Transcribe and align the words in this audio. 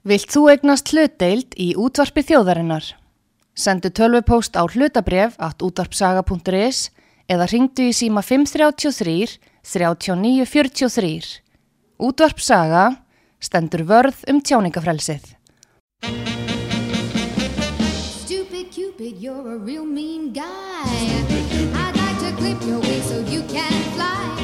Vilt 0.00 0.32
þú 0.32 0.46
egnast 0.48 0.88
hlutdeild 0.94 1.52
í 1.60 1.74
útvarpi 1.76 2.22
þjóðarinnar? 2.24 2.86
Sendu 3.52 3.90
tölvupóst 3.92 4.56
á 4.56 4.64
hlutabref 4.64 5.34
at 5.36 5.60
útvarpsaga.is 5.60 6.88
eða 7.28 7.48
ringdu 7.52 7.90
í 7.90 7.92
síma 7.92 8.22
533 8.24 9.36
3943. 9.60 11.44
Útvarpsaga 12.00 12.86
stendur 13.44 13.84
vörð 13.84 14.24
um 14.32 14.40
tjáningafrelsið. 14.40 15.36
Stupid 18.24 18.72
Cupid, 18.72 19.20
you're 19.20 19.52
a 19.52 19.58
real 19.58 19.84
mean 19.84 20.32
guy. 20.32 20.48
I'd 21.76 21.92
like 22.00 22.18
to 22.24 22.32
clip 22.40 22.56
your 22.64 22.80
wings 22.80 23.04
so 23.04 23.20
you 23.28 23.44
can 23.52 23.76
fly. 23.92 24.39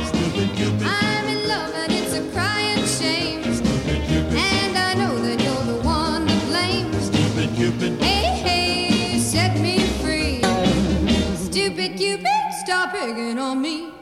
Picking 12.97 13.39
on 13.39 13.61
me. 13.61 13.96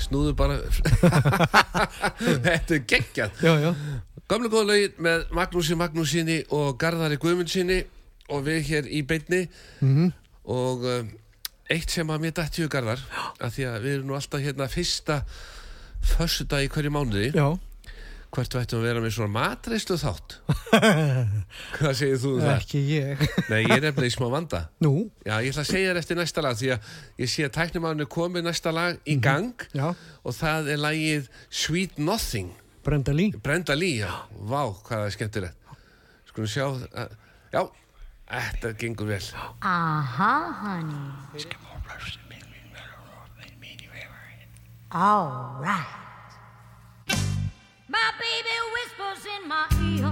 Snúðu 0.00 0.34
bara 0.38 0.56
Þetta 2.20 2.74
er 2.76 2.82
geggjað. 2.88 3.30
Gamle 4.30 4.50
góða 4.52 4.66
lögin 4.70 4.92
með 5.02 5.24
Magnúsi 5.34 5.76
Magnúsinni 5.78 6.40
og 6.54 6.76
Garðari 6.80 7.18
Guðmundsinni 7.22 7.80
og 8.30 8.44
við 8.46 8.60
hér 8.70 8.90
í 8.90 9.00
beinni 9.06 9.44
Mhm. 9.80 10.12
og 10.50 10.84
um, 10.86 11.08
eitt 11.70 11.90
sem 11.90 12.06
að 12.10 12.20
mér 12.24 12.34
dætti 12.38 12.62
við 12.64 12.70
Garðar 12.76 13.02
að 13.40 13.50
því 13.56 13.66
að 13.70 13.80
við 13.84 13.94
erum 13.96 14.06
nú 14.10 14.14
alltaf 14.18 14.40
hérna 14.42 14.68
fyrsta 14.70 15.20
fössudag 16.14 16.64
í 16.64 16.70
hverju 16.72 16.90
mánuði 16.94 17.32
Já. 17.34 17.48
Hvert 18.30 18.54
vættum 18.54 18.78
að 18.80 18.84
vera 18.86 19.00
með 19.02 19.12
svona 19.16 19.32
matreistu 19.34 19.96
þátt 19.98 20.36
Hvað 21.74 21.94
segir 21.98 22.20
þú 22.22 22.30
um 22.36 22.42
það? 22.44 22.52
Ekki 22.60 22.82
ég. 22.92 23.24
Nei, 23.50 23.58
ég 23.64 23.72
er 23.74 23.82
nefnilega 23.88 24.10
í 24.10 24.14
smá 24.14 24.26
vanda 24.32 24.60
Nú, 24.84 24.92
Já, 25.26 25.34
ég 25.42 25.50
ætla 25.50 25.64
að 25.64 25.70
segja 25.72 25.90
þér 25.90 26.00
eftir 26.02 26.20
næsta 26.20 26.44
lag 26.46 26.58
því 26.60 26.70
að 26.76 26.90
ég 27.24 27.32
sé 27.32 27.46
að 27.48 27.54
tæknimáðinu 27.58 28.06
komið 28.14 28.46
næsta 28.46 28.72
lag 28.76 29.00
í 29.10 29.16
gang 29.24 29.66
já, 29.74 29.88
og 30.22 30.36
það 30.38 30.70
er 30.76 30.82
lagið 30.84 31.28
Sweet 31.50 31.98
Nothing 31.98 32.52
Brenda 32.86 33.12
Lee. 33.12 33.34
Brenda 33.44 33.74
Lee, 33.76 33.98
já, 34.04 34.12
vá, 34.46 34.62
hvað 34.70 34.94
það 34.94 35.06
er 35.10 35.16
skemmtilegt 35.18 35.56
Skulum 36.30 36.50
sjá 36.54 36.66
að, 36.70 37.16
Já, 37.50 37.64
þetta 38.30 38.74
gengur 38.78 39.10
vel 39.10 39.22
Uh-huh, 39.60 40.52
honey. 40.62 41.46
All 44.92 45.58
right. 45.60 45.99
My 47.90 48.10
baby 48.20 48.56
whispers 48.74 49.24
in 49.34 49.48
my 49.48 49.66
ear. 49.82 50.10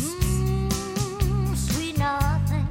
Mm, 0.00 1.54
sweet 1.54 1.98
nothing. 1.98 2.66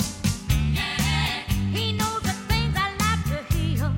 He 1.71 1.93
knows 1.93 2.21
the 2.23 2.33
things 2.49 2.75
I 2.75 2.87
like 3.03 3.23
to 3.31 3.39
hear. 3.53 3.91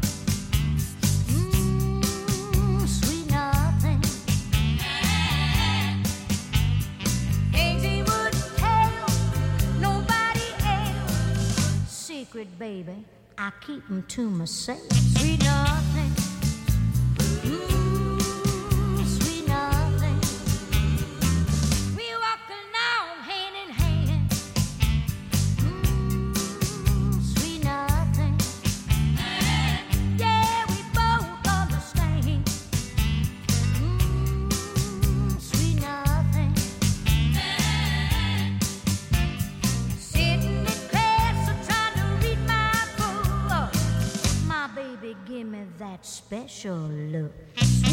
Mm, 1.29 2.85
sweet 2.87 3.27
nothing. 3.31 4.01
He 7.53 8.03
wouldn't 8.03 8.57
tell 8.57 8.91
nobody 9.79 10.47
else. 10.65 11.88
Secret, 11.88 12.49
baby, 12.59 13.05
I 13.38 13.51
keep 13.65 13.83
'em 13.89 14.03
to 14.09 14.29
myself. 14.29 14.81
Sweet 15.17 15.41
nothing. 15.43 16.13
Mm, 17.45 17.91
special 46.47 46.90
look. 46.90 47.91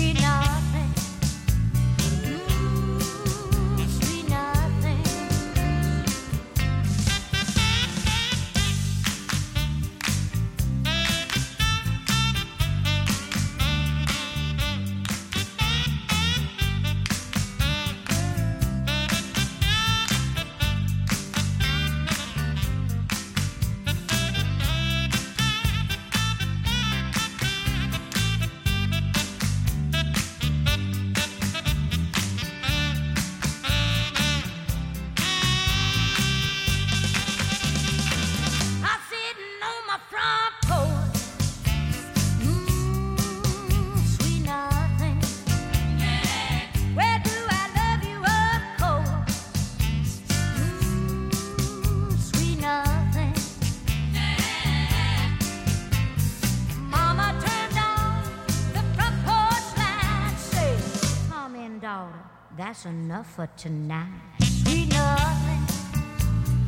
That's 62.78 62.86
enough 62.86 63.26
for 63.34 63.48
tonight. 63.56 64.06
Sweet 64.40 64.88
nothing. 64.88 65.62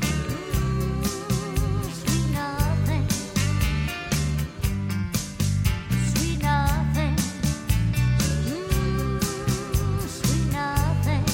Ooh, 0.02 1.84
sweet 1.84 2.32
nothing. 2.32 3.06
Sweet 6.10 6.42
nothing. 6.42 7.14
Ooh, 8.50 10.00
sweet 10.00 10.52
nothing. 10.52 11.24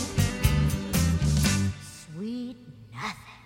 Sweet 1.80 2.56
nothing. 2.92 3.40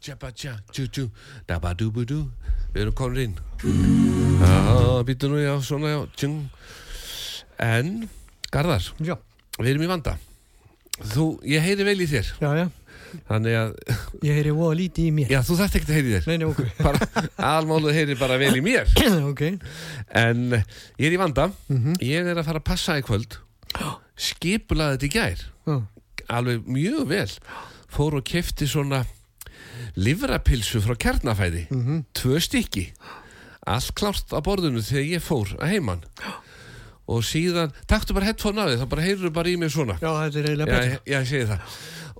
Tjabba 0.00 0.30
tja, 0.32 0.54
tjú 0.70 0.86
tjú, 0.86 1.10
dabba 1.48 1.74
dúbu 1.74 2.04
dú 2.06 2.30
Við 2.72 2.82
erum 2.84 2.94
komin 2.94 3.18
inn 3.26 3.34
Já, 4.38 5.02
býttu 5.02 5.28
nú 5.32 5.40
já, 5.40 5.58
svona 5.60 5.88
já, 5.90 6.00
tjung 6.14 6.46
En, 7.58 8.08
Garðar, 8.54 8.84
Já, 9.04 9.14
við 9.58 9.70
erum 9.74 9.84
í 9.84 9.90
vanda. 9.90 10.16
Þú, 11.12 11.24
ég 11.46 11.62
heyri 11.62 11.84
vel 11.86 11.98
í 12.02 12.06
þér. 12.10 12.30
Já, 12.42 12.50
já, 12.62 12.66
Þannig 13.28 13.54
að, 13.56 13.70
ég 14.26 14.34
heyri 14.36 14.50
voða 14.52 14.76
lítið 14.76 15.06
í 15.08 15.12
mér. 15.16 15.30
já, 15.32 15.38
þú 15.46 15.54
þarft 15.60 15.76
ekki 15.78 15.88
að 15.88 15.96
heyri 15.96 16.10
þér. 16.14 16.26
Nei, 16.28 16.38
nei, 16.42 16.48
ok. 16.48 16.58
bara, 16.86 17.08
Almálu 17.50 17.92
heyri 17.96 18.16
bara 18.20 18.36
vel 18.40 18.50
í 18.58 18.64
mér. 18.64 18.90
Ok, 19.30 19.42
En 20.12 20.42
ég 20.58 21.06
er 21.08 21.14
í 21.16 21.20
vanda. 21.20 21.46
Mhm. 21.72 21.96
Ég 22.04 22.28
er 22.28 22.36
að 22.42 22.48
fara 22.50 22.60
að 22.60 22.66
passa 22.68 22.98
í 23.00 23.04
kvöld. 23.06 23.38
Skipulaði 24.18 24.96
þetta 24.98 25.08
í 25.08 25.12
gær. 25.14 25.44
Já, 25.68 25.76
Alveg 26.38 26.66
mjög 26.68 27.06
vel. 27.08 27.30
Fór 27.88 28.18
og 28.18 28.26
kefti 28.28 28.66
svona 28.68 29.04
Livrapilsu 29.96 30.80
frá 30.84 30.96
kjarnafæði. 31.00 31.66
Mhm. 31.72 32.02
Tvö 32.16 32.40
stykki. 32.42 32.88
Allt 33.68 33.92
klárt 33.96 34.32
á 34.32 34.40
borðinu 34.44 34.80
þegar 34.84 35.08
ég 35.16 35.22
fór 35.24 35.54
að 35.60 35.72
heiman 35.74 36.04
Og 37.08 37.22
síðan 37.24 37.70
Taktu 37.88 38.12
bara 38.16 38.26
headphone 38.28 38.60
af 38.60 38.68
þig, 38.72 38.82
þá 38.82 38.88
bara 38.92 39.04
heyrðu 39.06 39.30
bara 39.32 39.48
í 39.48 39.56
mig 39.56 39.70
svona. 39.72 39.94
Já, 40.02 40.10
þetta 40.26 40.38
er 40.42 40.48
eiginlega 40.50 40.68
Já, 40.68 40.74
betra. 40.74 40.90
ég, 40.90 41.00
já, 41.08 41.18
ég 41.22 41.28
segi 41.30 41.46
það. 41.48 41.78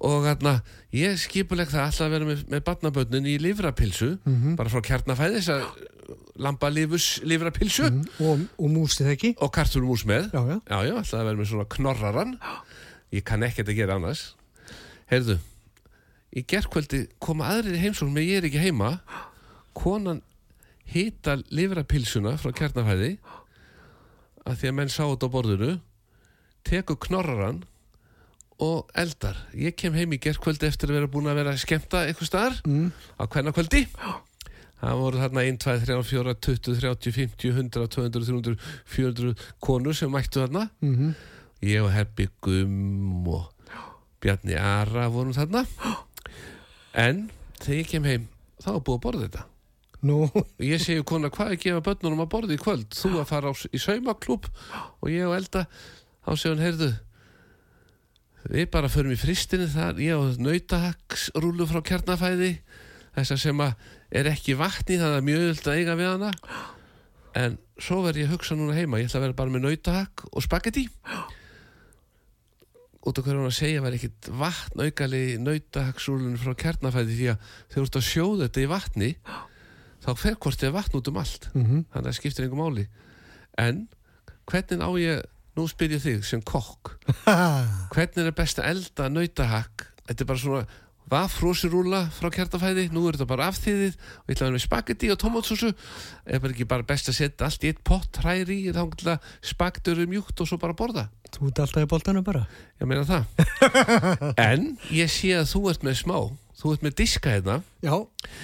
Og 0.09 0.17
þarna, 0.25 0.53
ég 0.95 1.19
skipuleg 1.19 1.69
það 1.73 1.83
alltaf 1.85 2.07
að 2.07 2.13
vera 2.15 2.29
með, 2.31 2.43
með 2.55 2.65
barnaböndin 2.69 3.27
í 3.29 3.35
livrapilsu 3.43 4.09
Mhm. 4.25 4.57
Bara 4.57 4.71
frá 4.73 4.81
kjarnafæði 4.87 5.41
Þess 5.43 5.49
að 5.49 6.17
lambalifus 6.39 7.07
livrapilsu 7.27 7.89
Og, 8.23 8.45
og 8.59 8.71
músið 8.71 9.11
ekki? 9.13 9.33
Og 9.43 9.51
kartulmús 9.53 10.05
með. 10.09 10.31
Já, 10.33 10.41
já, 10.47 10.57
Já, 10.71 10.79
já, 10.87 10.95
alltaf 10.97 11.19
að 11.21 11.25
vera 11.29 11.41
með 11.43 11.51
svona 11.53 11.69
knorraran 11.75 12.39
Ég 13.13 13.25
kann 13.25 13.43
ekkert 13.43 13.69
að 13.73 13.79
gera 13.81 13.97
annars. 13.99 14.23
Heyrðu 15.11 15.39
Í 16.37 16.43
gerkvöldi 16.45 17.07
koma 17.25 17.49
aðrir 17.51 17.75
í 17.77 17.83
heimsókn 17.83 18.13
með 18.13 18.27
ég 18.29 18.37
er 18.43 18.47
ekki 18.51 18.61
heima. 18.61 18.91
Konan 19.75 20.21
hita 20.89 21.39
livrapilsuna 21.51 22.35
frá 22.41 22.53
kjarnafæði 22.53 23.15
að 24.49 24.57
því 24.63 24.71
að 24.71 24.77
menn 24.79 24.93
sá 24.93 25.03
þetta 25.05 25.29
á 25.29 25.35
borðinu 25.35 25.73
tekur 26.69 26.99
knorraran 27.05 27.61
og 28.59 28.89
eldar. 28.99 29.37
Ég 29.55 29.77
kem 29.79 29.95
heim 29.95 30.13
í 30.17 30.19
gerkvöldi 30.19 30.67
eftir 30.67 30.91
að 30.91 30.99
vera 30.99 31.11
búin 31.13 31.29
að 31.31 31.39
vera 31.43 31.53
að 31.55 31.61
skemmta 31.63 32.01
eitthvað 32.09 32.31
staðar 32.33 32.57
Mm. 32.67 32.89
á 33.21 33.23
hvenna 33.31 33.53
kvöldi 33.55 33.85
það 34.79 34.99
voru 34.99 35.19
þarna 35.23 35.45
1, 35.47 35.59
2, 35.63 35.77
3, 35.85 36.03
4, 36.03 36.35
20, 36.49 36.75
30, 36.81 37.13
50, 37.13 37.53
100, 37.55 37.87
200, 37.95 38.25
300 38.27 38.57
400 38.87 39.35
konur 39.61 39.95
sem 39.95 40.11
mættu 40.11 40.43
þarna. 40.43 40.71
Mhm, 40.83 41.15
ég 41.63 41.83
og 41.83 41.93
Hebbi 41.93 42.29
Gumm 42.43 43.29
og 43.29 43.53
Bjarni 44.21 44.55
Ara 44.59 45.09
vorum 45.09 45.33
þarna. 45.35 45.65
En 46.99 47.29
þegar 47.61 47.79
ég 47.79 47.89
kem 47.91 48.05
heim 48.09 48.29
þá 48.63 48.71
búið 48.83 48.97
að 48.97 49.03
borða 49.05 49.27
þetta 49.29 49.43
nú, 50.07 50.23
og 50.31 50.63
ég 50.63 50.83
segi 50.83 51.05
kona 51.07 51.31
hvað 51.35 51.55
að 51.55 51.61
gefa 51.65 51.85
börnunum 51.89 52.23
að 52.25 52.31
borða 52.35 52.55
í 52.55 52.61
kvöld? 52.63 52.89
Þú 52.95 53.19
að 53.23 53.29
fara 53.33 53.51
á, 53.51 53.55
í 53.75 53.81
saumaklúb 53.83 54.49
og 54.49 55.11
ég 55.11 55.27
og 55.27 55.37
Elda 55.39 55.67
þá 55.69 56.31
segir 56.35 56.55
hún 56.55 56.65
heyrðu 56.65 56.91
við 58.49 58.69
bara 58.73 58.91
förum 58.93 59.15
í 59.15 59.21
fristinni 59.21 59.69
þar 59.73 59.99
ég 60.03 60.19
og 60.19 60.39
nautahaksrúlu 60.41 61.67
frá 61.69 61.83
kjarnafæði 61.91 62.53
þess 63.17 63.35
að 63.35 63.43
sem 63.43 63.65
að 63.65 63.89
er 64.21 64.31
ekki 64.31 64.57
vatni 64.59 65.01
það 65.01 65.17
er 65.17 65.27
mjög 65.27 65.47
öll 65.49 65.65
að 65.65 65.81
eiga 65.81 65.97
við 65.99 66.13
hana. 66.13 66.31
En 67.39 67.59
svo 67.79 68.01
verð 68.07 68.23
ég 68.23 68.31
að 68.31 68.39
hugsa 68.39 68.57
núna 68.57 68.77
heima 68.79 69.03
ég 69.03 69.11
ætla 69.11 69.21
að 69.21 69.27
vera 69.27 69.39
bara 69.43 69.55
með 69.55 69.67
nautahak 69.67 70.25
og 70.31 70.45
spagetti 70.47 70.87
út 73.09 73.19
af 73.19 73.25
hverju 73.25 73.41
hún 73.41 73.49
að 73.49 73.57
segja 73.57 73.83
var 73.85 73.95
ekkit 73.97 74.29
vatn 74.37 74.83
aukali 74.85 75.23
nautahaksrúlun 75.41 76.39
frá 76.41 76.55
kjarnafæði 76.59 77.15
því 77.17 77.29
að 77.33 77.53
þegar 77.71 77.77
þú 77.79 77.85
ert 77.87 77.99
að 78.01 78.09
sjóða 78.09 78.49
þetta 78.49 78.63
í 78.63 78.71
vatni 78.73 79.11
þá 80.05 80.11
fer 80.19 80.37
hvort 80.39 80.61
þið 80.63 80.75
vatn 80.77 80.99
út 81.01 81.11
um 81.13 81.21
allt. 81.23 81.49
Mhm, 81.55 81.85
þannig 81.93 82.03
að 82.05 82.11
það 82.11 82.19
skiptir 82.21 82.47
einhver 82.47 82.63
máli. 82.63 82.87
En 83.59 83.87
hvernig 84.49 84.83
á 84.85 84.91
ég 85.03 85.23
nú 85.59 85.65
spyr 85.71 85.97
ég 85.97 86.03
þig 86.05 86.27
sem 86.27 86.43
kokk 86.47 86.93
hvernig 87.95 88.29
er 88.29 88.37
best 88.37 88.61
að 88.63 88.69
elda 88.75 89.09
nautahakk? 89.11 89.89
Þetta 90.09 90.25
er 90.25 90.29
bara 90.31 90.43
svona 90.43 90.69
vafrósirúla 91.09 92.01
frá 92.13 92.29
kjartafæði, 92.33 92.89
nú 92.93 93.07
er 93.09 93.17
þetta 93.17 93.29
bara 93.31 93.47
afþýðið 93.49 93.95
og 93.97 94.29
ég 94.29 94.35
ætla 94.35 94.45
að 94.45 94.49
vera 94.49 94.57
með 94.57 94.65
spagetti 94.65 95.11
og 95.13 95.21
tomatsósu. 95.23 95.71
Er 96.29 96.43
bara 96.45 96.53
ekki 96.55 96.67
bara 96.69 96.87
best 96.89 97.09
að 97.09 97.17
setja 97.19 97.49
allt 97.49 97.65
í 97.65 97.71
eitt 97.73 97.81
pott 97.87 98.21
hræri 98.23 98.59
í 98.69 98.75
þá 98.77 99.17
spagetti 99.53 99.95
eru 99.95 100.09
mjúkt 100.11 100.43
og 100.45 100.51
svo 100.51 100.61
bara 100.61 100.77
borða. 100.77 101.07
Þú 101.33 101.49
ert 101.51 101.63
alltaf 101.65 101.87
í 101.87 101.91
boltanum 101.91 102.27
bara. 102.27 102.45
ég 102.81 102.89
meina 102.91 103.07
það. 103.09 103.25
En 104.51 104.69
ég 104.95 105.11
sé 105.13 105.33
að 105.37 105.49
þú 105.55 105.65
ert 105.73 105.87
með 105.87 105.99
smá 106.03 106.19
þú 106.59 106.75
ert 106.75 106.85
með 106.87 106.97
diska 106.99 107.33
hérna. 107.37 107.61
Já, 107.85 107.95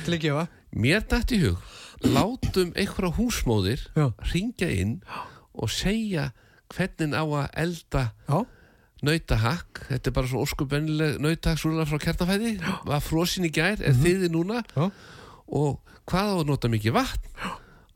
til 0.06 0.16
að 0.16 0.22
gefa. 0.24 0.44
Mér 0.74 1.04
dætt 1.08 1.34
í 1.34 1.40
hug 1.44 1.62
látum 2.04 2.74
einhverja 2.74 3.14
húsmóðir 3.16 3.86
ringja 4.32 4.68
inn 4.74 4.98
og 5.54 5.70
segja 5.72 6.32
hvernig 6.74 7.14
á 7.14 7.24
að 7.24 7.48
elda 7.64 8.04
já, 8.26 8.38
nautahakk, 9.04 9.84
þetta 9.90 10.10
er 10.10 10.16
bara 10.16 10.30
svona 10.30 10.46
óskubennileg 10.48 11.18
nautahaksrúla 11.22 11.86
frá 11.88 12.00
kjartafæði. 12.02 12.54
Var 12.88 13.02
frosin 13.04 13.46
í 13.48 13.52
gær, 13.54 13.80
er 13.84 13.96
þiði 13.98 14.30
núna. 14.32 14.62
Já, 14.74 14.88
og 15.54 15.98
hvað 16.08 16.30
á 16.32 16.36
að 16.38 16.48
nota 16.48 16.70
mikið 16.72 16.96
vatn? 16.96 17.50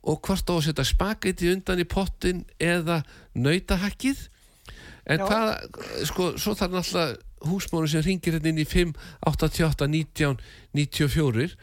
Og 0.08 0.20
hvort 0.24 0.52
á 0.52 0.54
að 0.54 0.66
setja 0.68 0.86
spagetti 0.88 1.50
undan 1.52 1.82
í 1.82 1.86
pottin 1.88 2.44
eða 2.62 3.02
nautahakkið? 3.36 4.28
En 5.08 5.24
Já. 5.24 5.24
hvað, 5.24 5.48
sko, 6.08 6.30
svo 6.36 6.54
þarf 6.56 6.76
náttúrulega 6.76 7.48
húsmónu 7.48 7.88
sem 7.88 8.04
ringir 8.04 8.36
hérna 8.36 8.50
inn 8.52 8.60
í 8.60 8.68
5, 8.68 8.92
8, 9.30 9.50
8, 9.64 9.88
19, 9.88 10.40
94 10.76 11.56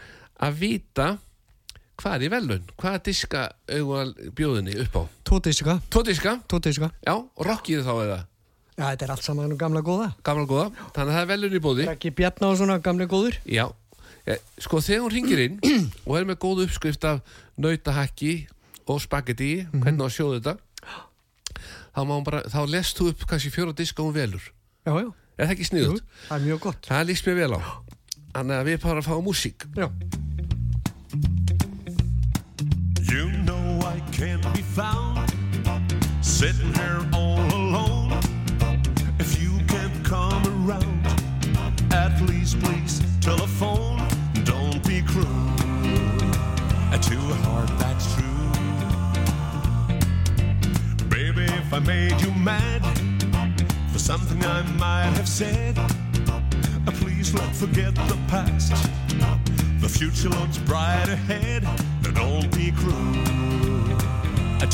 að 0.44 0.58
vita 0.60 1.08
hvað 1.96 2.16
er 2.18 2.24
í 2.28 2.30
velun, 2.34 2.64
hvaða 2.76 3.00
diska 3.08 3.42
auðval 3.72 4.10
bjóðinni 4.36 4.74
upp 4.84 4.96
á 5.00 5.04
tvo 5.24 5.40
diska, 5.40 5.78
tvo 5.90 6.02
diska, 6.04 6.34
tvo 6.48 6.60
diska. 6.60 6.90
já, 7.08 7.14
og 7.16 7.46
rockið 7.48 7.86
þá 7.88 7.94
eða 8.06 8.22
Já, 8.76 8.90
þetta 8.92 9.06
er 9.06 9.12
allt 9.14 9.24
saman 9.24 9.48
nú 9.48 9.56
gamla 9.56 9.80
góða. 9.80 10.10
gamla 10.22 10.44
góða, 10.44 10.66
þannig 10.92 11.00
að 11.00 11.16
það 11.16 11.22
er 11.22 11.30
velun 11.32 11.54
í 11.56 11.62
bóði 11.64 11.86
Ekki 11.94 12.12
bjarna 12.12 12.50
og 12.52 12.58
svona 12.60 12.76
gamli 12.84 13.06
góður. 13.08 13.38
Já, 13.48 13.70
sko 14.60 14.82
þegar 14.84 15.06
hún 15.06 15.14
ringir 15.16 15.44
inn 15.46 15.56
og 16.04 16.18
er 16.20 16.28
með 16.28 16.42
góð 16.44 16.66
uppskrift 16.66 17.08
af 17.08 17.22
nautahakki 17.56 18.34
og 18.92 19.00
spagetti 19.00 19.54
hvernig 19.72 20.04
á 20.04 20.08
að 20.10 20.16
sjóða 20.18 20.42
þetta 20.42 20.58
þá, 21.96 22.02
bara, 22.28 22.42
þá 22.52 22.60
lest 22.68 23.00
þú 23.00 23.08
upp 23.14 23.24
kannski 23.30 23.54
fjóra 23.56 23.72
diska 23.78 24.04
og 24.04 24.12
velur 24.18 24.44
Já, 24.86 24.92
já, 25.00 25.08
er 25.40 25.48
það 25.48 25.54
ekki 25.56 25.64
jú, 25.64 25.70
sniðut? 25.72 26.04
það 26.28 26.36
er 26.36 26.44
mjög 26.50 26.60
gott. 26.68 26.90
Það 26.92 27.08
líst 27.10 27.26
mér 27.32 27.40
vel 27.40 27.56
á 27.56 27.60
Þannig 28.36 28.58
að 28.60 28.68
við 28.68 28.82
bara 28.84 29.00
að 29.00 29.08
fá 29.08 29.16
músík 29.24 29.66
Já, 29.80 29.88
You 33.08 33.32
know 33.48 33.80
I 33.88 34.02
can't 34.12 34.44
be 34.54 34.62
found 34.76 35.32
sitting 36.22 36.74
here 36.74 37.00
all 37.14 37.40
alone. 37.56 38.12
If 39.20 39.42
you 39.42 39.54
can't 39.68 40.04
come 40.04 40.44
around, 40.68 41.06
at 41.94 42.20
least 42.28 42.60
please 42.60 43.02
telephone. 43.22 44.02
Don't 44.44 44.84
be 44.86 45.02
cruel 45.02 45.56
to 47.06 47.16
a 47.16 47.36
heart 47.46 47.70
that's 47.78 48.14
true. 48.16 48.50
Baby, 51.08 51.44
if 51.44 51.72
I 51.72 51.80
made 51.80 52.20
you 52.20 52.32
mad 52.32 52.82
for 53.94 54.00
something 54.00 54.44
I 54.44 54.62
might 54.80 55.14
have 55.16 55.30
said, 55.30 55.78
please 56.94 57.34
let's 57.34 57.60
forget 57.60 57.96
the 57.96 58.18
past. 58.28 58.72
The 59.82 59.90
future 59.90 60.30
looks 60.30 60.58
bright 60.60 61.10
ahead. 61.10 61.64
Now 62.04 62.12
don't 62.12 62.56
be 62.56 62.72
cruel 62.72 63.26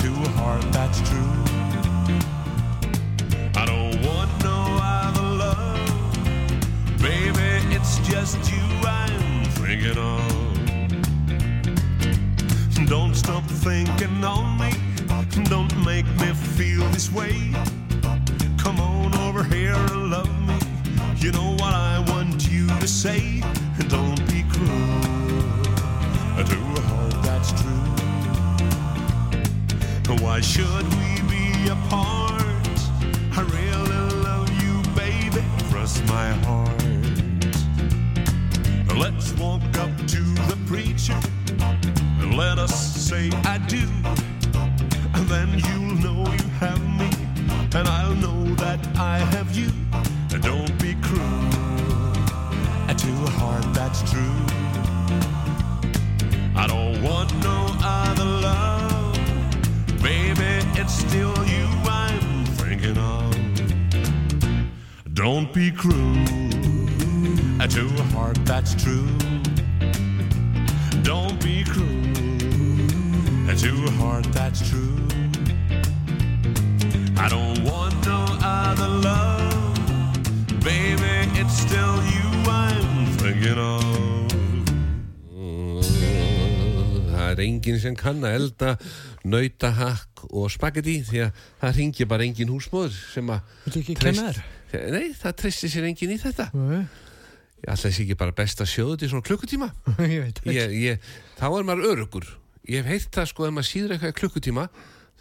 to 0.01 0.07
a 0.07 0.29
heart 0.29 0.63
that's 0.71 0.99
true. 1.09 1.33
I 3.55 3.65
don't 3.65 4.01
want 4.05 4.31
no 4.43 4.79
other 4.81 5.21
love. 5.21 5.77
Baby, 7.01 7.75
it's 7.75 7.99
just 8.07 8.37
you 8.51 8.63
I'm 8.87 9.45
thinking 9.61 9.97
of. 9.97 10.21
Don't 12.87 13.15
stop 13.15 13.43
thinking 13.43 14.23
on 14.23 14.57
me. 14.57 14.71
Don't 15.49 15.75
make 15.85 16.07
me 16.19 16.33
feel 16.33 16.87
this 16.89 17.11
way. 17.11 17.53
Come 18.57 18.79
on 18.79 19.13
over 19.15 19.43
here 19.43 19.75
love. 19.93 20.40
You 21.21 21.31
know 21.31 21.51
what 21.51 21.73
I 21.75 22.03
want 22.07 22.49
you 22.49 22.65
to 22.65 22.87
say, 22.87 23.43
and 23.77 23.87
don't 23.87 24.19
be 24.27 24.43
cruel 24.49 25.63
to 26.43 26.57
a 26.57 26.81
heart 26.81 27.21
that's 27.21 27.51
true. 27.61 27.85
Why 30.19 30.41
should 30.41 30.83
we 30.97 31.21
be 31.29 31.69
apart? 31.69 32.41
I 33.37 33.41
really 33.53 34.09
love 34.23 34.49
you, 34.63 34.81
baby, 34.95 35.43
Trust 35.69 36.03
my 36.07 36.31
heart. 36.45 36.83
Let's 38.97 39.33
walk 39.33 39.61
up 39.77 39.95
to 40.07 40.23
the 40.49 40.57
preacher 40.65 41.19
and 42.19 42.35
let 42.35 42.57
us 42.57 42.73
say 42.95 43.29
I 43.45 43.59
do, 43.67 43.87
and 45.13 45.27
then 45.27 45.49
you'll 45.67 45.97
know 46.01 46.25
you 46.33 46.49
have 46.59 46.81
me, 46.97 47.11
and 47.75 47.87
I'll 47.87 48.15
know 48.15 48.55
that 48.55 48.79
I 48.97 49.19
have 49.19 49.55
you. 49.55 49.69
Don't 65.51 65.69
be 65.69 65.71
cruel 65.71 66.15
to 67.67 67.83
a 67.99 68.03
heart 68.15 68.39
that's 68.45 68.73
true. 68.81 69.05
Don't 71.03 71.43
be 71.43 71.65
cruel 71.65 72.05
to 73.57 73.71
a 73.83 73.91
heart 73.99 74.23
that's 74.31 74.61
true. 74.69 74.95
I 77.17 77.27
don't 77.27 77.61
want 77.65 77.93
no 78.05 78.23
other 78.41 78.87
love. 78.87 80.63
Baby, 80.63 81.27
it's 81.35 81.57
still 81.59 81.99
you 82.13 82.27
I'm 82.47 83.05
thinking 83.19 83.59
of. 83.59 84.31
Það 87.11 87.27
er 87.27 87.43
enginn 87.49 87.83
sem 87.83 87.99
kann 87.99 88.23
að 88.23 88.39
elda 88.39 88.71
nautahakk 89.27 90.25
og 90.31 90.47
spagetti 90.55 91.01
því 91.11 91.27
að 91.27 91.45
það 91.59 91.77
ringi 91.81 92.07
bara 92.07 92.23
engin 92.29 92.55
húsmóður 92.55 92.95
sem 93.11 93.35
að 93.35 93.59
treyst-? 93.99 94.43
Nei, 94.71 95.07
það 95.17 95.35
treystir 95.43 95.71
sér 95.73 95.87
enginn 95.89 96.13
í 96.15 96.19
þetta 96.21 96.47
Nei, 96.55 96.83
Alltaf 97.67 97.93
sé 97.93 98.03
ekki 98.05 98.15
bara 98.17 98.33
best 98.33 98.61
að 98.63 98.71
sjóðu 98.71 98.95
þetta 98.95 99.05
í 99.07 99.11
svona 99.11 99.27
klukkutíma 99.27 99.67
ég 100.07 100.41
ég, 100.49 100.75
ég, 100.81 101.09
Þá 101.39 101.45
er 101.49 101.67
maður 101.67 101.89
örugur 101.91 102.27
Ég 102.69 102.81
hef 102.81 102.91
heyrt 102.93 103.15
það 103.19 103.29
sko 103.33 103.47
ef 103.47 103.55
maður 103.57 103.69
síður 103.71 103.95
eitthvað 103.95 104.13
í 104.13 104.17
klukkutíma 104.21 104.67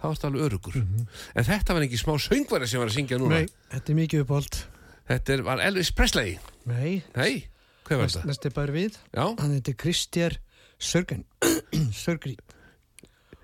þá 0.00 0.04
er 0.08 0.14
þetta 0.16 0.28
alveg 0.30 0.44
örugur 0.48 0.76
En 0.80 1.46
þetta 1.50 1.76
var 1.76 1.86
ekki 1.86 2.00
smá 2.00 2.12
söngvari 2.24 2.68
sem 2.70 2.80
var 2.80 2.88
að 2.92 2.96
syngja 2.96 3.18
núna. 3.20 3.40
Nei, 3.42 3.50
þetta 3.74 3.92
er 3.92 3.98
mikið 4.00 4.22
uppáld. 4.24 4.60
Þetta 5.10 5.34
er, 5.34 5.42
var 5.48 5.62
Elvis 5.66 5.90
Presley 5.96 6.36
Nei, 6.70 7.00
Nei, 7.16 7.32
hvað 7.88 8.00
var 8.04 8.12
þetta? 8.14 8.22
næst 8.30 8.46
er 8.48 8.54
bara 8.56 8.76
við. 8.76 8.96
Já, 9.12 9.24
Hann 9.40 9.56
heitir 9.56 9.76
Kristjær 9.80 10.38
Sörgen. 10.80 11.26
Sörgri. 12.04 12.36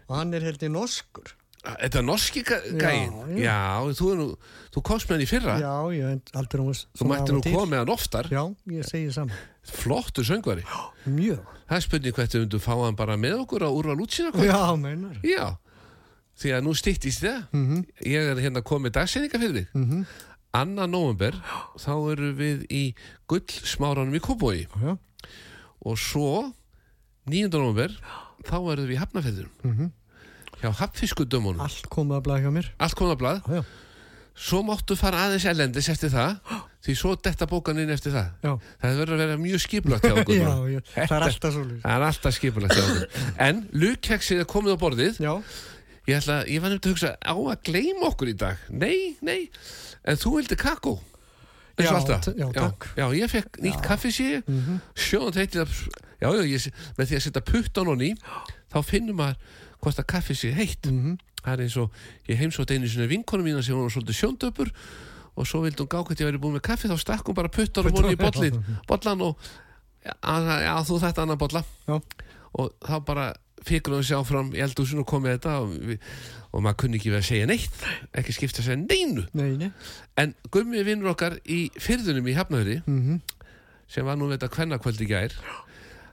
Og 0.06 0.14
hann 0.16 0.32
er 0.36 0.44
heldur 0.46 0.70
norskur. 0.72 1.34
Þetta 1.80 1.98
er 1.98 2.04
norski 2.06 2.42
gæinn 2.46 3.12
Já, 3.12 3.26
já. 3.26 3.44
Já, 3.44 3.94
þú, 3.98 4.08
nú, 4.18 4.26
þú 4.74 4.82
komst 4.86 5.08
með 5.08 5.16
hann 5.16 5.24
í 5.24 5.28
fyrra 5.30 5.56
Já, 5.60 5.74
ég 5.96 6.06
hef 6.12 6.38
aldrei 6.40 6.62
hún 6.62 6.78
Þú 6.98 7.08
mætti 7.10 7.32
nú 7.36 7.42
koma 7.46 7.66
með 7.72 7.78
hann 7.82 7.92
oftar 7.96 8.28
Já, 8.30 8.42
ég 8.76 8.84
segi 8.88 9.12
saman. 9.12 9.34
Flottur 9.66 10.24
söngvari 10.28 10.62
Mjög. 11.06 11.40
Það 11.66 11.76
er 11.76 11.84
spurning 11.86 12.14
hvert 12.14 12.34
við 12.36 12.44
myndum 12.44 12.60
fá 12.62 12.74
hann 12.84 12.96
bara 12.98 13.16
með 13.16 13.40
okkur 13.44 13.66
á 13.66 13.70
úrval 13.74 13.98
útsýna 14.04 14.30
Já, 14.46 14.60
meinar. 14.78 15.16
Já, 15.26 15.56
því 16.38 16.52
að 16.56 16.62
nú 16.66 16.74
stýttist 16.78 17.24
það 17.24 17.42
Mhm. 17.52 17.84
Ég 18.06 18.30
er 18.30 18.36
hérna 18.44 18.62
komið 18.62 18.92
dagsendinga 18.98 19.38
fyrir 19.42 19.54
þig 19.60 19.68
mm 19.74 19.84
-hmm. 19.90 20.06
Anna 20.54 20.86
november 20.86 21.32
þá 21.76 21.90
eru 22.12 22.32
við 22.34 22.66
í 22.70 22.94
gullsmáranum 23.28 24.14
í 24.14 24.20
Kóbói 24.20 24.66
Já, 24.80 24.96
og 25.84 25.98
svo 25.98 26.52
9. 27.26 27.48
november 27.50 27.90
þá 28.46 28.54
erum 28.72 28.86
við 28.86 28.94
í 28.94 29.00
Hafnafjörðum 29.02 29.50
mm 29.64 29.72
-hmm. 29.76 29.90
Hjá 30.66 30.72
Hafnfiskudömmunum 30.82 31.60
allt 31.64 31.86
komið 31.92 32.18
að 32.18 32.24
blæða 32.28 32.42
hjá 32.46 32.52
mér. 32.58 32.70
Allt 32.82 32.96
komið 32.98 33.14
að 33.16 33.20
blað 33.22 33.52
Já. 33.56 33.62
Svo 34.36 34.58
máttu 34.66 34.92
fara 35.00 35.22
aðeins 35.24 35.46
ellendis 35.48 35.86
eftir 35.88 36.10
það 36.12 36.34
því 36.84 36.94
svo 37.00 37.14
detta 37.16 37.46
bókan 37.48 37.78
inn 37.80 37.90
eftir 37.94 38.12
það 38.12 38.26
Já. 38.44 38.50
Það 38.82 38.98
verður 39.00 39.14
að 39.16 39.22
vera 39.24 39.38
mjög 39.40 39.62
skipulagt 39.64 40.04
hjá 40.04 40.12
okkur 40.20 40.36
Já, 40.42 40.44
núna. 40.50 40.68
já, 40.74 40.80
það 40.92 41.16
er 41.16 41.24
alltaf 41.30 41.54
svolítið. 41.56 41.80
Það 41.86 41.96
er 41.96 42.04
alltaf 42.10 42.36
skipulagt 42.36 42.76
hjá 42.76 42.84
okkur 42.84 43.40
En 43.46 43.62
lukkeksið 43.72 44.42
er 44.44 44.50
komið 44.52 44.76
á 44.76 44.78
borðið 44.84 45.20
Já, 45.24 45.32
Ég, 46.06 46.20
ætla, 46.20 46.36
ég 46.46 46.60
var 46.62 46.70
nefnt 46.70 46.86
að 46.86 46.92
hugsa 46.94 47.14
á 47.18 47.34
að 47.34 47.62
gleyma 47.66 48.10
okkur 48.12 48.28
í 48.30 48.36
dag 48.38 48.60
Nei, 48.70 49.16
nei, 49.26 49.48
en 50.06 50.20
þú 50.20 50.36
vildi 50.36 50.58
kakó 50.60 50.98
eins 51.76 51.88
og 51.90 51.92
Já, 51.92 51.96
alltaf. 51.98 52.20
t- 52.24 52.36
já, 52.38 52.46
takk. 52.56 52.86
já, 52.96 53.04
ég 53.18 53.28
fekk 53.32 53.58
nýtt 53.64 53.82
kaffi 53.84 54.08
sér 54.14 54.42
mm 54.46 54.60
-hmm. 54.64 54.78
sjóðan 54.96 55.34
heitir 55.40 55.64
það 55.64 55.88
já, 56.20 56.28
já, 56.36 56.42
ég, 56.46 56.68
með 56.96 57.06
því 57.10 57.16
að 57.16 57.24
setja 57.26 57.42
puttan 57.50 57.86
honni 57.90 58.12
þá 58.72 58.78
finnum 58.84 59.16
maður 59.16 59.36
hvort 59.82 59.98
að 59.98 60.06
kaffi 60.06 60.34
sé 60.34 60.52
heitt 60.54 60.86
-hmm. 60.86 61.16
það 61.44 61.52
er 61.52 61.60
eins 61.66 61.76
og 61.76 61.90
ég 62.28 62.38
heimsótt 62.38 62.70
einu 62.70 62.88
sinni 62.88 63.06
vinkonu 63.06 63.42
mína 63.42 63.62
sem 63.62 63.76
var 63.76 63.90
svolítið 63.90 64.18
sjóndöpur 64.20 64.70
og 65.36 65.46
svo 65.46 65.60
vildi 65.62 65.82
hún 65.82 65.88
gá 65.88 66.02
hvort 66.04 66.20
ég 66.20 66.26
væri 66.26 66.38
búin 66.40 66.54
með 66.56 66.60
kaffi 66.68 66.88
þá 66.88 66.98
stakk 66.98 67.26
hún 67.28 67.34
bara 67.34 67.48
puttan 67.48 67.86
og 67.86 67.92
honni 67.92 68.12
í 68.12 68.16
bollin 68.16 68.64
bollan 68.88 69.20
og 69.20 69.36
já, 70.04 70.12
já, 70.62 70.74
þú 70.84 71.00
þetta 71.00 71.22
annar 71.22 71.36
bolla 71.36 71.64
já, 71.88 72.00
og 72.54 72.72
þá 72.80 73.04
bara 73.04 73.34
fikkur 73.66 73.94
hún 73.98 74.04
sjá 74.04 74.24
fram 74.24 74.52
í 74.54 74.60
eldhúsinu 74.62 75.00
og 75.00 75.06
komið 75.06 75.32
þetta 75.36 75.60
og, 75.60 75.70
við, 75.70 75.98
og 76.52 76.62
maður 76.62 76.76
kunni 76.76 76.96
ekki 76.96 77.10
verið 77.10 77.24
að 77.24 77.28
segja 77.28 77.46
neitt 77.46 77.86
ekki 78.14 78.32
skipta 78.32 78.62
að 78.62 78.64
segja 78.64 78.76
neinu 78.86 79.24
nei, 79.34 79.56
nei. 79.56 79.70
en 80.16 80.34
gummi 80.50 80.82
vinnur 80.86 81.10
okkar 81.12 81.38
í 81.44 81.70
fyrðunum 81.78 82.26
í 82.28 82.34
Hafnöðri 82.36 82.82
Mhm. 82.86 83.20
sem 83.88 84.04
var 84.04 84.16
nú 84.16 84.30
þetta 84.30 84.48
kvennakvöld 84.48 85.00
í 85.00 85.06
gær 85.06 85.32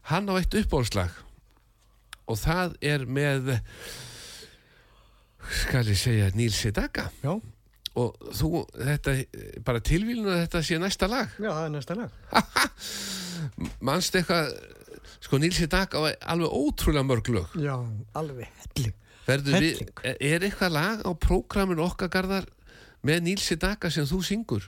hann 0.10 0.28
á 0.30 0.34
eitt 0.36 0.54
uppbólslag 0.54 1.10
og 2.34 2.40
það 2.42 2.78
er 2.94 3.06
með 3.06 3.54
skal 5.64 5.88
ég 5.90 6.00
segja 6.00 6.30
Níl 6.38 6.54
Sedaka 6.56 7.10
Já, 7.24 7.34
og 8.00 8.30
þú, 8.34 8.64
þetta 8.74 9.16
bara 9.66 9.84
tilvílun 9.86 10.32
að 10.34 10.42
þetta 10.46 10.64
sé 10.66 10.80
næsta 10.82 11.10
lag 11.12 11.36
já, 11.38 11.50
það 11.52 11.66
er 11.68 11.74
næsta 11.76 11.98
lag. 12.00 12.16
mannst 13.86 14.16
eitthvað 14.18 14.54
sko 15.24 15.40
Níl 15.42 15.54
Sedaka 15.56 16.02
á 16.02 16.04
alveg 16.34 16.52
ótrúlega 16.58 17.08
mörg 17.08 17.32
lög 17.36 17.56
Já, 17.60 17.76
alveg 18.18 18.50
helling. 18.64 18.94
Við, 19.24 19.80
er 20.20 20.44
eitthvað 20.44 20.74
lag 20.76 21.04
á 21.08 21.12
prógraminu 21.16 21.86
okkar 21.86 22.10
garðar 22.12 22.48
með 23.08 23.22
Nílsi 23.30 23.56
Daka 23.60 23.92
sem 23.92 24.08
þú 24.08 24.20
syngur? 24.26 24.66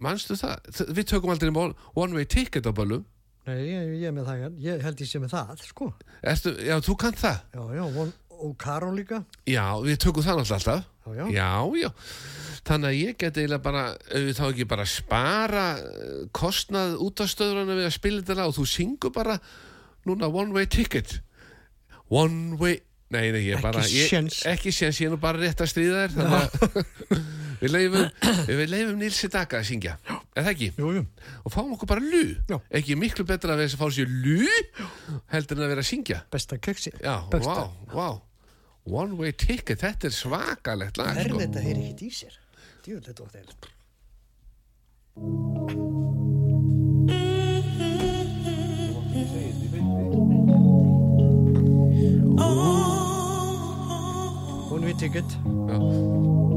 Manstu 0.00 0.36
það? 0.36 0.60
Við 0.92 1.06
tökum 1.08 1.32
aldrei 1.32 1.52
one, 1.52 1.72
one 1.96 2.16
way 2.16 2.26
ticket 2.28 2.66
á 2.68 2.72
böllum. 2.74 3.04
Nei, 3.44 3.58
ég, 3.68 3.88
ég 4.00 4.06
er 4.08 4.14
með 4.16 4.28
það, 4.30 4.44
ég 4.64 4.84
held 4.86 5.00
ég 5.04 5.08
sé 5.10 5.20
með 5.20 5.34
það, 5.34 5.64
sko. 5.68 5.88
Ertu, 6.24 6.52
já, 6.64 6.78
þú 6.86 6.94
kannt 7.02 7.18
það. 7.20 7.42
Já, 7.52 7.62
já, 7.76 7.82
og, 7.84 8.14
og 8.38 8.54
Karol 8.62 8.94
líka. 8.96 9.18
Já, 9.50 9.64
við 9.84 9.98
tökum 10.00 10.24
það 10.24 10.40
alltaf. 10.44 10.86
Já, 11.04 11.10
já. 11.18 11.26
Já, 11.36 11.50
já. 11.82 11.90
Þannig 12.64 12.88
að 12.88 12.96
ég 12.96 13.18
get 13.20 13.36
eiginlega 13.42 13.64
bara, 13.66 13.82
ef 14.08 14.24
við 14.30 14.38
þá 14.38 14.44
ekki 14.46 14.66
bara 14.70 14.86
spara 14.88 15.66
eh, 15.76 16.16
kostnað 16.40 16.96
út 17.04 17.20
af 17.20 17.28
stöðurana 17.34 17.76
við 17.76 17.90
að 17.90 17.94
spila 17.98 18.24
þetta 18.24 18.48
og 18.48 18.56
þú 18.56 18.64
syngur 18.72 19.12
bara 19.12 19.36
núna 20.08 20.32
one 20.32 20.56
way 20.56 20.64
ticket. 20.72 21.18
One 22.08 22.56
way, 22.60 22.78
nei, 23.12 23.28
nei, 23.34 23.42
ég 23.50 23.58
Ekki 23.58 23.66
bara, 23.68 23.84
ég, 23.92 24.08
séns. 24.08 24.40
ekki 24.48 24.72
séns, 24.72 25.02
ég 25.04 25.10
er 25.12 25.16
nú 25.16 25.20
bara 25.20 25.40
rétt 25.44 25.60
að 25.60 25.74
stríða 25.74 26.06
þér, 26.06 26.16
þannig 26.16 26.40
að 26.40 27.20
við 27.60 27.70
leifum, 27.74 28.06
við 28.48 28.68
leifum 28.72 28.98
Nilsi 29.00 29.28
Daga 29.32 29.60
að 29.60 29.66
syngja, 29.70 29.94
eða 30.36 30.52
ekki? 30.54 30.68
Jú, 30.78 30.92
jú. 30.98 31.02
Og 31.44 31.54
fáum 31.54 31.72
okkur 31.76 31.90
bara 31.94 32.04
lú, 32.04 32.22
Já. 32.50 32.58
ekki 32.80 32.96
miklu 33.00 33.26
betra 33.28 33.54
að 33.56 33.64
þess 33.64 33.76
að 33.78 33.82
fá 33.82 33.88
sér 33.98 34.08
lú 34.24 34.38
heldur 35.34 35.58
en 35.60 35.66
að 35.66 35.72
vera 35.74 35.84
að 35.84 35.90
syngja. 35.90 36.20
Besta 36.34 36.58
keksi. 36.58 36.94
Já, 37.00 37.16
Besta. 37.32 37.68
vá, 37.90 37.94
vá, 37.94 38.08
one 39.02 39.16
way 39.20 39.32
ticket, 39.32 39.80
þetta 39.84 40.10
er 40.10 40.16
svakalegt 40.16 41.00
lag, 41.00 41.16
Er 41.16 41.30
sko. 41.30 41.40
þetta 41.44 41.64
heyri 41.64 41.88
ekkert 41.90 42.06
í 42.08 42.12
sér? 42.22 42.40
Djú, 42.84 43.00
þetta 43.00 43.24
var 43.24 43.32
þeirra. 43.38 43.54
Hún 54.70 54.86
við 54.88 54.96
ticket. 55.04 55.36
Choo 55.68 56.53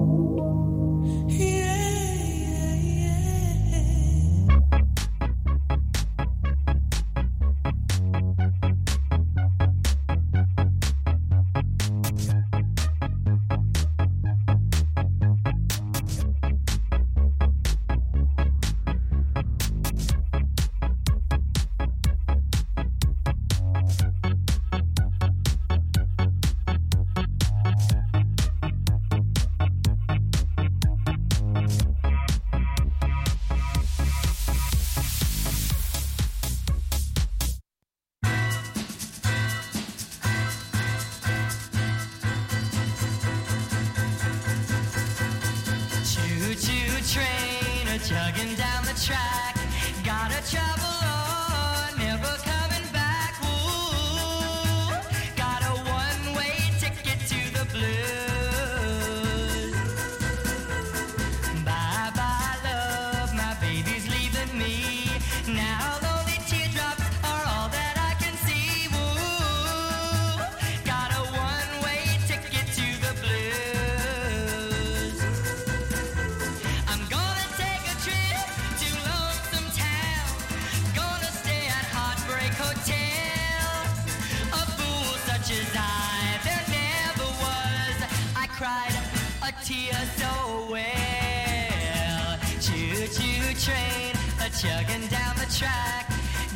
train 93.68 94.16
a 94.40 94.50
chugging 94.50 95.06
down 95.08 95.36
the 95.36 95.50
track. 95.60 96.08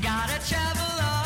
Gotta 0.01 0.39
travel 0.48 0.96
on, 1.13 1.21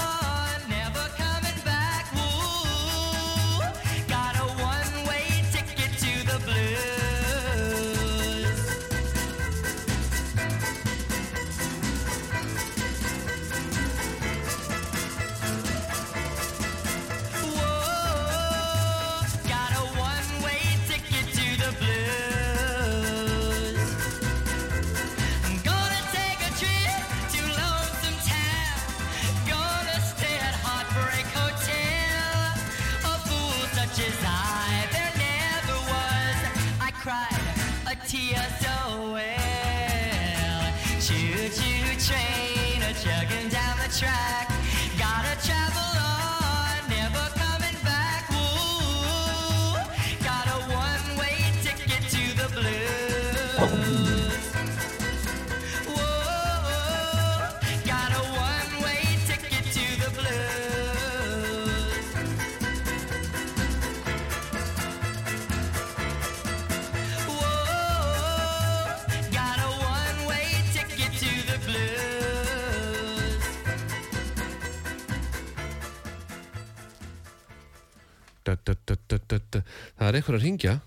er 80.16 80.22
einhver 80.22 80.40
að 80.40 80.48
ringja 80.48 80.78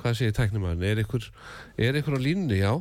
Hvað 0.00 0.16
segir 0.16 0.32
tæknumæðin? 0.38 0.86
Er 0.88 1.02
einhver, 1.02 1.28
er 1.76 1.98
einhver 2.00 2.16
á 2.16 2.20
línni, 2.20 2.62
já 2.62 2.72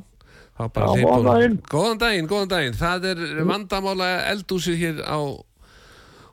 Já, 0.60 0.66
Já, 0.68 0.72
góðan 0.76 1.24
daginn. 1.24 1.54
Góðan 1.72 2.00
daginn, 2.02 2.28
góðan 2.28 2.50
daginn 2.52 2.80
Það 2.80 3.06
er 3.14 3.22
vandamála 3.48 4.10
eldúsið 4.32 4.82
hér 4.82 4.98
á 5.08 5.20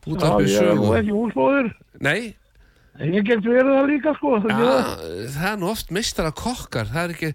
Já, 0.06 0.12
útvarpi 0.14 0.50
ég 0.50 0.62
er 0.62 0.76
nú 0.78 0.90
ekki 0.94 1.14
húsbóðir. 1.14 1.70
Nei, 1.98 2.36
ég 3.02 3.24
get 3.26 3.42
verið 3.42 3.72
það 3.72 3.88
líka, 3.90 4.12
sko. 4.14 4.36
Það 4.44 4.52
já, 4.52 4.68
ja. 4.70 5.30
það 5.34 5.48
er 5.50 5.58
nú 5.58 5.70
oft 5.72 5.90
mistara 5.94 6.30
kokkar 6.30 6.90
Það 6.92 7.02
er 7.02 7.14
ekki, 7.16 7.30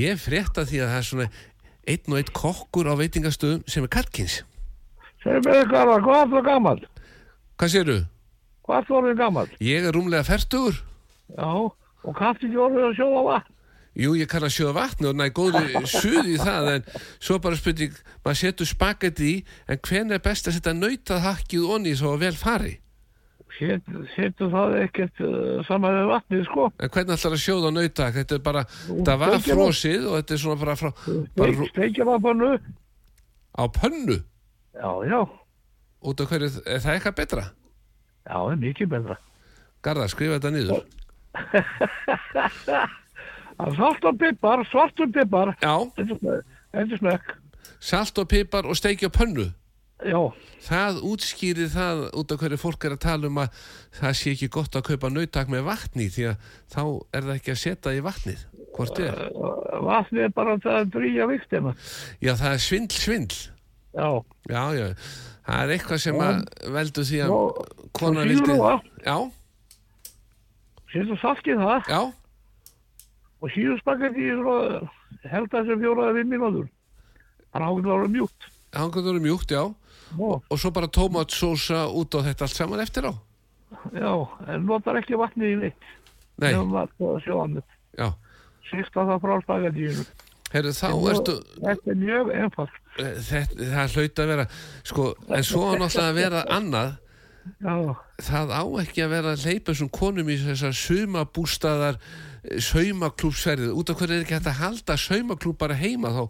ég 0.00 0.18
frétta 0.18 0.64
því 0.66 0.80
að 0.82 0.90
það 0.90 0.98
er 0.98 1.08
svona 1.10 1.28
einn 1.90 2.10
og 2.10 2.18
einn 2.18 2.32
kokkur 2.40 2.90
á 2.90 2.94
veitingastöðum 2.98 3.62
sem 3.70 3.86
er 3.86 3.92
kalkins 3.94 4.40
Segðu 5.22 5.44
mér 5.46 5.60
eitthvað, 5.60 5.94
hvað 6.06 6.20
er 6.20 6.32
það 6.34 6.46
gammal? 6.48 6.76
Hvað 7.60 7.74
sérðu? 7.76 7.98
Hvað 8.66 8.78
er 8.80 8.90
það 8.90 9.18
gammal? 9.22 9.48
Ég 9.62 9.86
er 9.86 9.94
rúmlega 9.94 10.26
fertugur 10.26 10.80
Já, 11.36 11.50
og 12.04 12.14
kannski 12.18 12.48
ekki 12.50 12.60
orðið 12.66 12.86
að 12.90 12.94
sjóða 13.00 13.22
vatn. 13.30 13.56
Jú, 14.00 14.12
ég 14.14 14.28
kann 14.30 14.44
að 14.46 14.52
sjóða 14.54 14.74
vatni 14.76 15.08
og 15.10 15.16
næ 15.18 15.24
góðu 15.34 15.60
suði 15.90 16.36
í 16.36 16.38
það 16.38 16.68
en 16.76 16.84
svo 17.18 17.40
bara 17.42 17.58
spurning, 17.58 17.96
maður 18.24 18.38
setur 18.38 18.68
spagetti 18.70 19.30
í 19.32 19.40
en 19.66 19.80
hven 19.88 20.14
er 20.14 20.22
best 20.22 20.46
að 20.46 20.54
setja 20.60 20.74
nautað 20.78 21.24
hakkið 21.26 21.66
onni 21.74 21.94
svo 21.98 22.12
að 22.14 22.22
vel 22.28 22.36
fari? 22.38 22.76
Set, 23.58 23.82
setur 24.14 24.52
það 24.54 24.76
ekkert 24.84 25.18
uh, 25.26 25.58
saman 25.66 25.96
með 25.98 26.06
vatnið, 26.12 26.44
sko. 26.46 26.68
En 26.80 26.92
hvernig 26.94 27.16
ætlar 27.18 27.34
að 27.34 27.42
sjóða 27.42 27.72
nautað? 27.74 28.14
Þetta 28.20 28.36
er 28.38 28.44
bara, 28.46 28.62
það 28.86 29.18
var 29.24 29.34
frosið 29.44 30.06
og 30.06 30.14
þetta 30.20 30.36
er 30.36 30.42
svona 30.44 30.60
bara 30.62 30.76
frá, 30.80 30.90
bara 31.42 31.66
Steikja 31.72 32.06
það 32.08 32.22
pannu. 32.28 32.52
á 33.58 33.62
pönnu 33.74 34.16
Já, 34.80 34.90
já, 35.10 35.18
út 36.06 36.20
af 36.22 36.30
hverju, 36.30 36.48
er 36.64 36.78
það 36.80 36.94
eitthvað 36.94 37.18
betra? 37.18 37.42
já, 38.22 38.36
það 38.38 38.52
er 38.54 38.60
mikið 38.62 38.92
betra. 38.94 39.18
Garðar, 39.82 40.12
skrifa 40.14 40.38
þetta 40.38 40.54
niður. 40.54 40.86
Salt 43.76 44.04
og 44.08 44.16
pipar, 44.18 44.62
svartur 44.70 45.06
pipar, 45.12 45.52
endur 46.72 46.96
smekk. 47.00 47.34
salt 47.80 48.18
og 48.18 48.28
pipar 48.28 48.64
og 48.68 48.76
steiki 48.76 49.06
á 49.08 49.12
pönnu. 49.12 49.48
Já, 50.00 50.32
Það 50.64 51.00
útskýrir 51.04 51.68
það 51.68 51.98
út 52.16 52.30
af 52.32 52.38
hverju 52.40 52.56
fólk 52.60 52.84
er 52.88 52.94
að 52.96 53.02
tala 53.04 53.28
um 53.28 53.36
að 53.42 53.48
það 53.98 54.14
sé 54.16 54.30
ekki 54.32 54.48
gott 54.48 54.72
að 54.76 54.86
kaupa 54.88 55.10
nautak 55.12 55.48
með 55.52 55.66
vatni 55.68 56.06
því 56.08 56.24
að 56.30 56.36
þá 56.72 56.80
er 57.12 57.20
það 57.26 57.34
ekki 57.34 57.52
að 57.52 57.58
setja 57.60 57.92
í 57.92 58.00
vatnið. 58.06 58.40
Hvort 58.76 59.00
er? 59.04 59.18
uh, 59.28 59.76
vatnið 59.84 60.22
er 60.24 60.32
bara 60.36 60.54
það 60.64 60.78
að 60.78 60.88
drýja 60.96 61.24
viktina. 61.28 61.74
Já, 62.24 62.32
það 62.40 62.52
er 62.54 62.62
svindl, 62.64 62.96
svindl. 62.96 63.36
Já, 63.92 64.08
Já, 64.48 64.62
já. 64.78 64.86
Það 65.50 65.60
er 65.66 65.74
eitthvað 65.76 66.00
sem 66.06 66.16
að 66.24 66.40
veldu 66.78 67.04
því 67.10 67.18
að 67.26 67.30
síður 68.00 68.24
vildi... 68.30 68.56
Já, 69.04 69.16
setur 70.92 71.18
salt 71.22 71.46
í 71.46 71.54
það 71.58 71.88
já, 71.90 72.00
og 73.40 73.52
síður 73.54 73.78
spagetti 73.80 74.26
í 74.28 74.34
svona, 74.36 74.80
held 75.32 75.54
að 75.56 75.70
sem 75.70 75.80
fjóraði 75.84 76.20
fimm 76.20 76.32
mínútur. 76.34 76.66
Þannig 77.50 77.68
að 77.70 77.84
það 77.86 78.00
var 78.00 78.10
mjúkt. 78.14 78.48
hann 78.76 78.90
kan 78.94 79.04
vera 79.08 79.22
mjúkt, 79.24 79.50
já. 79.50 79.62
Ó, 80.18 80.40
Og 80.50 80.58
svo 80.58 80.70
bara 80.74 80.88
tómatsósa 80.90 81.84
út 81.94 82.14
á 82.14 82.20
þetta 82.26 82.42
allt 82.46 82.56
saman 82.58 82.80
eftir 82.82 83.06
á. 83.06 83.12
já, 83.94 84.12
en 84.50 84.66
notar 84.66 84.98
ekki 85.00 85.14
vatnið 85.18 85.52
í 85.54 85.58
neitt. 85.64 85.84
Nei, 86.40 86.52
Nefnum 86.52 86.74
að 86.80 87.22
sjóðanum. 87.24 87.62
já. 87.98 88.08
Sýkta 88.70 89.04
það 89.06 89.20
frá 89.22 89.34
spagettíinu. 89.42 90.04
Herru, 90.50 90.70
þá 90.74 90.88
Nú- 90.90 91.08
ertu... 91.10 91.34
Þetta 91.62 91.90
er 91.90 91.98
mjög 92.00 92.30
einfalt. 92.34 92.76
Þetta, 92.98 93.66
það 93.70 93.94
hlaut 93.94 94.18
að 94.22 94.30
vera, 94.32 94.46
sko, 94.82 95.04
en 95.30 95.44
svo 95.46 95.64
náttúrulega 95.78 96.10
að 96.10 96.18
vera 96.18 96.40
annað. 96.50 96.90
Já, 97.62 97.74
Það 98.20 98.50
á 98.52 98.62
ekki 98.82 99.04
að 99.04 99.12
vera 99.14 99.34
að 99.34 99.44
leipa 99.48 99.72
þessum 99.72 99.90
konum 99.96 100.28
í 100.32 100.36
þessar 100.42 100.74
sumabústaðar 100.76 102.00
saumaklúpsferðið. 102.70 103.74
Út 103.76 103.92
af 103.92 104.00
hverju 104.00 104.16
er 104.18 104.24
ekki 104.24 104.36
hægt 104.38 104.48
að 104.50 104.58
halda 104.62 104.96
saumaklúb 105.00 105.58
bara 105.60 105.76
heima 105.78 106.10
þá? 106.14 106.22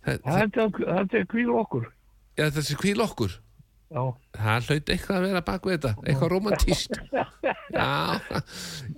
Það, 0.00 0.18
það, 0.24 0.40
þetta, 0.40 0.66
þetta 0.96 1.18
er 1.20 1.26
kvíl 1.34 1.50
okkur. 1.60 1.86
ja, 2.40 2.50
þessi 2.56 2.76
kvíl 2.80 3.00
okkur. 3.04 3.38
Já, 3.90 4.02
Það 4.38 4.66
hlaut 4.70 4.90
eitthvað 4.94 5.16
að 5.18 5.24
vera 5.26 5.40
bak 5.42 5.64
við 5.66 5.72
þetta, 5.74 5.90
eitthvað 6.06 6.28
romantíst. 6.30 6.92
Já, 7.74 7.86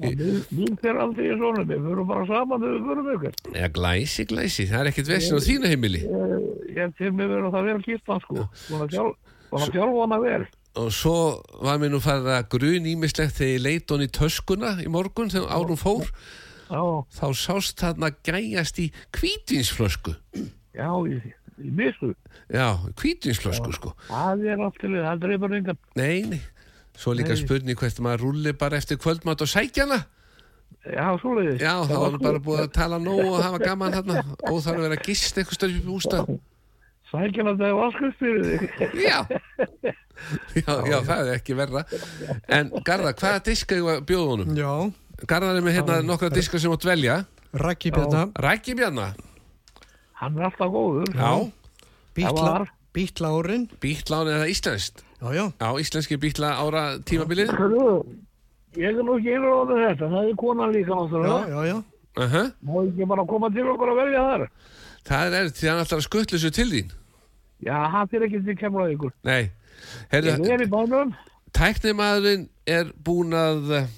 við 0.02 0.74
fyrir 0.82 0.98
aldrei 1.00 1.28
í 1.30 1.36
svona, 1.40 1.62
við 1.68 1.86
fyrir 1.86 2.06
bara 2.10 2.26
saman 2.28 2.60
við 2.66 2.74
fyrir 2.88 3.08
ykkur. 3.16 3.38
ja, 3.56 3.68
glæsi, 3.72 4.26
glæsi, 4.28 4.66
það 4.68 4.82
er 4.84 4.90
ekkert 4.92 5.10
vesinn 5.14 5.40
á 5.40 5.46
þínu 5.46 5.70
heimili. 5.72 6.02
Ég 6.76 6.92
til 6.98 7.12
mig 7.16 7.30
verður 7.30 7.54
það 7.56 7.70
vel 7.70 7.78
giftan 7.86 8.20
sko. 8.26 8.44
Búin 8.68 8.84
að 8.84 8.92
þjálf- 8.94 9.38
búin 9.52 9.64
að 9.66 9.74
þjálfa 9.78 10.04
hana 10.04 10.20
vel. 10.26 10.44
Og 10.80 10.88
svo 10.94 11.16
var 11.60 11.76
mér 11.80 11.92
nú 11.92 12.00
farið 12.00 12.30
að 12.32 12.46
grun 12.54 12.86
ímislegt 12.88 13.36
þegar 13.36 13.52
ég 13.52 13.64
leit 13.66 13.92
hon 13.92 14.04
í 14.06 14.08
töskuna 14.08 14.70
í 14.80 14.88
morgun 14.88 15.32
þegar 15.32 15.52
árum 15.52 15.76
fór. 15.80 16.08
Já, 16.72 16.80
Þá 17.12 17.26
sást 17.36 17.82
þarna 17.82 18.08
gæjast 18.24 18.78
í 18.80 18.86
hvítvinsflösku. 19.12 20.14
já, 20.72 20.88
í, 21.04 21.18
í 21.60 21.70
missu. 21.76 22.14
Já, 22.48 22.78
hvítvinsflösku, 22.96 23.74
sko. 23.76 23.92
Það 24.08 24.46
er 24.48 24.64
því, 24.80 25.02
það 25.04 25.20
dreifur 25.26 25.56
engan. 25.58 25.78
Nei, 26.00 26.22
nei. 26.30 26.40
Svo 26.96 27.12
líka 27.16 27.36
Nei. 27.36 27.40
spurning 27.40 27.78
hvert 27.78 28.00
maður 28.04 28.26
rulli 28.26 28.52
bara 28.56 28.80
eftir 28.80 28.96
kvöldmat 29.00 29.44
og 29.44 29.48
sækjana. 29.48 30.00
Já, 30.82 31.04
svoleiðis. 31.20 31.60
Já, 31.60 31.74
þá 31.86 31.94
var 32.00 32.16
bara 32.20 32.40
búið 32.42 32.64
að 32.64 32.72
tala 32.74 32.98
nóg 32.98 33.20
og 33.28 33.42
hafa 33.44 33.60
gaman 33.62 33.94
þarna. 33.94 34.24
Og 34.50 34.64
er 34.64 34.78
að 34.80 34.86
vera 34.88 34.98
gist 35.04 35.38
eitthvað 35.38 35.68
upp 35.68 35.76
í 35.76 35.84
bústað. 35.86 36.32
Sækjan 37.12 37.50
að 37.52 37.60
það 37.60 37.68
er 37.68 37.76
vaskust 37.76 38.22
fyrir 38.22 38.46
þig. 38.48 38.96
Já. 39.04 39.18
já, 40.60 40.72
já, 40.88 40.98
það 41.06 41.28
er 41.28 41.36
ekki 41.36 41.56
verra. 41.58 41.84
En 42.48 42.72
Garðar, 42.86 43.16
hvaða 43.18 43.44
diska 43.50 43.78
var 43.84 44.02
bjóðunum? 44.08 44.56
Já, 44.58 44.72
Garðar 45.28 45.60
er 45.60 45.66
með 45.66 45.78
hérna 45.78 46.00
nokkra 46.06 46.32
diska 46.32 46.60
sem 46.62 46.72
átt 46.72 46.86
velja. 46.88 47.22
Raggi 47.52 47.92
Bjarna, 47.92 48.26
Rækki 48.40 48.74
Bjarna. 48.78 49.10
Hann 50.22 50.38
er 50.38 50.48
alltaf 50.48 50.70
góður. 50.72 51.10
Já. 51.12 51.32
Bítla, 52.16 52.44
var. 52.48 52.68
Bítla 52.96 53.32
árin. 53.36 53.66
Bítlán 53.82 54.30
eða 54.32 54.48
íslenskt. 54.48 55.02
Já, 55.20 55.32
já, 55.36 55.44
Já, 55.60 55.68
íslenski 55.80 56.16
bítla 56.16 56.54
ára 56.58 56.98
tímabilið. 57.04 57.52
Hörru, 57.52 58.04
Ég 58.72 58.88
er 58.88 59.04
nú 59.04 59.18
ekki 59.18 59.34
einur 59.36 59.52
á 59.52 59.62
þetta, 59.68 60.06
það 60.08 60.28
er 60.30 60.36
konan 60.40 60.70
líka 60.72 60.88
já, 60.88 60.96
náttúrulega. 60.96 61.48
já, 61.48 61.60
já. 61.68 61.76
Uh 62.16 62.32
-huh. 62.32 62.52
Má 62.64 62.88
ekki 62.88 63.06
bara 63.08 63.24
koma 63.26 63.50
til 63.50 63.68
okkur 63.68 63.88
að 63.88 63.96
velja 64.00 64.20
þar. 64.28 64.48
Það 65.04 65.34
er 65.34 65.46
því 65.48 65.68
hann 65.68 65.78
að 65.80 66.00
skuttlu 66.00 66.38
þessu 66.38 66.50
til 66.50 66.70
þín. 66.70 66.90
Já, 67.60 67.76
hann 67.90 68.08
fyrir 68.08 68.26
ekki 68.26 68.44
til 68.44 68.56
kemlaði 68.56 68.94
ykkur. 68.96 69.12
Nei. 69.24 69.50
Tæknimaðurinn 71.52 72.46
er 72.66 72.92
búin 73.04 73.34
að 73.36 73.72
eh, 73.76 73.88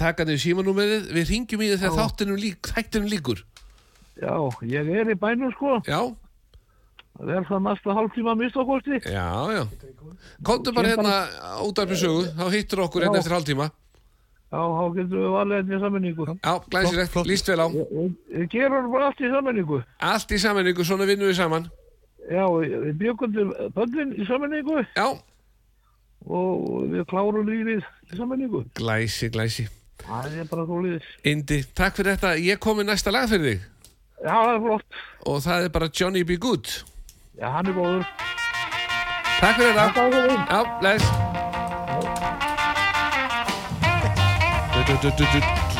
taka 0.00 0.24
niður 0.24 0.42
símanúmerið. 0.44 1.10
Við 1.12 1.32
ringjum 1.32 1.64
í 1.64 1.72
þið 1.72 1.82
þegar 1.82 1.98
þáttinum 2.00 2.38
lík, 2.40 2.70
þættinum 2.72 3.10
líkur. 3.12 3.42
Já, 4.16 4.36
ég 4.64 4.88
er 5.02 5.12
í 5.12 5.18
bænum 5.20 5.52
sko. 5.52 5.80
Já, 5.84 6.00
Það 7.16 7.30
er 7.32 7.44
það 7.48 7.62
næsta 7.64 7.94
hálftíma 7.96 8.32
að 8.34 8.40
mista 8.42 8.64
kosti. 8.68 8.98
já, 9.08 9.28
já 9.56 9.62
Komdu 10.44 10.72
bara 10.76 10.88
hérna 10.92 11.14
út 11.64 11.78
af 11.80 11.94
sögu 11.96 12.26
þá 12.36 12.44
hittur 12.52 12.82
okkur 12.84 13.06
hérna 13.06 13.22
eftir 13.22 13.32
hálftíma 13.32 13.70
Já, 14.46 14.60
þá 14.62 14.84
getum 14.94 15.22
við 15.22 15.32
valið 15.34 15.56
henni 15.56 15.74
í 15.74 15.80
sammenningu. 15.82 16.26
Já, 16.38 16.52
glæsilegt, 16.70 17.16
líst 17.26 17.48
vel 17.50 17.58
á 17.58 17.66
Við 17.66 18.44
gerum 18.52 18.92
bara 18.92 19.08
allt 19.08 19.18
í 19.20 19.30
sammenningu. 19.32 19.80
Allt 19.98 20.30
í 20.30 20.38
sammenningu, 20.38 20.84
svona 20.86 21.08
vinnum 21.08 21.32
við 21.32 21.40
saman 21.40 21.66
Já, 22.26 22.44
við 22.50 22.92
byggum 23.00 23.32
til 23.36 23.46
böllin 23.76 24.12
í 24.18 24.26
sammenningu 24.26 24.80
Já, 24.96 25.06
og 26.26 26.86
við 26.90 27.04
klárum 27.10 27.46
lífið 27.46 27.84
í 28.12 28.16
sammenningu. 28.18 28.64
glæsi, 28.74 29.28
glæsi 29.30 29.68
Það 30.06 30.34
er 30.42 30.48
bara 30.50 30.64
svo 30.68 30.80
liðis. 30.84 31.06
Indi, 31.26 31.60
takk 31.74 31.96
fyrir 31.96 32.16
þetta, 32.16 32.34
ég 32.42 32.58
kom 32.62 32.76
með 32.78 32.90
næsta 32.90 33.10
lag 33.14 33.28
fyrir 33.30 33.46
þig 33.56 33.60
Já, 34.26 34.34
það 34.34 34.52
er 34.56 34.60
flott. 34.66 35.00
og 35.26 35.40
það 35.44 35.64
er 35.64 35.72
bara 35.78 35.88
Johnny 36.00 36.22
B. 36.24 36.36
Good 36.40 36.66
Já, 37.36 37.50
hann 37.52 37.66
er 37.68 37.74
góður. 37.76 38.04
Takk 39.40 39.56
fyrir 39.60 39.74
þetta 39.76 39.92
Takk 39.92 40.14
fyrir. 40.14 40.38
Já, 40.48 40.60
bless 40.80 41.06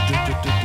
Deep 0.06 0.55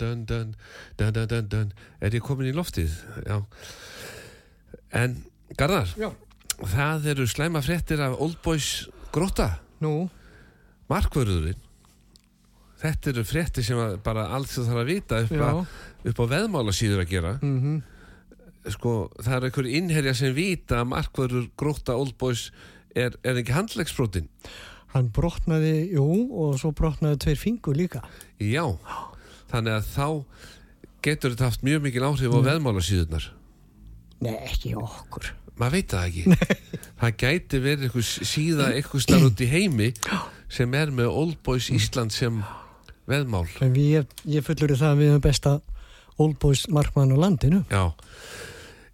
dun, 0.00 0.24
dun, 0.28 0.54
dun, 0.98 1.12
dun, 1.12 1.12
dun, 1.12 1.28
dun, 1.28 1.48
dun. 1.48 1.72
Er 2.00 2.10
ég 2.16 2.22
komin 2.24 2.50
í 2.50 2.54
loftið? 2.56 2.92
Já. 3.26 3.40
En, 4.94 5.16
Garðar, 5.58 5.90
Já. 5.98 6.10
það 6.74 7.06
eru 7.14 7.26
slæma 7.30 7.62
fréttir 7.64 8.00
af 8.04 8.16
Old 8.22 8.38
Boys 8.44 8.88
gróta, 9.14 9.58
Nú, 9.84 10.08
markvörðurinn. 10.90 11.58
Þetta 12.84 13.10
eru 13.14 13.24
fréttir 13.26 13.64
sem 13.66 13.78
bara 14.04 14.26
allt 14.36 14.50
þú 14.52 14.64
þarf 14.68 14.80
að 14.82 14.88
vita 14.92 15.18
upp, 15.24 15.32
Já. 15.34 15.44
að, 15.48 15.58
upp 16.10 16.20
á 16.20 16.24
veðmála 16.34 16.74
síður 16.76 17.04
að 17.04 17.10
gera. 17.14 17.34
mhm, 17.42 17.82
Sko, 18.64 19.10
það 19.20 19.34
er 19.36 19.44
einhver 19.50 19.66
innherja 19.68 20.14
sem 20.16 20.32
vita 20.32 20.78
að 20.80 20.86
markvörður 20.94 21.50
gróta 21.60 21.98
Old 22.00 22.14
Boys 22.16 22.46
er, 22.96 23.12
er 23.22 23.36
ekki 23.42 23.52
handlegsbrotin. 23.52 24.28
hann 24.94 25.08
brotnaði, 25.12 25.90
jú, 25.92 26.04
og 26.32 26.54
svo 26.62 26.70
brotnaði 26.72 27.18
tveir 27.24 27.36
fingur 27.40 27.74
líka. 27.76 28.00
Já, 28.40 28.62
þannig 29.54 29.78
að 29.78 29.88
þá 29.94 30.08
getur 31.04 31.34
þetta 31.34 31.48
haft 31.50 31.64
mjög 31.66 31.82
mikil 31.86 32.04
áhrif 32.08 32.34
á 32.34 32.40
veðmála 32.50 32.82
síðurnar. 32.84 33.30
Nei, 34.24 34.36
ekki 34.48 34.74
okkur. 34.80 35.30
maður 35.60 35.76
veit 35.78 35.92
það 35.94 36.06
ekki. 36.08 36.36
Það 37.00 37.16
gæti 37.20 37.58
verið 37.62 37.82
eitthvað 37.88 38.06
síða 38.30 38.68
eitthvað 38.74 39.02
starf 39.04 39.26
út 39.28 39.42
í 39.44 39.48
heimi 39.50 39.88
sem 40.54 40.74
er 40.78 40.90
með 40.94 41.10
Old 41.12 41.36
Boys 41.46 41.68
Ísland 41.74 42.14
sem 42.14 42.38
veðmál. 43.10 43.44
En 43.62 43.74
ég, 43.78 44.08
ég 44.24 44.46
fullur 44.46 44.72
það 44.78 44.94
að 44.94 45.02
við 45.02 45.12
höfum 45.12 45.24
besta 45.26 45.52
Old 46.22 46.38
Boys 46.42 46.64
markmann 46.72 47.12
á 47.12 47.18
landinu. 47.20 47.64
já. 47.70 47.92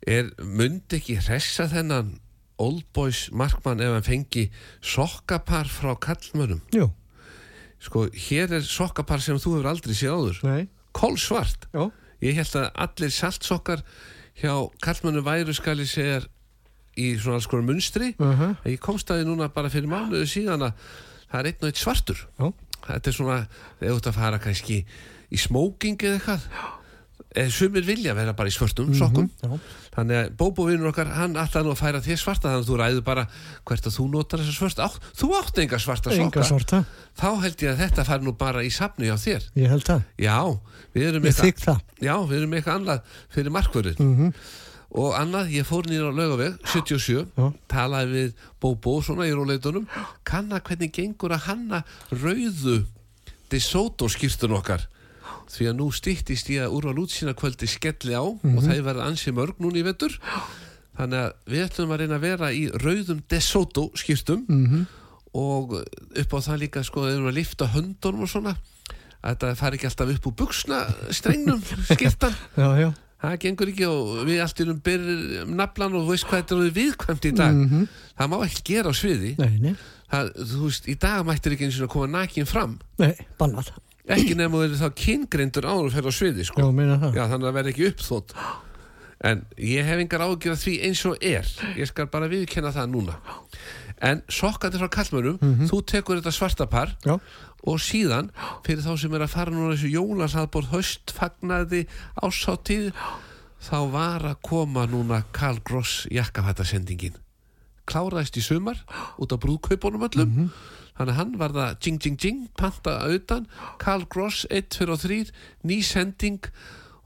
Er, 0.09 0.31
myndi 0.41 0.97
ekki 0.97 1.19
hressa 1.21 1.67
þennan 1.69 2.15
Old 2.61 2.87
Boys 2.97 3.27
markmann 3.37 3.81
ef 3.85 3.93
hann 3.93 4.07
fengi 4.07 4.47
sokkapar 4.81 5.69
frá 5.69 5.93
kallmönnum 6.01 6.63
Jú, 6.73 6.87
sko, 7.81 8.07
hér 8.29 8.59
er 8.59 8.67
sokkapar 8.67 9.23
sem 9.25 9.39
þú 9.41 9.57
hefur 9.57 9.71
aldrei 9.73 9.95
séð 9.97 10.17
áður 10.17 10.43
nei, 10.47 10.69
kólsvart 10.97 11.69
já, 11.73 11.85
ég 12.21 12.41
held 12.41 12.59
að 12.61 12.69
allir 12.87 13.15
saltsokkar 13.15 13.85
hjá 14.41 14.55
kallmönnum 14.85 15.25
væru 15.27 15.55
skal 15.57 15.81
ég 15.81 15.91
segja 15.91 16.21
í 16.99 17.13
svona 17.19 17.39
alls 17.39 17.49
konar 17.51 17.67
munstri 17.69 18.15
uh 18.19 18.41
-huh. 18.41 18.57
Ég 18.65 18.81
komst 18.81 19.11
að 19.11 19.21
því 19.21 19.25
núna 19.29 19.49
bara 19.49 19.71
fyrir 19.71 19.89
mánuðu 19.89 20.27
síðan 20.27 20.63
að 20.63 20.73
það 21.31 21.41
er 21.41 21.47
einn 21.47 21.63
og 21.63 21.69
einn 21.69 21.75
svartur. 21.75 22.27
Já. 22.39 22.53
Þetta 22.87 23.11
er 23.11 23.15
svona, 23.15 23.47
þegar 23.79 23.93
þú 23.93 23.97
ert 23.97 24.07
að 24.07 24.19
fara 24.19 24.39
kannski 24.39 24.87
í 25.31 25.37
smóking 25.39 26.03
eða 26.03 26.15
eitthvað. 26.15 26.41
Eða 27.31 27.51
sumir 27.55 27.85
vilja 27.87 28.15
vera 28.19 28.33
bara 28.35 28.51
í 28.51 28.55
svörtum 28.55 28.89
sokkum. 28.99 29.29
já. 29.39 29.51
Þannig 29.95 30.17
að 30.19 30.31
bóbóvinur 30.41 30.91
okkar, 30.91 31.13
hann 31.15 31.37
ætlaði 31.39 31.69
nú 31.69 31.75
að 31.75 31.79
færa 31.79 32.01
þér 32.03 32.19
svarta 32.19 32.49
þannig 32.49 32.65
að 32.65 32.71
þú 32.71 32.79
ræður 32.81 33.05
bara 33.07 33.25
hvert 33.71 33.87
að 33.87 33.95
þú 33.99 34.07
notar 34.11 34.43
þessa 34.43 34.57
svörta. 34.57 34.87
Á, 34.87 34.91
þú 35.21 35.29
átt 35.39 35.61
enga 35.63 35.79
svarta 35.79 36.11
sokka. 36.11 36.25
enga 36.27 36.47
svarta, 36.49 36.81
Þá 37.21 37.29
held 37.45 37.63
ég 37.63 37.71
að 37.71 37.83
þetta 37.85 38.07
fær 38.09 38.25
nú 38.27 38.35
bara 38.41 38.65
í 38.67 38.71
safni 38.75 39.11
á 39.11 39.17
þér. 39.19 39.47
ég 39.55 39.71
held 39.71 39.87
það. 39.87 40.03
Já, 42.03 42.15
við 42.27 42.43
erum 42.43 42.59
eitthvað 42.59 42.81
annað 42.81 43.15
fyrir 43.31 43.55
markvörður. 43.55 44.03
Mm 44.03 44.35
Og 44.91 45.13
annað, 45.15 45.53
ég 45.55 45.67
fór 45.69 45.87
nýra 45.87 46.11
á 46.11 46.19
laugaveg 46.19 46.57
77, 46.67 47.21
Já. 47.39 47.45
talaði 47.71 48.11
við 48.11 48.33
Bóbó 48.59 48.97
svona 49.07 49.29
í 49.29 49.35
róleitunum 49.37 49.85
kanna 50.27 50.59
hvernig 50.59 50.91
gengur 50.97 51.31
að 51.37 51.45
hanna 51.47 51.85
rauðu 52.11 52.81
DeSoto 53.53 54.09
skýrtun 54.11 54.57
okkar 54.59 54.89
því 55.51 55.67
að 55.71 55.77
nú 55.81 55.89
styttist 55.93 56.51
í 56.53 56.59
að 56.63 56.75
úrval 56.79 56.99
útsýna 57.03 57.35
kvöldi 57.35 57.67
skelli 57.71 58.15
á 58.15 58.23
og 58.23 58.61
það 58.63 58.83
verða 58.87 59.09
ansi 59.11 59.33
mörg 59.35 59.59
núna 59.59 59.81
í 59.81 59.85
vetur. 59.87 60.15
Þannig 61.01 61.21
að 61.25 61.33
við 61.55 61.65
ætlum 61.67 61.93
að 61.95 62.01
reyna 62.05 62.17
að 62.19 62.25
vera 62.27 62.49
í 62.53 62.63
rauðum 62.71 63.23
DeSoto 63.31 63.91
skýrtum 63.99 64.43
Mhm. 64.49 64.87
og 65.35 65.75
upp 65.81 66.33
á 66.35 66.39
það 66.43 66.59
líka 66.65 66.83
sko 66.85 67.01
þegar 67.05 67.11
við 67.11 67.17
erum 67.19 67.31
að 67.31 67.39
lifta 67.39 67.67
höndunum 67.75 68.23
og 68.27 68.29
svona. 68.29 68.57
Að 69.23 69.35
þetta 69.37 69.57
fari 69.57 69.77
ekki 69.79 69.87
alltaf 69.91 70.15
upp 70.15 70.27
úr 70.31 70.37
buksna 70.41 70.81
strengnum 71.13 71.63
skýrtan 71.91 72.35
það 73.21 73.35
gengur 73.43 73.69
ekki 73.69 73.85
og 73.85 74.23
við 74.25 74.39
allt 74.41 74.61
í 74.63 74.65
um 74.71 74.79
byrjum 74.81 75.51
naflan 75.59 75.93
og 75.99 76.07
veist 76.09 76.25
hvað 76.25 76.41
þetta 76.41 76.57
er 76.65 76.71
viðkvæmt 76.79 77.27
í 77.29 77.33
dag. 77.37 77.55
Mhm. 77.55 77.89
það 78.17 78.31
má 78.33 78.37
ekki 78.47 78.63
gera 78.71 78.89
á 78.89 78.95
sviði. 78.97 79.35
Nei, 79.39 79.59
nei, 79.61 79.75
það, 80.11 80.31
þú 80.41 80.63
veist, 80.65 80.89
í 80.89 80.95
dag 80.99 81.27
mættir 81.29 81.53
ekki 81.53 81.67
eins 81.69 81.81
og 81.81 81.89
að 81.89 81.93
koma 81.93 82.07
nakin 82.19 82.47
fram. 82.49 82.79
Nei, 82.99 83.13
bannað. 83.39 83.69
Ekki 84.09 84.35
nefnum 84.39 84.61
þú 84.61 84.65
eru 84.69 84.81
þá 84.81 84.89
kyngreindur 85.03 85.69
áður 85.69 85.91
að 85.91 85.97
ferða 85.99 86.13
á 86.13 86.19
sviði 86.19 86.47
sko. 86.49 86.65
Já, 86.65 86.99
það. 87.05 87.15
Já, 87.19 87.23
þannig 87.35 87.51
að 87.51 87.57
vera 87.59 87.73
ekki 87.73 87.89
uppþótt 87.91 88.35
en 89.21 89.45
ég 89.61 89.85
hef 89.85 90.01
engar 90.01 90.25
ágjör 90.25 90.55
að 90.55 90.63
því 90.63 90.75
eins 90.89 91.03
og 91.09 91.25
er. 91.25 91.49
Ég 91.77 91.91
skal 91.91 92.09
bara 92.13 92.31
viðkenna 92.31 92.73
það 92.73 92.93
núna. 92.95 93.17
En 94.01 94.23
sokkandi 94.33 94.81
frá 94.81 94.89
kallmörum 94.95 95.67
þú 95.69 95.81
tekur 95.85 96.21
þetta 96.21 96.33
svarta 96.33 96.67
par 96.73 96.95
Já. 97.05 97.19
og 97.69 97.81
síðan 97.85 98.31
fyrir 98.65 98.81
þá 98.87 98.95
sem 99.03 99.17
er 99.17 99.27
að 99.27 99.35
fara 99.35 99.53
núna 99.53 99.75
þessu 99.75 99.93
jólasaðbór 99.93 100.71
höstfagnaði 100.73 101.83
ásáttíð 102.17 102.95
þá 103.61 103.79
var 103.93 104.25
að 104.25 104.41
koma 104.49 104.87
núna 104.89 105.21
Karl 105.37 105.61
Gross 105.61 106.07
jakkafættasendingin 106.09 107.21
kláraðist 107.91 108.39
í 108.41 108.45
sumar 108.45 108.81
út 109.21 109.35
af 109.35 109.43
brúðkaupunum 109.43 110.07
öllum 110.09 110.49
þannig 111.01 111.15
að 111.15 111.17
hann 111.17 111.37
var 111.41 111.55
það 111.57 111.77
jing 111.87 112.03
jing 112.05 112.19
jing 112.21 112.41
panta 112.61 112.99
auðan, 113.07 113.47
Karl 113.81 114.05
Gross 114.13 114.45
1, 114.51 114.69
2 114.77 114.91
og 114.93 115.01
3, 115.01 115.33
ný 115.65 115.81
sending. 115.87 116.45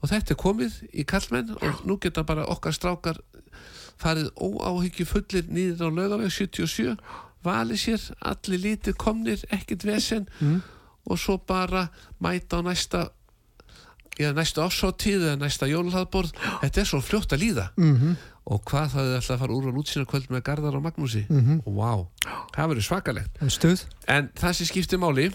Og 0.03 0.11
þetta 0.11 0.35
er 0.35 0.41
komið 0.41 0.75
í 0.91 1.05
kallmenn 1.07 1.55
og 1.55 1.85
nú 1.87 1.95
geta 2.03 2.25
bara 2.27 2.43
okkar 2.51 2.75
strákar 2.75 3.21
farið 3.95 4.27
óáhyggju 4.35 5.07
fullir 5.07 5.47
nýður 5.47 5.87
á 5.87 5.89
lögaveg 5.95 6.33
77 6.35 6.97
valið 7.45 7.79
sér, 7.79 8.05
allir 8.19 8.63
lítið 8.63 8.97
komnir 8.99 9.43
ekkert 9.53 9.85
vesen. 9.87 10.27
Og 11.05 11.19
svo 11.21 11.37
bara 11.37 11.87
mæta 12.19 12.59
á 12.59 12.61
næsta 12.65 13.09
eða 14.19 14.33
næstu 14.37 14.63
ásáttíð 14.63 15.27
eða 15.29 15.39
næsta 15.43 15.67
jólahlaðborð. 15.69 16.31
Þetta 16.63 16.81
er 16.81 16.87
svo 16.89 17.01
fljótt 17.01 17.33
að 17.35 17.43
líða. 17.43 17.69
-hmm. 17.95 18.15
Og 18.45 18.61
hvað 18.69 18.91
það 18.93 19.07
er 19.09 19.15
alltaf 19.19 19.35
að 19.35 19.39
fara 19.41 19.55
úr 19.57 19.69
á 19.69 19.75
lútsina 19.75 20.05
kvöld 20.05 20.27
með 20.29 20.43
Garðar 20.49 20.75
og 20.77 20.83
Magnúsi 20.85 21.23
-hmm. 21.29 21.61
og 21.65 21.73
vá, 21.79 21.91
það 22.55 22.67
verður 22.69 22.87
svakalegt 22.89 23.41
En 23.41 23.49
stuð. 23.49 23.85
en 24.07 24.29
það 24.35 24.53
sem 24.53 24.65
skiptir 24.69 24.99
máli 25.01 25.31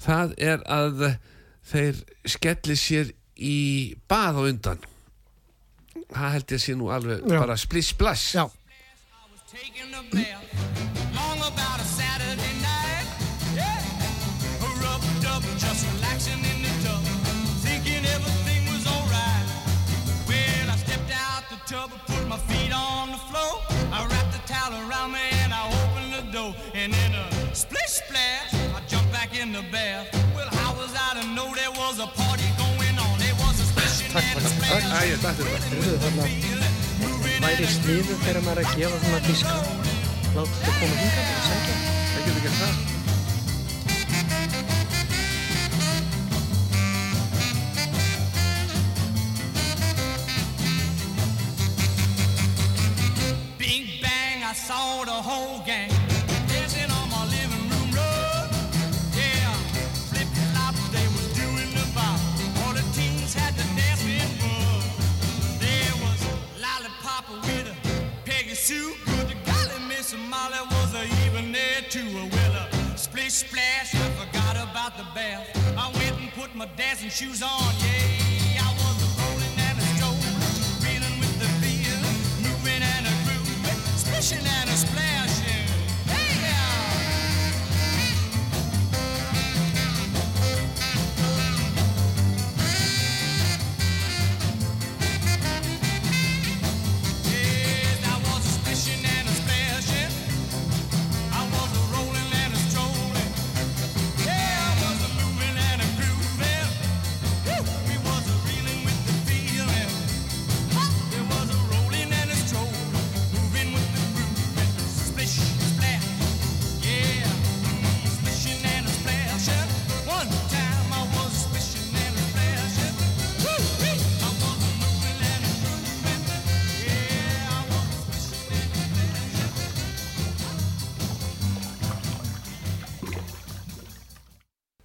það 0.00 0.34
er 0.38 0.62
að 0.66 1.16
þeir 1.64 1.94
skelli 2.24 2.76
sér 2.76 3.12
í 3.36 3.94
bað 4.08 4.34
á 4.40 4.42
undan 4.48 4.78
það 6.14 6.32
held 6.32 6.50
ég 6.52 6.58
að 6.58 6.64
sé 6.64 6.74
nú 6.74 6.90
alveg 6.90 7.20
Já. 7.28 7.38
bara 7.40 7.56
spliss 7.56 7.88
splass 7.94 8.34
Já. 8.34 8.48
Splishing 34.14 34.36
and 34.36 34.46
a 34.46 34.50
splash. 34.50 34.86
Æ, 34.94 35.00
ég 35.10 35.18
dætti 35.24 35.42
þetta 35.48 35.68
Heyrðu, 35.74 35.96
þarna 36.04 36.24
væri 37.44 37.66
sniðu 37.74 38.14
þegar 38.24 38.42
maður 38.46 38.60
að 38.62 38.68
gefa 38.78 38.96
svona 39.04 39.20
diska. 39.26 39.54
Láta 40.34 40.54
þetta 40.54 40.72
koma 40.80 40.96
hingað 41.02 41.26
og 41.30 41.42
það 42.10 42.22
getur 42.26 42.54
það 42.58 42.74
Big 53.58 53.84
bang, 54.02 54.42
I 54.42 54.52
saw 54.54 55.04
the 55.04 55.18
whole 55.28 55.62
gang 55.66 55.83
splash, 73.34 73.92
I 73.96 74.10
forgot 74.10 74.54
about 74.54 74.96
the 74.96 75.02
bath. 75.12 75.50
I 75.76 75.90
went 75.98 76.20
and 76.20 76.30
put 76.34 76.54
my 76.54 76.68
dancing 76.76 77.10
shoes 77.10 77.42
on. 77.42 77.50
Yeah, 77.82 78.62
I 78.62 78.70
was 78.78 78.96
a 79.02 79.10
rolling 79.18 79.58
and 79.58 79.76
a 79.76 79.86
strolling, 79.98 80.38
reeling 80.86 81.18
with 81.18 81.34
the 81.42 81.50
feel, 81.58 81.98
moving 82.46 82.82
and 82.94 83.06
a 83.10 83.14
grooving, 83.26 83.80
splishing 83.98 84.38
and 84.38 84.70
a 84.70 84.76
splashing. 84.76 85.33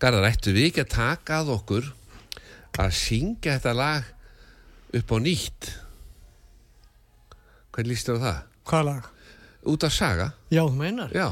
Garðar, 0.09 0.25
ættu 0.33 0.51
við 0.55 0.63
ekki 0.71 0.81
að 0.81 0.87
taka 0.89 1.35
að 1.43 1.49
okkur 1.53 1.87
að 2.81 2.93
syngja 2.97 3.59
þetta 3.59 3.73
lag 3.77 4.07
upp 4.97 5.11
á 5.13 5.17
nýtt 5.21 5.67
Hvernig 7.69 7.91
líst 7.91 8.09
þér 8.09 8.17
á 8.17 8.21
það? 8.23 8.39
Hvað 8.71 8.87
lag? 8.87 9.09
Út 9.69 9.85
af 9.85 9.93
saga? 9.93 10.27
Já, 10.49 10.63
þú 10.65 10.79
meinar. 10.79 11.13
Já, 11.13 11.27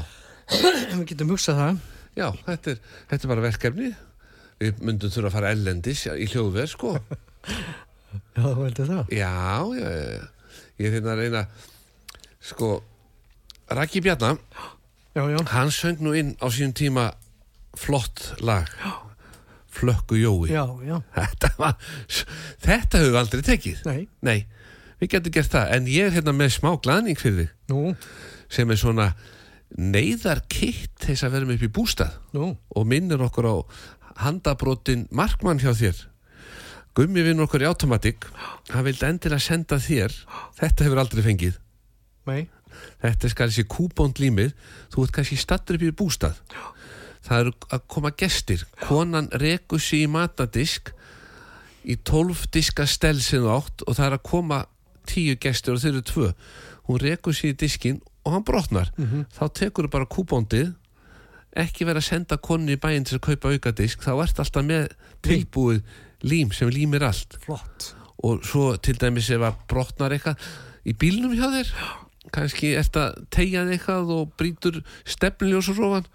Við 0.94 1.02
getum 1.10 1.34
hugsað 1.34 1.58
það. 1.58 1.82
já, 2.20 2.26
þetta 2.46 2.70
er, 2.76 2.80
þetta 3.10 3.18
er 3.26 3.32
bara 3.34 3.46
verkefni 3.48 3.90
Við 4.62 4.82
myndum 4.86 5.14
þurfa 5.16 5.32
að 5.32 5.36
fara 5.40 5.52
ellendis 5.58 6.06
í 6.14 6.30
hljóðverð, 6.30 6.72
sko 6.76 6.94
Já, 8.38 8.42
þú 8.46 8.58
heldur 8.62 8.92
það. 8.94 9.14
Já, 9.18 9.34
já, 9.74 9.88
já, 9.90 10.26
ég 10.86 10.94
hérna 11.00 11.16
að 11.16 11.24
reyna 11.24 11.46
Sko, 12.46 12.70
Raki 13.74 14.06
Bjarnar 14.06 14.38
Já, 15.18 15.24
já. 15.34 15.40
Hann 15.50 15.74
söng 15.74 15.98
nú 15.98 16.14
inn 16.14 16.36
á 16.38 16.46
sínum 16.46 16.78
tíma 16.78 17.10
flott 17.78 18.34
lag. 18.44 18.68
Flökku 19.78 20.18
Jói. 20.18 20.50
Já, 20.50 20.64
já. 20.82 20.96
Þetta 21.14 21.50
var, 21.58 21.74
þetta 22.64 23.02
við 23.04 23.18
aldrei 23.20 23.42
tekið. 23.46 23.82
Nei. 23.86 24.00
Nei, 24.26 24.38
við 24.98 25.12
getum 25.14 25.34
gert 25.36 25.54
það. 25.54 25.72
En 25.76 25.90
ég 25.92 26.08
er 26.08 26.16
hérna 26.18 26.34
með 26.34 26.54
smá 26.56 26.72
glaðning 26.82 27.20
fyrir 27.20 27.44
þig. 27.44 27.52
Nú, 27.70 27.92
sem 28.50 28.74
er 28.74 28.80
svona 28.80 29.12
neyðarkitt 29.78 30.96
þess 31.04 31.26
að 31.26 31.38
með 31.44 31.58
upp 31.58 31.66
í 31.68 31.72
bústað. 31.78 32.18
Nú. 32.34 32.54
og 32.74 32.86
minnir 32.88 33.22
okkur 33.22 33.50
á 33.52 33.56
handabrotin 34.24 35.06
markmann 35.14 35.62
hjá 35.62 35.70
þér. 35.76 36.06
Gummi 36.98 37.22
vinn 37.22 37.44
okkur 37.44 37.62
í 37.62 37.68
automatik 37.68 38.26
hann 38.72 38.86
vildi 38.86 39.06
endilega 39.06 39.44
senda 39.44 39.78
þér. 39.78 40.14
Þetta 40.58 40.86
hefur 40.86 41.02
aldrei 41.04 41.22
fengið. 41.26 41.60
Nei. 42.28 42.48
þetta 43.02 43.28
er 43.28 43.34
þessi 43.48 43.64
kúbónd 43.70 44.18
límið 44.20 44.52
þú 44.92 45.04
ert 45.06 45.14
kannski 45.16 45.38
stattur 45.40 45.78
upp 45.78 45.86
í 45.86 45.94
bústað 45.96 46.36
það 47.28 47.42
eru 47.42 47.52
að 47.76 47.84
koma 47.94 48.12
gestir. 48.16 48.64
Konan 48.80 49.28
rekur 49.42 49.82
sig 49.82 50.06
í 50.06 50.10
matadisk 50.10 50.92
í 51.88 51.96
12 51.96 52.48
diska 52.52 52.86
stel 52.88 53.18
sem 53.22 53.44
þú 53.44 53.52
átt 53.54 53.84
og 53.86 53.96
það 53.96 54.06
er 54.06 54.16
að 54.18 54.26
koma 54.30 54.64
10 55.08 55.38
gestir 55.42 55.76
og 55.76 55.82
þeir 55.82 55.94
eru 55.94 56.04
tvö. 56.10 56.32
Hún 56.88 57.00
rekur 57.04 57.36
sig 57.36 57.54
í 57.54 57.58
diskin 57.64 58.00
og 58.24 58.34
hann 58.34 58.46
brotnar. 58.48 58.92
Þá 59.36 59.44
tekur 59.60 59.88
þú 59.88 59.94
bara 59.94 60.10
kúbóndið 60.10 60.74
ekki 61.58 61.86
vera 61.88 62.02
að 62.02 62.10
senda 62.10 62.36
konni 62.36 62.76
í 62.76 62.80
bæinn 62.80 63.06
til 63.08 63.18
að 63.18 63.26
kaupa 63.30 63.52
aukadisk. 63.54 64.02
Þá 64.04 64.12
ert 64.22 64.42
alltaf 64.42 64.64
með 64.64 64.90
tilbúið 65.24 65.80
lím 66.22 66.52
sem 66.52 66.70
límir 66.72 67.06
allt. 67.06 67.38
Flott. 67.44 67.94
Og 68.24 68.42
svo 68.44 68.72
til 68.82 68.98
dæmis 68.98 69.30
ef 69.30 69.44
að 69.46 69.58
brotnar 69.70 70.12
eitthvað 70.14 70.42
í 70.88 70.94
bílnum 70.98 71.34
hjá 71.38 71.48
þér 71.52 71.72
kannski 72.34 72.74
ert 72.76 72.96
að 73.00 73.20
tegja 73.32 73.64
eitthvað 73.64 74.10
og 74.12 74.32
brýtur 74.36 74.82
stefnljósarofan 75.08 76.08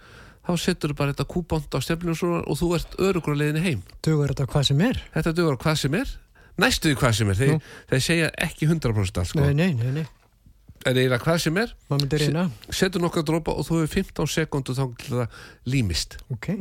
þá 0.43 0.51
setur 0.59 0.93
þú 0.93 0.97
bara 0.99 1.13
þetta 1.13 1.27
kúbont 1.31 1.77
á 1.77 1.79
stefnljósarofan 1.83 2.47
og 2.49 2.59
þú 2.59 2.69
ert 2.77 2.97
örugur 2.99 3.37
á 3.37 3.39
leiðinni 3.39 3.63
heim. 3.63 3.85
Dugur 4.03 4.33
þetta 4.33 4.49
hvað 4.51 4.67
sem 4.69 4.83
er? 4.89 4.99
Þetta 5.15 5.35
dugur 5.39 5.59
hvað 5.61 5.79
sem 5.83 5.95
er. 6.01 6.17
Næstuði 6.61 6.97
hvað 6.99 7.15
sem 7.17 7.31
er, 7.31 7.39
þeir, 7.39 7.71
þeir 7.89 8.03
segja 8.05 8.27
ekki 8.45 8.67
100% 8.69 9.17
allt 9.17 9.31
sko, 9.31 9.41
nei, 9.41 9.55
nei, 9.57 9.71
nei, 9.73 9.93
nei, 9.95 10.03
en 10.85 10.99
eiginlega 10.99 11.23
hvað 11.23 11.39
sem 11.41 11.57
er 11.57 11.71
setur 12.69 13.01
nokkað 13.01 13.25
dropa 13.31 13.55
og 13.57 13.65
þú 13.65 13.79
hefur 13.81 14.03
15 14.03 14.29
sekundu 14.35 14.75
þá 14.77 14.83
til 15.01 15.15
það 15.15 15.39
límist. 15.73 16.19
Ok, 16.33 16.51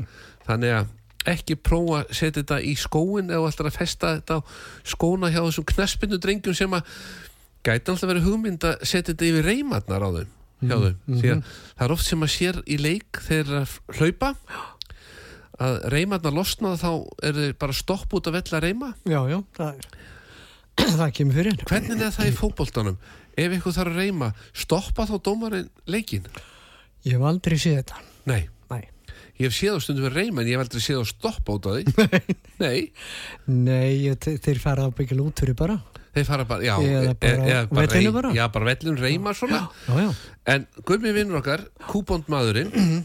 þannig 0.46 0.76
að 0.78 0.94
ekki 1.32 1.58
prófa 1.60 2.00
að 2.00 2.14
setja 2.18 2.40
þetta 2.40 2.60
í 2.64 2.72
skóin 2.78 3.30
eða 3.30 3.50
alltaf 3.50 3.68
að 3.68 3.76
festa 3.76 4.14
þetta 4.16 4.38
á 4.38 4.40
skóna 4.94 5.30
hjá 5.30 5.42
þessum 5.42 5.68
knaspinu 5.70 6.18
drengjum 6.22 6.56
sem 6.56 6.78
að 6.78 6.96
gæti 7.62 7.92
alltaf 7.92 8.08
verið 8.10 8.30
hugmynd 8.30 8.64
að 8.66 8.80
setja 8.82 9.12
þetta 9.12 9.28
yfir 9.28 9.50
reymarnar 9.50 10.06
á 10.06 10.10
þeim 10.16 10.32
hjá 10.62 10.76
þeim, 10.84 10.96
því 11.18 11.32
að 11.34 11.42
það 11.50 11.84
er 11.88 11.94
oft 11.96 12.06
sem 12.08 12.22
að 12.26 12.32
sér 12.36 12.60
í 12.66 12.78
leik 12.80 13.20
þegar 13.26 13.62
að 13.62 13.74
hlaupa 13.98 14.32
að 15.62 15.76
reymarnar 15.92 16.34
losna 16.34 16.72
þá 16.80 16.88
er 17.28 17.36
þeir 17.38 17.52
bara 17.60 17.76
stopp 17.76 18.14
út 18.16 18.26
að 18.30 18.38
vella 18.40 18.60
reyma. 18.64 18.92
Já, 19.06 19.20
já, 19.30 19.38
það 19.58 19.74
er 19.76 20.96
það 21.02 21.12
kemur 21.18 21.36
fyrir. 21.38 21.58
Hvernig 21.68 22.00
er 22.06 22.14
það 22.16 22.30
í 22.30 22.34
fótboltanum? 22.38 22.96
Ef 23.32 23.52
eitthvað 23.56 23.76
þarf 23.78 23.92
að 23.92 24.00
reyma, 24.00 24.30
stoppa 24.64 25.06
þá 25.08 25.14
dómarinn 25.28 25.68
leikin? 25.88 26.26
ég 27.06 27.16
hef 27.16 27.22
aldrei 27.26 27.56
séð 27.58 27.78
þetta. 27.82 28.00
Nei, 28.30 28.42
nei, 28.70 28.82
ég 29.40 29.48
hef 29.48 29.54
séð 29.56 29.78
á 29.78 29.80
stundum 29.82 30.04
við 30.08 30.16
reyma 30.20 30.42
en 30.44 30.50
ég 30.50 30.56
hef 30.58 30.64
aldrei 30.66 30.82
séð 30.84 31.00
á 31.02 31.04
stoppa 31.12 31.56
út 31.58 31.68
af 31.70 31.78
því. 31.78 32.10
Nei, 32.62 32.82
nei. 33.50 33.88
Ég, 34.06 34.18
þe- 34.22 34.36
þeir 34.44 34.60
fara 34.62 34.84
á 34.86 34.90
byggja 34.94 35.16
út 35.24 35.40
fyrir 35.42 35.56
bara 35.58 35.78
þeir 36.14 36.26
fara 36.28 36.44
bara, 36.44 36.62
já 36.62 36.74
Eða 36.78 37.14
bara 37.20 37.32
e- 37.32 37.54
á 37.62 37.68
vellinu 37.72 38.10
rey- 38.10 38.12
bara? 38.12 38.32
Já, 38.36 38.44
bara 38.52 38.64
vellinu 38.74 38.96
reyma 39.00 39.32
svona. 39.34 39.68
Já, 39.88 39.94
já, 40.02 40.14
En 40.46 40.66
Gummi 40.84 41.12
vinnur 41.12 41.38
okkar, 41.40 41.66
kúbónd 41.88 42.26
maðurinn 42.28 42.72
Mhm. 42.74 43.04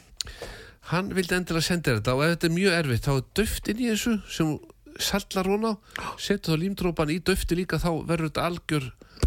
Hann 0.87 1.09
vildi 1.13 1.35
endilega 1.35 1.61
senda 1.63 1.97
þetta 1.97 2.13
og 2.15 2.23
ef 2.23 2.37
þetta 2.37 2.47
er 2.47 2.53
mjög 2.55 2.75
erfitt 2.79 3.03
þá 3.07 3.11
er 3.17 3.23
döft 3.35 3.67
inn 3.67 3.77
í 3.83 3.87
þessu 3.91 4.13
sem 4.31 4.53
sallar 4.99 5.45
hún 5.51 5.65
á 5.67 5.73
setur 6.17 6.55
þá 6.55 6.61
límdrópan 6.63 7.11
í 7.11 7.19
döfti 7.21 7.57
líka 7.59 7.77
þá 7.77 7.89
verður 8.07 8.29
þetta 8.31 8.45
algjör 8.47 8.85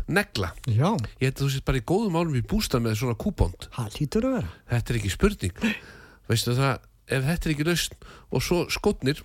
negla. 0.09 0.53
Já, 0.67 0.97
Ég 1.21 1.29
held 1.29 1.37
að 1.37 1.45
þú 1.45 1.51
sést 1.53 1.65
bara 1.69 1.79
í 1.79 1.85
góðum 1.85 2.17
álum 2.17 2.35
í 2.35 2.43
bústað 2.43 2.81
með 2.87 2.97
svona 2.97 3.15
kúbónd. 3.21 3.69
Það 3.77 3.99
lítur 4.01 4.25
að 4.25 4.35
vera. 4.39 4.49
Þetta 4.73 4.91
er 4.95 4.99
ekki 5.01 5.11
spurning. 5.13 5.53
Veistu 6.31 6.55
það, 6.57 6.79
ef 7.11 7.25
þetta 7.29 7.47
er 7.47 7.55
ekki 7.55 7.67
lausn 7.69 7.93
og 8.33 8.43
svo 8.43 8.59
skotnir 8.71 9.21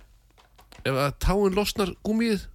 ef 0.86 0.98
að 1.02 1.16
táin 1.22 1.56
losnar 1.56 1.92
gúmið 2.06 2.46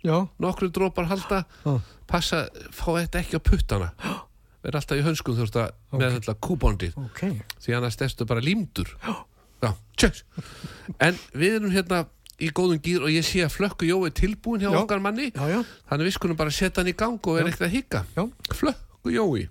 nokkru 0.42 0.70
drópar 0.74 1.10
halda 1.12 1.44
Já. 1.66 1.74
passa, 2.10 2.46
fá 2.72 2.88
þetta 2.98 3.22
ekki 3.24 3.40
á 3.40 3.42
puttana. 3.44 3.90
Verð 4.64 4.78
alltaf 4.78 5.00
í 5.00 5.04
hönskum 5.06 5.36
þú 5.38 5.46
veist 5.48 5.58
að 5.58 6.00
með 6.00 6.18
þetta 6.20 6.38
kúbóndið 6.48 6.98
ok. 7.02 7.22
Því 7.64 7.78
annars 7.78 8.00
erstu 8.06 8.28
bara 8.30 8.44
límdur. 8.46 8.92
Já, 9.62 9.76
en 11.06 11.18
við 11.38 11.60
erum 11.60 11.74
hérna 11.76 12.06
í 12.42 12.48
góðum 12.50 12.80
gýr 12.82 13.04
og 13.06 13.12
ég 13.14 13.26
sé 13.26 13.44
að 13.46 13.54
flökku 13.54 13.86
Jói 13.86 14.08
er 14.10 14.16
tilbúin 14.18 14.64
hjá 14.64 14.72
Já. 14.72 14.80
okkar 14.82 15.02
manni. 15.04 15.28
Já, 15.36 15.44
já, 15.52 15.60
þannig 15.92 16.08
við 16.10 16.16
skulum 16.16 16.40
bara 16.40 16.54
setja 16.56 16.82
hann 16.82 16.90
í 16.90 16.96
gang 16.98 17.20
og 17.22 17.38
vera 17.38 17.52
eitthvað 17.52 17.68
að 17.68 17.76
higga 17.76 18.02
flökku 18.58 19.14
Jói 19.14 19.44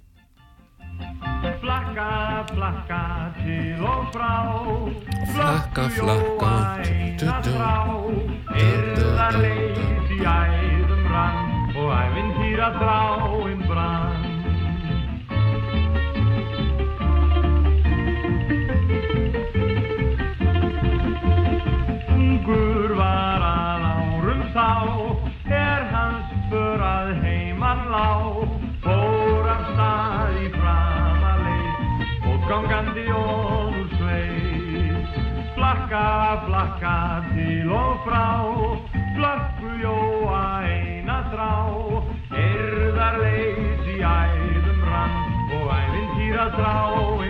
Flakka, 1.61 2.45
flakka 2.55 3.03
til 3.43 3.85
og 3.85 4.07
frá. 4.15 4.37
Flakka, 5.35 5.89
flakka, 5.97 6.53
du, 7.21 7.27
du. 7.45 7.51
þrá 7.53 7.77
Yrðar 8.61 9.37
leys 9.43 10.11
í 10.11 10.21
æðum 10.25 11.05
rann 11.13 11.77
og 11.77 11.93
ævintýra 11.97 12.71
þráin 12.79 13.61
brann. 13.69 14.27
Ungur 22.17 22.97
var 22.99 23.47
að 23.51 23.89
árum 23.93 24.47
þá 24.57 24.69
er 25.61 25.89
hans 25.93 26.33
för 26.51 26.89
að 26.91 27.15
heiman 27.23 27.87
lá 27.93 28.09
gangandi 32.51 33.07
ónur 33.15 33.87
sveit 33.95 35.07
flakka, 35.55 36.07
flakka 36.47 37.23
til 37.31 37.71
og 37.71 38.03
frá 38.03 38.27
flökku 39.15 39.71
jóa 39.85 40.43
eina 40.67 41.19
þrá 41.31 41.53
erðar 42.43 43.21
leys 43.23 43.87
í 43.95 43.99
æðum 44.03 44.83
rann 44.91 45.15
og 45.61 45.71
ævintýra 45.79 46.47
þráin 46.59 47.21
brann 47.21 47.30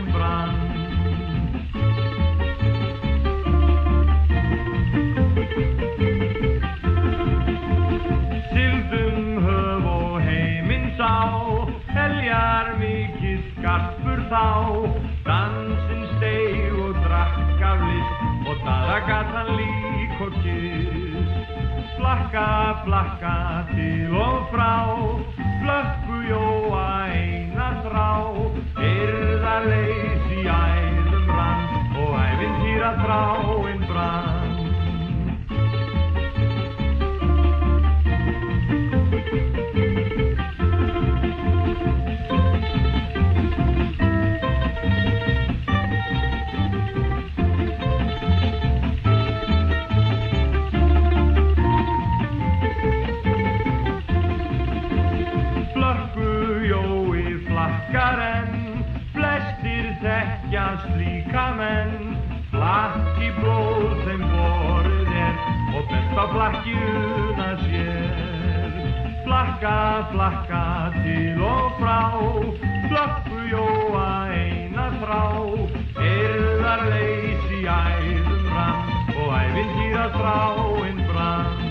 list 18.90 18.96
Og 18.96 18.96
daða 18.96 19.06
gat 19.06 19.26
hann 19.34 19.56
lík 19.56 20.20
og 20.20 20.32
kist 20.42 21.96
Flakka, 21.96 22.82
flakka 22.84 23.64
til 23.74 24.14
og 24.16 24.48
frá. 24.50 24.74
Flökku 25.60 26.16
jóa 26.30 27.06
eina 27.12 27.82
þrá 27.84 28.10
Yrðar 28.80 29.68
leys 29.68 30.26
í 30.32 30.42
æðum 30.42 31.30
rann 31.30 31.96
Og 32.02 32.18
ævintýra 32.18 32.92
þráin 33.04 33.86
brann 33.86 34.39
blóð 63.42 64.04
þeim 64.06 64.24
borið 64.32 65.12
er 65.24 65.40
Og 65.76 65.86
best 65.90 66.18
á 66.18 66.24
flakkjuna 66.34 67.48
sér. 67.64 68.78
Flakka, 69.24 69.76
flakka 70.12 70.64
til 71.00 71.42
og 71.46 71.78
frá. 71.78 72.00
Flökku 72.90 73.40
jóa 73.52 74.08
eina 74.34 74.90
þrá 75.00 75.24
Erðar 76.10 76.86
leys 76.90 77.50
í 77.54 77.64
æðum 77.70 78.46
rann 78.50 78.94
Og 79.14 79.34
ævintýra 79.40 80.06
þráin 80.18 81.04
brann 81.12 81.69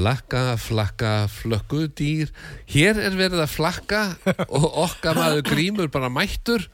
flakka, 0.00 0.56
flakka, 0.56 1.28
flökku 1.28 1.84
dýr. 1.92 2.30
Hér 2.70 2.96
er 2.96 3.16
verið 3.18 3.42
að 3.44 3.52
flakka 3.52 4.02
og 4.48 4.66
okkar 4.86 5.18
maður 5.18 5.42
grímur 5.50 5.90
bara 5.92 6.08
mættur. 6.12 6.64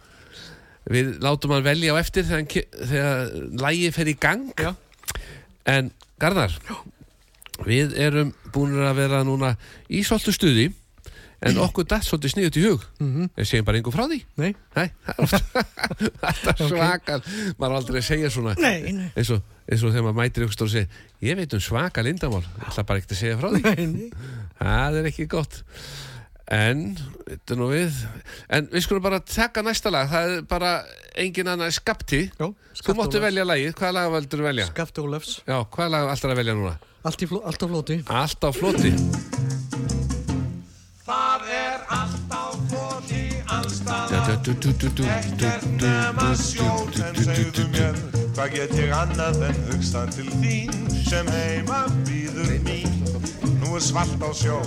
Við 0.86 1.16
látum 1.24 1.56
hann 1.56 1.66
velja 1.66 1.96
á 1.96 1.98
eftir 1.98 2.26
þegar, 2.28 2.68
þegar 2.86 3.32
lægi 3.64 3.90
fer 3.96 4.10
í 4.12 4.16
gang. 4.22 4.50
Já. 4.54 4.74
en 5.66 5.90
Garðar 6.22 6.54
við 7.66 7.96
erum 7.98 8.30
búin 8.54 8.76
að 8.84 8.98
vera 9.00 9.24
núna 9.26 9.56
í 9.90 10.04
svolítið 10.06 10.36
stuði 10.36 10.66
en 11.45 11.59
okkur 11.61 11.84
datt 11.84 12.07
svolítið 12.07 12.32
sniðut 12.32 12.57
í 12.57 12.62
hug 12.64 12.84
Mhm. 13.01 13.26
við 13.37 13.45
segjum 13.51 13.66
bara 13.68 13.76
einhver 13.78 13.93
frá 13.93 14.07
því 14.09 14.18
nei, 14.41 14.55
Nei, 14.76 14.89
það 15.07 15.34
er 15.34 16.51
er 16.53 16.62
svakal 16.70 17.20
Maður 17.59 17.70
er 17.70 17.76
aldrei 17.80 18.01
að 18.01 18.07
segja 18.09 18.30
svona 18.32 18.55
Nei, 18.57 18.93
nei. 18.93 19.11
eins 19.16 19.30
og, 19.34 19.43
og 19.68 19.78
þegar 19.93 20.07
maður 20.09 20.18
mætir 20.22 20.47
ykkur 20.47 20.64
og 20.66 20.72
segir 20.72 20.89
Ég 21.26 21.37
veit 21.37 21.53
um 21.59 21.61
svaka 21.61 22.03
lindamál 22.07 22.43
Ég 22.47 22.66
ætla 22.70 22.87
bara 22.89 23.03
ekkert 23.03 23.12
að 23.16 23.20
segja 23.20 23.39
frá 23.41 23.53
því 23.53 23.62
nei, 23.68 23.87
nei. 23.87 24.11
Það 24.62 25.01
er 25.03 25.11
ekki 25.12 25.28
gott 25.37 25.61
En, 26.47 26.82
þetta 27.26 27.55
er 27.57 27.59
nú 27.59 27.68
við 27.72 27.97
En 28.55 28.68
við 28.70 28.84
skulum 28.87 29.03
bara 29.03 29.18
taka 29.20 29.64
næsta 29.66 29.91
lag 29.91 30.07
Það 30.12 30.34
er 30.37 30.45
bara 30.47 30.72
engin 31.18 31.51
annað 31.53 31.74
skapti 31.74 32.20
Já, 32.30 32.47
Þú 32.80 32.95
máttu 33.01 33.20
velja 33.24 33.45
lagið, 33.49 33.72
hvaða 33.80 33.97
lag 33.99 34.12
valdur 34.14 34.45
velja? 34.47 34.66
Skafti 34.70 35.03
Ólafs. 35.03 35.41
Já, 35.49 35.57
hvaða 35.64 35.89
lag 35.97 36.11
alltaf 36.12 36.30
að 36.30 36.41
velja 36.43 36.55
núna? 36.55 36.76
Allt, 37.07 37.22
í 37.24 37.28
fló, 37.30 37.41
allt 37.49 37.62
á 37.64 37.68
flóti. 38.53 38.97
Hvað 44.47 44.62
get 48.55 48.70
ég 48.78 48.92
annað 48.94 49.40
en 49.42 49.57
hugsa 49.66 50.07
til 50.14 50.30
þín 50.38 50.70
sem 51.03 51.26
heima 51.34 51.90
býður 52.07 52.55
mín? 52.62 52.86
Nú 53.59 53.74
er 53.74 53.82
svart 53.82 54.22
á 54.22 54.30
sjó. 54.30 54.62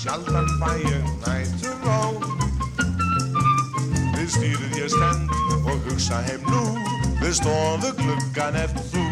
Sjaldan 0.00 0.50
fæ 0.58 0.82
ég 0.82 1.06
nætur 1.22 1.78
ró 1.86 2.18
Við 4.16 4.28
stýrið 4.34 4.74
ég 4.80 4.90
stend 4.96 5.30
og 5.62 5.78
hugsa 5.86 6.18
heim 6.26 6.42
nú. 6.50 6.74
Við 7.22 7.38
stofu 7.38 7.94
gluggan 8.00 8.54
er 8.64 8.70
þú. 8.90 9.04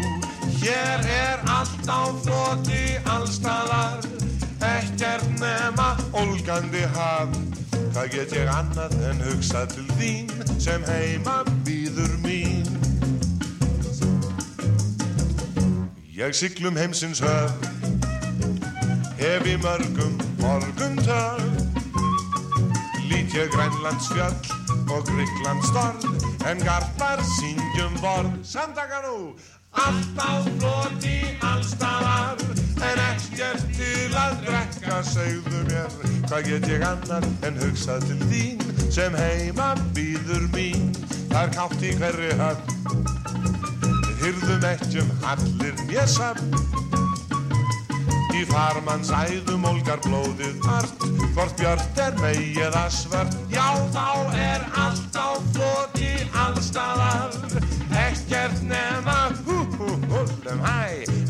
Hér 0.59 0.99
er 1.15 1.39
allt 1.47 1.87
á 1.87 2.11
floti 2.25 2.99
allstaðar 3.07 4.03
Ekkert 4.59 5.31
nema 5.39 5.95
ólgandi 6.11 6.83
haf 6.91 7.31
Hvað 7.93 8.11
get 8.13 8.35
ég 8.37 8.51
annað 8.51 8.97
en 9.09 9.23
hugsa 9.29 9.65
til 9.71 9.87
þín 9.99 10.31
sem 10.61 10.83
heima 10.91 11.41
býður 11.67 12.17
mín. 12.25 12.77
Ég 16.17 16.33
siglum 16.33 16.75
heimsins 16.75 17.19
höf 17.21 17.51
Hef 19.19 19.45
í 19.45 19.53
mörgum 19.61 20.15
morgun 20.41 20.97
töf 21.05 21.43
Lít 23.05 23.35
ég 23.37 23.53
Grænlandsfjöll 23.53 24.33
og 24.89 25.05
Gríklandstorð 25.11 26.09
En 26.49 26.65
garpar 26.65 27.21
syngjum 27.37 28.01
vorð 28.01 28.33
Samtaka 28.41 29.03
nú 29.05 29.17
Allt 29.77 30.17
á 30.17 30.41
floti 30.57 31.19
allstaðar 31.45 32.66
En 32.77 32.99
ekkert 33.01 33.63
til 33.73 34.13
að 34.17 34.35
drekka 34.45 34.99
segðu 35.07 35.63
mér 35.69 35.93
Hvað 36.27 36.49
get 36.49 36.67
ég 36.69 36.83
annar 36.85 37.25
en 37.47 37.57
hugsa 37.63 37.97
til 38.03 38.19
þín 38.29 38.61
Sem 38.93 39.15
heima 39.17 39.71
býður 39.97 40.45
mín 40.53 40.91
Það 41.31 41.39
er 41.41 41.53
kátt 41.55 41.81
í 41.81 41.93
hverri 41.97 42.31
höfn 42.37 42.75
Við 44.07 44.21
hyrðum 44.23 44.67
ekkjum 44.71 45.13
allir 45.31 45.81
nésöfn 45.89 46.53
Í 48.37 48.43
farmanns 48.51 49.09
æðum 49.09 49.65
ólgar 49.65 50.01
blóðið 50.05 50.61
vart 50.67 51.07
Hvort 51.33 51.57
björt 51.57 52.01
er 52.03 52.17
mei 52.21 52.53
eða 52.61 52.85
svört 52.93 53.33
Já 53.53 53.67
þá 53.95 54.37
er 54.37 54.67
allt 54.77 55.17
á 55.17 55.29
floti 55.55 56.13
allstaðar 56.45 57.33
Ekkert 58.05 58.61
nema 58.69 59.19
hú 59.47 59.63
hú 59.79 59.89
húllum 60.11 60.61
hæ 60.61 60.86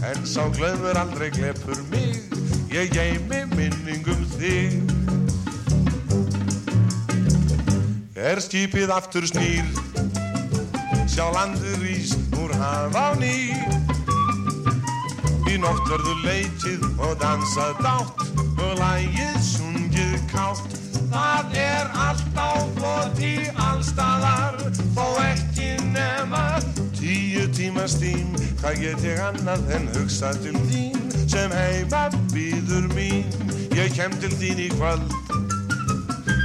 En 0.08 0.26
sá 0.26 0.48
glöfur 0.56 0.98
aldrei 0.98 1.30
glepur 1.30 1.82
mig 1.92 2.22
Ég 2.72 2.92
geimi 2.96 3.44
minningum 3.56 4.24
þig 4.38 4.80
Er 8.16 8.40
skipið 8.44 8.94
aftur 8.96 9.28
snýr 9.28 9.68
Sjá 11.12 11.28
landur 11.36 11.84
ís 11.92 12.16
úr 12.40 12.56
haf 12.62 12.96
á 12.96 13.12
ný 13.20 13.52
Í 15.48 15.60
nótt 15.60 15.86
verður 15.88 16.24
leitið 16.26 16.84
og 17.00 17.14
dansað 17.22 17.78
dátt 17.84 18.28
og 18.58 18.74
lægið 18.82 19.38
sungið 19.44 20.18
kátt. 20.32 20.76
Það 21.12 21.56
er 21.62 21.92
allt 22.08 22.36
á 22.36 22.52
floti 22.76 23.36
allstaðar, 23.56 24.60
þó 24.92 25.06
ekki 25.24 25.78
nema 25.94 26.44
tíma 27.78 27.88
stím. 27.88 28.34
Hvað 28.58 28.80
get 28.82 29.04
ég 29.06 29.20
annað 29.22 29.72
en 29.76 29.88
hugsa 29.94 30.32
til 30.42 30.56
þín 30.70 30.98
sem 31.30 31.52
heima 31.54 32.10
býður 32.34 32.88
mín? 32.96 33.26
Ég 33.78 33.94
kem 33.94 34.12
til 34.18 34.32
þín 34.34 34.62
í 34.66 34.70
kvöld, 34.74 35.14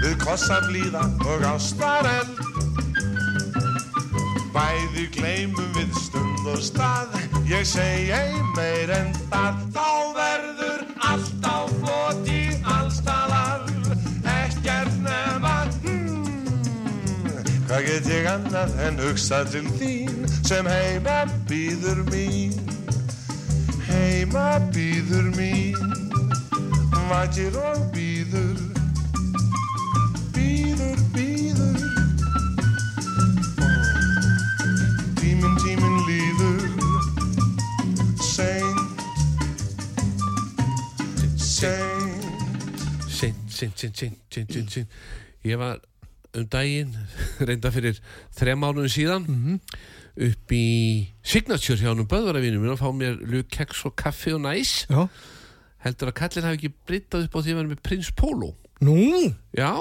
við 0.03 0.18
kossa 0.20 0.61
blíða 0.68 1.09
og 1.24 1.47
ástareld. 1.49 2.37
Bæði 4.53 5.09
gleymum 5.16 5.72
við 5.72 5.95
stund 5.97 6.45
og 6.53 6.61
stað 6.61 7.16
Ég 7.49 7.64
segi 7.64 8.12
ei 8.12 8.37
meir 8.53 8.93
en 8.93 9.09
það 9.33 9.62
Þá 9.72 9.89
verður 10.18 10.85
allt 11.09 11.49
á 11.49 11.59
floti 11.80 12.41
Hvað 17.73 17.87
get 17.89 18.09
ég 18.12 18.27
annað 18.29 18.73
en 18.85 18.99
hugsa 19.01 19.39
til 19.49 19.62
þín 19.81 20.27
Sem 20.45 20.66
heima 20.68 21.23
býður 21.49 22.03
mín. 22.11 22.53
Heima 23.87 24.59
býður 24.75 25.31
mín 25.33 25.95
Vakir 27.09 27.57
og 27.57 27.79
býður 27.95 28.59
Býður, 30.37 31.01
býður 31.14 31.79
Tíminn, 35.23 35.57
tíminn 35.62 35.97
líður 36.11 36.61
Seint 38.20 39.01
Seint. 41.41 42.20
Sint, 43.09 43.41
sint, 43.49 43.97
sint, 43.97 44.20
sint, 44.29 44.77
sint. 44.77 45.01
Ég 45.49 45.57
var 45.57 45.81
um 46.37 46.47
daginn, 46.49 46.95
reynda 47.49 47.70
fyrir 47.74 47.99
þrem 48.39 48.62
mánuðin 48.62 48.93
síðan, 48.95 49.26
upp 50.12 50.53
í 50.57 50.64
Signature 51.24 51.78
hjá 51.80 51.91
hennum 51.93 52.09
böðvaravinum 52.11 52.62
minn 52.64 52.74
og 52.74 52.80
fá 52.80 52.89
mér 52.97 53.18
lukeks 53.33 53.85
og 53.89 53.95
kaffi 54.01 54.35
og 54.37 54.43
næs. 54.45 54.83
Já. 54.91 55.07
Heldur 55.83 56.12
að 56.12 56.18
kallin 56.20 56.47
hafi 56.47 56.59
ekki 56.61 56.72
breytað 56.89 57.26
upp 57.26 57.37
á 57.37 57.41
því 57.43 57.53
að 57.55 57.61
vera 57.62 57.70
með 57.72 57.83
Prins 57.85 58.11
Pólo. 58.16 58.53
Nú? 58.85 58.97
Já, 59.57 59.72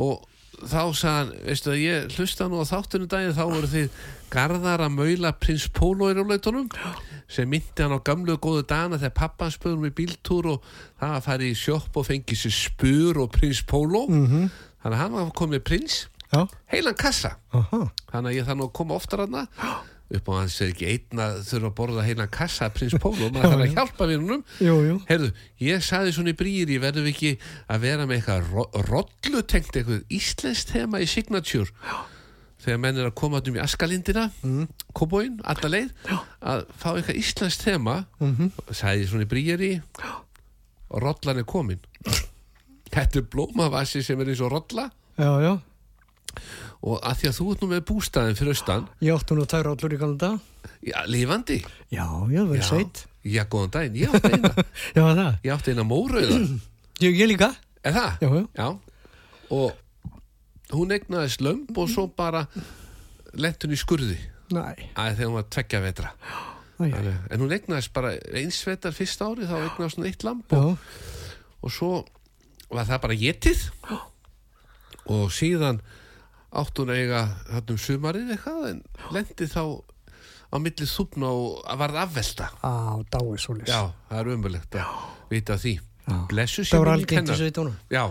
og 0.00 0.26
þá 0.60 0.80
sagði 0.92 1.10
hann, 1.16 1.30
veistu 1.48 1.70
að 1.72 1.82
ég 1.82 2.14
hlusta 2.18 2.46
nú 2.48 2.60
á 2.60 2.68
þáttunum 2.68 3.08
daginn, 3.10 3.36
þá 3.36 3.42
voru 3.48 3.68
þið 3.72 4.00
garðar 4.32 4.82
að 4.86 4.94
maula 4.96 5.30
Prins 5.40 5.66
Pólo 5.76 6.08
í 6.12 6.16
ráleitunum 6.18 6.66
sem 7.30 7.48
myndi 7.48 7.80
hann 7.84 7.94
á 7.96 8.00
gamlu 8.04 8.34
og 8.36 8.42
góðu 8.44 8.64
dana 8.68 8.98
þegar 9.00 9.14
pappan 9.16 9.52
spöðum 9.54 9.86
í 9.88 9.92
bíltúr 9.96 10.50
og 10.54 10.66
það 11.00 11.14
að 11.16 11.24
fara 11.28 11.46
í 11.48 11.54
sjopp 11.56 11.96
og 12.00 12.06
fengi 12.10 12.36
sér 12.38 12.54
spur 12.56 13.20
og 13.24 13.30
Prins 13.36 13.62
Pólo 13.70 14.06
Mhm. 14.10 14.50
Þannig 14.82 14.96
að 14.96 15.00
hann 15.04 15.16
var 15.18 15.30
komið 15.42 15.64
prins 15.70 16.00
Já. 16.30 16.44
heilan 16.70 16.94
kassa. 16.98 17.36
Aha. 17.52 17.90
þannig 18.12 18.30
að 18.30 18.36
ég 18.38 18.52
nú 18.54 18.68
að 18.68 18.72
koma 18.78 18.94
oftar 18.94 19.24
hann 19.26 19.48
upp 20.10 20.28
á 20.30 20.32
hans 20.40 20.56
er 20.62 20.72
ekki 20.72 20.86
einn 20.90 21.20
að 21.22 21.36
þurfa 21.46 21.68
að 21.70 21.74
borða 21.78 22.04
heilan 22.06 22.30
kassa 22.34 22.68
Prins 22.74 22.96
Pólo, 23.02 23.28
maður 23.30 23.52
þarf 23.52 23.64
að 23.64 23.74
hjálpa 23.76 24.08
vinnunum. 24.10 24.40
Herðu, 25.06 25.28
ég 25.62 25.84
saði 25.86 26.14
svona 26.16 26.32
í 26.32 26.38
brýri 26.38 26.78
verðum 26.82 27.06
við 27.06 27.12
ekki 27.14 27.30
að 27.70 27.84
vera 27.84 28.06
með 28.08 28.16
eitthvað 28.18 28.48
ro 28.54 28.64
rollu 28.88 29.42
tengt 29.46 29.76
eitthvað 29.78 30.00
íslenskt 30.18 30.72
tema 30.74 31.02
í 31.02 31.06
Signature. 31.10 31.70
Þegar 32.60 32.80
menn 32.82 32.98
er 33.00 33.08
að 33.08 33.14
koma 33.22 33.40
um 33.40 33.56
í 33.56 33.62
Askalindina 33.62 34.26
mm. 34.42 34.66
kóbóin, 34.98 35.38
alla 35.48 35.70
leið 35.72 35.94
að 36.42 36.66
fá 36.76 36.90
eitthvað 36.96 37.22
íslenskt 37.22 37.64
tema 37.64 38.00
Mhm. 38.20 38.50
sagði 38.74 39.06
ég 39.06 39.12
svona 39.14 39.24
í 39.28 39.30
brýri 39.30 39.70
og 40.90 41.00
rollan 41.06 41.38
er 41.40 41.48
komin 41.48 41.80
þetta 42.94 43.20
er 43.22 43.26
blómavasi 43.32 44.02
sem 44.06 44.20
er 44.20 44.32
eins 44.32 44.40
og 44.44 44.52
rolla 44.54 44.88
Já, 45.20 45.30
já. 45.44 45.52
og 46.86 46.96
að 47.04 47.18
því 47.20 47.28
að 47.30 47.36
þú 47.38 47.46
ert 47.52 47.62
nú 47.64 47.68
með 47.74 47.84
bústæðin 47.90 48.38
fyrir 48.38 48.54
austan 48.54 48.88
Ég 49.04 49.14
átti 49.18 49.36
nú 49.36 49.46
tvær 49.50 49.66
rollur 49.70 49.94
í 49.96 50.00
galda. 50.00 50.30
já, 50.86 50.98
lifandi 51.10 51.58
Já, 51.92 52.06
já, 52.30 52.42
er 52.56 52.62
sveit. 52.66 53.04
já, 53.24 53.42
góðan 53.50 53.72
daginn, 53.74 53.98
ég 54.00 54.14
átti 54.14 54.32
eina 54.36 54.52
Já, 54.96 55.02
það. 55.04 55.32
ég 55.44 55.52
átti 55.56 55.74
eina 55.74 55.84
mórauða 55.88 56.40
Ég, 57.04 57.14
ég 57.16 57.30
líka. 57.30 57.46
Er 57.80 57.94
það? 57.96 58.10
Já, 58.20 58.28
já. 58.28 58.42
Já. 58.60 58.66
Og 59.56 59.72
hún 60.76 60.90
egnaði 60.92 61.30
slömb 61.32 61.78
og 61.80 61.88
svo 61.88 62.02
bara 62.12 62.42
lent 63.40 63.64
hún 63.64 63.72
í 63.72 63.78
skurði. 63.80 64.18
Nei. 64.52 64.90
Æ, 64.92 65.16
þegar 65.16 65.30
hún 65.30 65.36
var 65.38 65.46
tveggja 65.48 65.80
vetra. 65.80 66.10
Æ, 66.76 66.90
en 67.32 67.40
hún 67.40 67.54
egnaðist 67.56 67.94
bara 67.96 68.10
eins 68.36 68.58
vetar 68.68 68.92
fyrsta 68.92 69.30
ári, 69.32 69.48
þá 69.48 69.56
egnaðist 69.70 69.96
hún 69.96 70.10
eitt 70.10 70.26
lamb 70.28 70.52
Já. 70.52 70.60
og, 70.60 70.84
og 71.64 71.72
svo 71.72 71.90
var 72.70 72.86
það 72.88 73.02
bara 73.04 73.18
getið 73.20 73.62
og 75.10 75.30
síðan 75.34 75.80
átt 76.50 76.80
hún 76.80 76.90
að 76.92 77.00
eiga 77.04 77.22
þarna 77.48 77.74
um 77.74 77.80
sumarið 77.84 78.32
eitthvað 78.34 78.66
en 78.70 78.80
lendi 79.14 79.48
þá 79.50 79.62
á 80.50 80.56
milli 80.58 80.86
þúpna 80.90 81.30
og 81.30 81.60
varð 81.78 82.00
afvelta. 82.02 82.48
Á, 82.66 82.98
dáið 83.06 83.36
svoleiðis. 83.38 83.70
Já, 83.70 83.92
það 84.10 84.20
er 84.22 84.30
umverlegt 84.34 84.78
að 84.80 84.96
vita 85.30 85.56
því. 85.62 85.74
Blessu 86.30 86.64
sér 86.66 86.90
hennar. 86.90 87.38
sveitunum. 87.38 87.76
Já, 87.92 88.02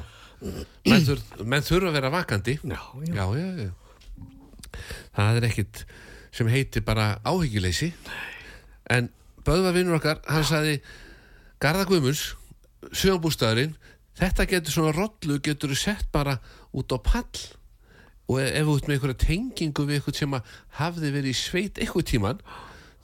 menn, 0.87 1.03
þur, 1.03 1.23
menn 1.43 1.65
þurfa 1.67 1.89
að 1.89 1.97
vera 1.97 2.11
vakandi 2.13 2.55
Já, 2.63 2.79
já. 3.03 3.13
já, 3.17 3.25
já, 3.35 3.49
já. 3.65 3.71
Það 5.17 5.39
er 5.41 5.47
ekkit 5.49 5.81
sem 6.31 6.47
heitir 6.47 6.85
bara 6.85 7.09
áhyggjuleysi 7.27 7.89
En 8.93 9.09
Böðva 9.43 9.73
vinnur 9.73 9.97
okkar, 9.97 10.19
hann 10.29 10.45
sagði 10.45 10.77
Garða 11.59 11.87
Guðmunds, 11.89 12.35
sögambústæðurinn 12.95 13.73
þetta 14.19 14.49
getur 14.53 14.75
svona 14.75 14.95
rollu 14.95 15.39
getur 15.43 15.73
þú 15.73 15.79
sett 15.79 16.09
bara 16.13 16.39
út 16.75 16.91
á 16.93 16.97
pall 16.99 17.43
og 18.29 18.39
ef 18.43 18.49
ef 18.53 18.65
þú 18.67 18.73
ert 18.77 18.89
með 18.89 18.95
einhverja 18.95 19.21
tengingu 19.25 19.85
við 19.87 19.99
eitthvað 19.99 20.19
sem 20.21 20.35
að 20.37 20.57
hafði 20.79 21.13
verið 21.15 21.31
í 21.31 21.39
sveit 21.39 21.79
eitthvað 21.81 22.09
tíman 22.11 22.43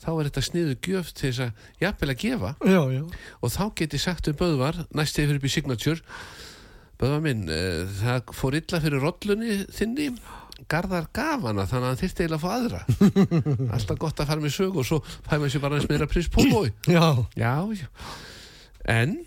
þá 0.06 0.10
er 0.14 0.30
þetta 0.30 0.46
sniðu 0.46 0.78
gjöf 0.86 1.12
til 1.18 1.30
þess 1.32 1.44
að 1.48 1.68
jafnvel 1.82 2.12
að 2.12 2.22
gefa. 2.22 2.54
Já, 2.62 2.82
já. 2.94 3.04
og 3.42 3.54
þá 3.56 3.64
get 3.80 3.96
ég 3.96 4.04
sagt 4.04 4.30
um 4.30 4.40
Böðvar 4.40 4.82
næst 4.98 5.20
yfir 5.22 5.40
upp 5.40 5.48
í 5.48 5.52
Signature. 5.52 6.18
Böðvar 7.02 7.24
minn, 7.26 7.46
uh, 7.50 7.86
það 8.00 8.34
fór 8.38 8.58
illa 8.60 8.82
fyrir 8.84 9.04
rollunni 9.04 9.60
þinni. 9.74 10.10
Garðar 10.72 11.10
gaf 11.14 11.44
hana 11.44 11.66
þannig 11.68 11.84
að 11.84 11.90
hann 11.90 12.00
þyrfti 12.00 12.24
eiginlega 12.24 12.38
að 12.38 12.46
fá 12.46 12.52
aðra. 12.56 12.82
Alltaf 13.76 14.00
gott 14.02 14.22
að 14.22 14.30
fara 14.32 14.44
með 14.46 14.54
sög 14.56 14.78
og 14.80 14.88
svo 14.88 15.02
fæði 15.26 15.40
maður 15.42 15.54
sér 15.56 15.66
bara 15.66 15.80
eins 15.80 15.90
meira 15.90 16.08
prins 16.10 16.30
póbói 16.32 16.70
Já, 16.88 17.08
já, 17.36 17.52
já. 17.76 17.90
En 18.96 19.18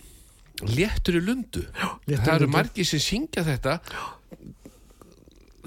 léttur 0.67 1.19
í 1.19 1.23
lundu 1.23 1.63
léttur 2.09 2.25
það 2.25 2.35
eru 2.41 2.49
margir 2.51 2.87
sem 2.89 3.03
syngja 3.03 3.45
þetta 3.47 3.79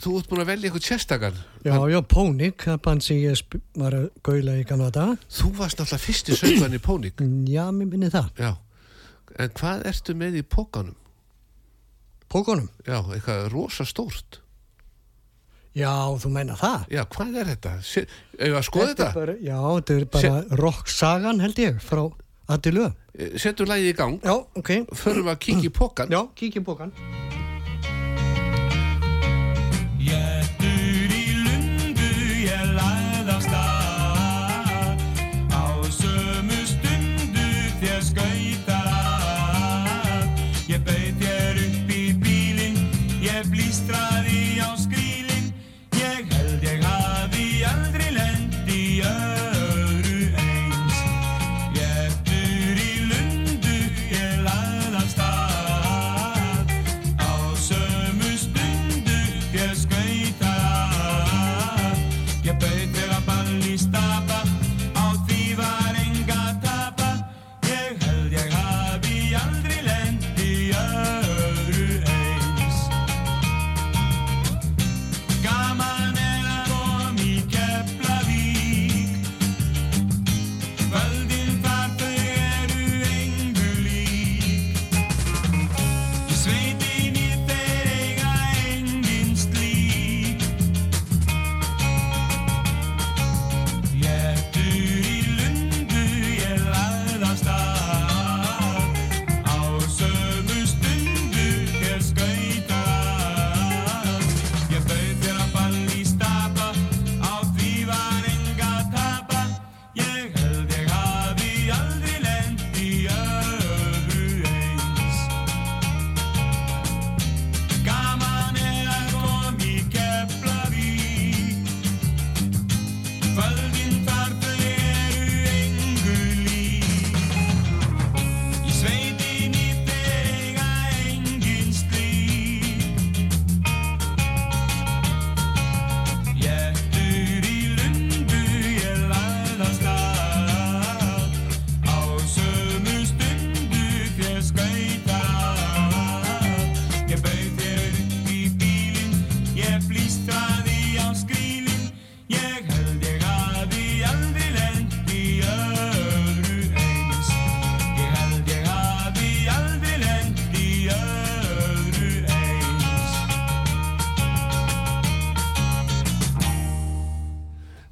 þú 0.02 0.16
ert 0.18 0.30
búin 0.32 0.42
að 0.42 0.50
velja 0.50 0.70
eitthvað 0.70 0.88
sérstakann 0.88 1.38
já, 1.64 1.76
já, 1.94 2.00
Pónik, 2.10 2.66
það 2.66 2.80
band 2.88 3.06
sem 3.06 3.20
ég 3.22 3.58
var 3.78 3.96
að 3.96 4.08
gaula 4.26 4.56
í 4.58 4.66
gamla 4.68 4.90
dag. 4.94 5.26
þú 5.30 5.52
varst 5.60 5.78
náttúrulega 5.80 6.06
fyrsti 6.08 6.38
söngvan 6.40 6.76
í 6.78 6.82
Pónik 6.82 7.22
Já, 7.52 7.66
mér 7.72 7.88
minni 7.92 8.10
það. 8.12 8.32
já, 8.42 8.52
en 9.38 9.54
hvað 9.62 9.86
ertu 9.94 10.16
með 10.18 10.40
í 10.42 10.44
pókanum? 10.44 10.98
Pókonum? 12.32 12.70
já, 12.88 12.98
eitthvað 13.14 13.50
rosa 13.54 13.86
stórt 13.86 14.40
Já, 15.72 15.88
þú 16.20 16.30
meina 16.36 16.58
það? 16.60 16.82
Já, 16.92 17.06
hvað 17.08 17.38
er 17.40 17.48
þetta? 17.54 17.70
Að 17.80 18.66
skoða 18.68 18.84
er 18.84 18.90
þetta? 18.90 19.06
Bara, 19.16 19.36
já, 19.40 19.60
þetta 19.78 19.94
er 19.96 20.06
bara 20.12 20.32
rocksagan 20.60 21.40
held 21.40 21.62
ég, 21.64 21.78
frá 21.80 22.02
Adilö. 22.52 22.90
Settum 23.12 23.68
lagið 23.68 23.92
í 23.92 23.96
gang. 23.98 24.20
Já, 24.24 24.38
ok. 24.56 24.70
Förum 24.96 25.26
við 25.28 25.34
að 25.34 25.42
kíkja 25.44 25.68
í 25.68 25.74
pókan 25.76 26.14
Já, 26.14 26.22
kíkja 26.40 26.62
í 26.62 26.66
pókan 26.66 26.94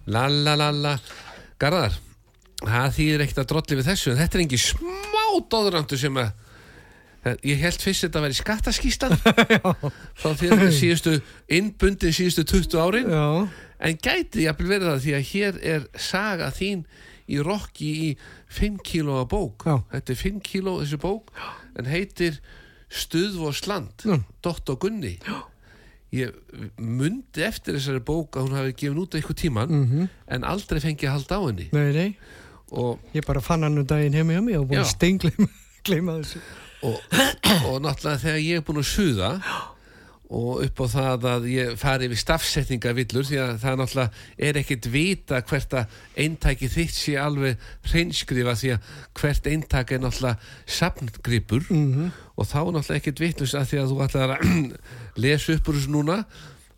La 0.09 0.27
la 0.31 0.55
la 0.57 0.69
la. 0.73 0.93
Garðar, 1.61 1.95
það 2.63 2.93
þýðir 2.97 3.23
ekkert 3.25 3.41
að 3.43 3.49
drolli 3.53 3.77
við 3.79 3.89
þessu 3.91 4.13
en 4.13 4.21
þetta 4.21 4.37
er 4.39 4.43
engi 4.45 4.59
smá 4.63 5.25
dóðrándu 5.51 5.97
sem 5.99 6.17
að 6.21 6.29
það- 7.25 7.43
ég 7.51 7.59
held 7.65 7.83
fyrst 7.83 8.05
þetta 8.07 8.19
að 8.21 8.25
vera 8.27 8.37
skattaskíslan 8.39 9.17
þá 10.21 10.27
því 10.39 10.69
síðustu 10.79 11.17
innbundin 11.59 12.15
síðustu 12.15 12.45
20 12.47 12.79
árin. 12.85 13.11
Já, 13.11 13.27
en 13.89 13.99
gæti 14.03 14.47
jafnvel 14.47 14.71
verið 14.73 14.89
það 14.93 15.03
því 15.05 15.13
að 15.19 15.27
hér 15.33 15.59
er 15.75 15.85
saga 15.99 16.49
þín 16.55 16.85
í 17.29 17.37
rokki 17.45 17.89
í 18.07 18.09
5 18.49 18.79
kílóa 18.87 19.27
bók. 19.29 19.67
Já. 19.67 19.75
þetta 19.93 20.15
er 20.15 20.21
5 20.23 20.39
kíló 20.47 20.77
þessi 20.81 20.97
bók 21.03 21.29
en 21.77 21.85
heitir 21.91 22.39
Stuð 22.89 23.35
og 23.45 23.53
Sland 23.53 24.01
Já. 24.07 24.15
Dott 24.41 24.71
og 24.73 24.79
Gunni. 24.81 25.19
Já. 25.21 25.43
Ég 26.11 26.31
mundi 26.79 27.43
eftir 27.45 27.75
þessari 27.77 28.01
bók 28.05 28.37
að 28.39 28.47
hún 28.47 28.55
hafi 28.57 28.73
gefin 28.73 28.97
út 29.03 29.13
eitthvað 29.17 29.37
tíman 29.43 29.69
Mhm. 29.69 30.07
en 30.27 30.43
aldrei 30.43 30.79
fengi 30.81 31.05
að 31.07 31.15
halda 31.17 31.35
á 31.37 31.41
henni. 31.47 31.67
Nei, 31.71 31.91
nei. 31.93 32.15
Og, 32.71 32.99
Ég 33.13 33.25
bara 33.25 33.41
fann 33.41 33.63
hann 33.63 33.77
um 33.77 33.85
daginn 33.85 34.13
heim 34.13 34.27
hjá 34.29 34.41
mig 34.43 34.57
og 34.57 34.67
búin 34.69 34.85
steingleima 34.85 36.19
þessu. 36.21 36.39
Og, 36.83 36.95
og 37.67 37.81
náttúrulega 37.81 38.19
þegar 38.23 38.41
ég 38.45 38.57
er 38.57 38.61
búin 38.61 38.79
að 38.81 38.89
suða 38.89 39.29
og 40.29 40.59
upp 40.61 40.81
á 40.81 40.85
það 40.93 41.23
að 41.25 41.45
ég 41.49 41.71
fari 41.81 42.05
yfir 42.05 42.19
stafsetningavillur 42.21 43.25
því 43.25 43.37
að 43.41 43.53
það 43.63 43.79
náttúrulega 43.79 44.25
er 44.49 44.59
ekkert 44.61 44.89
vita 44.93 45.39
hvert 45.41 45.73
að 45.73 45.95
eintæki 46.21 46.69
þitt 46.69 46.93
sé 46.93 47.15
alveg 47.17 47.63
hreinskrifa 47.89 48.53
því 48.61 48.69
að 48.75 48.91
hvert 49.21 49.49
eintak 49.49 49.91
er 49.95 50.03
náttúrulega 50.03 50.37
safngripur 50.79 51.65
Mhm. 51.69 52.11
og 52.37 52.45
þá 52.45 52.59
náttúrulega 52.69 52.99
ekkert 53.01 53.19
vittlust 53.25 53.57
að 53.57 53.67
því 53.71 53.81
að 53.81 53.89
þú 53.89 53.99
ætlar 54.05 54.35
að 54.37 54.45
lesa 55.25 55.53
upp 55.57 55.67
úr 55.73 55.79
þessu 55.79 55.93
núna 55.97 56.19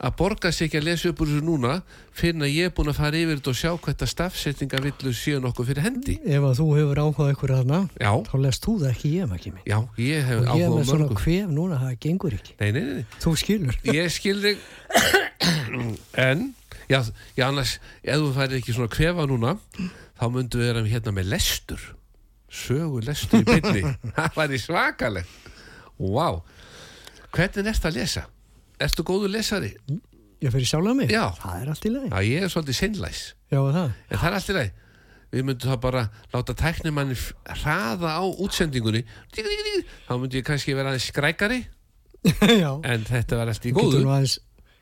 að 0.02 0.14
borga 0.18 0.50
sér 0.50 0.68
ekki 0.68 0.80
að 0.80 0.86
lesa 0.88 1.10
upp 1.12 1.20
úr 1.22 1.30
þessu 1.30 1.46
núna 1.46 1.74
fyrir 2.18 2.42
að 2.42 2.54
ég 2.56 2.70
er 2.70 2.74
búin 2.78 2.90
að 2.90 2.98
fara 2.98 3.20
yfir 3.20 3.38
þetta 3.38 3.52
og 3.52 3.58
sjá 3.60 3.70
hvert 3.86 4.06
að 4.06 4.10
stafsetningavillur 4.12 5.18
séu 5.18 5.42
nokkuð 5.44 5.70
fyrir 5.70 5.86
hendi. 5.86 6.16
Ef 6.26 6.48
að 6.48 6.56
þú 6.58 6.66
hefur 6.80 7.02
áhugað 7.04 7.34
ykkur 7.36 7.54
aðna 7.60 7.82
þá 8.00 8.34
lest 8.42 8.66
þú 8.66 8.76
það 8.82 8.90
ekki 8.96 9.12
ég 9.14 9.30
maður 9.30 9.42
ekki 9.42 9.54
mig 9.58 9.70
já, 9.70 9.78
ég 10.02 10.26
hef 10.30 10.42
og 10.42 10.50
ég 10.58 10.66
er 10.66 10.74
með 10.74 10.90
svona 10.90 11.20
kvef 11.22 11.54
núna, 11.54 11.80
það 11.84 12.00
gengur 12.08 12.38
ekki. 12.40 12.58
Nei, 12.62 12.72
nei, 12.78 12.82
nei, 12.88 13.06
Þú 13.22 13.36
skilur. 13.44 13.80
Ég 13.92 14.12
skil 14.18 14.38
þig. 14.48 14.66
En 16.22 16.52
já, 16.90 17.00
já 17.38 17.46
annars 17.48 17.78
ef 18.04 18.20
þú 18.20 18.34
færir 18.36 18.60
ekki 18.60 18.76
svona 18.76 18.92
kvefa 18.94 19.26
núna 19.30 19.56
þá 20.20 20.26
myndu 20.34 20.60
við 20.62 20.70
vera 20.72 20.84
hérna 20.90 21.14
með 21.16 21.32
lestur. 21.36 21.86
Sögu 22.52 23.02
lestur 23.06 23.42
í 23.42 23.48
byrni 23.48 23.96
það 24.18 24.38
væri 24.38 24.60
svakalegt. 24.62 25.50
Wow. 26.02 26.42
hvernig 27.32 27.70
ertu 27.70 27.88
að 27.88 28.00
lesa? 28.02 28.26
Ertu 28.82 29.04
góður 29.08 29.32
lesari? 29.36 29.74
Ég 30.42 30.50
fyrir 30.54 30.66
sjálfa 30.72 30.94
mig. 30.98 31.12
Já. 31.14 31.28
Það 31.38 31.58
er 31.62 31.72
allt 31.74 31.86
í 31.86 31.92
lagi. 31.94 32.10
Já, 32.10 32.22
ég 32.26 32.46
er 32.48 32.50
svolítið 32.54 32.78
sinnlæs 32.80 33.20
Já, 33.52 33.60
það? 33.62 33.92
En 34.10 34.18
það 34.22 34.28
er 34.32 34.38
allt 34.40 34.50
í 34.50 34.56
lagi. 34.58 34.72
Við 35.32 35.46
myndum 35.48 35.70
þá 35.72 35.78
bara 35.84 36.02
láta 36.34 36.56
tæknimanni 36.60 37.16
f- 37.16 37.34
hraða 37.62 38.16
á 38.20 38.24
útsendingunni. 38.26 39.04
Þá 39.32 40.12
myndi 40.20 40.42
ég 40.42 40.48
kannski 40.50 40.74
vera 40.76 40.92
aðeins 40.92 41.06
skrækari. 41.12 41.60
Já, 42.64 42.72
en 42.84 43.06
þetta 43.08 43.38
var 43.40 43.50
allt 43.54 43.64
í 43.66 43.72
getur 43.72 43.86
góðu. 43.94 44.02
nú 44.04 44.12
aðeins 44.16 44.36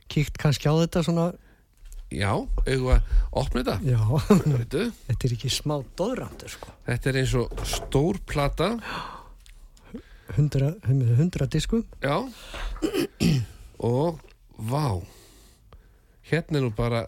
kíkt 0.10 0.40
kannski 0.42 0.72
á 0.72 0.74
þetta 0.80 1.04
svona, 1.06 1.28
já, 2.10 2.32
eigum 2.66 2.88
við 2.90 2.96
að 2.96 3.14
opna 3.44 3.62
þetta? 3.62 3.76
Já, 3.86 4.02
Veitu, 4.58 4.82
þetta 5.12 5.28
er 5.30 5.36
ekki 5.38 5.52
smá 5.54 5.76
dóðrandur 6.00 6.50
sko. 6.56 6.74
þetta 6.90 7.12
er 7.14 7.20
eins 7.22 7.36
og 7.38 7.62
stór 7.70 8.18
plata. 8.28 8.72
Hundra, 10.40 10.74
hundra 10.90 11.46
diskum. 11.52 11.86
já 12.02 12.16
og 13.80 14.20
vá. 14.58 15.00
Hérna 16.30 16.60
er 16.60 16.66
nú 16.66 16.74
bara 16.76 17.06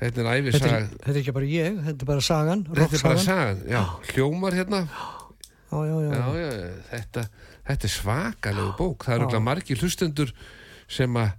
þetta 0.00 0.20
er 0.20 0.26
Þetta 0.26 0.34
æfisaga 0.38 0.80
þetta 0.90 1.12
er 1.12 1.20
ekki 1.22 1.34
bara 1.36 1.50
ég, 1.50 1.78
þetta 1.86 2.04
er 2.04 2.10
bara 2.10 2.24
sagan, 2.24 2.64
þetta 2.68 2.98
er 2.98 3.04
bara 3.06 3.22
sagan, 3.22 3.62
já, 3.70 3.82
hljómar 4.12 4.58
hérna. 4.58 4.82
Já, 5.70 5.78
já, 5.88 5.96
já. 6.04 6.10
já, 6.14 6.26
já, 6.42 6.74
þetta, 6.90 7.24
þetta 7.70 7.88
er 7.88 7.94
svakalegu 7.94 8.74
bók. 8.78 9.06
Það 9.06 9.16
eru 9.16 9.28
ekki 9.28 9.42
margir 9.42 9.80
hlustendur 9.80 10.34
sem 10.90 11.16
að 11.18 11.32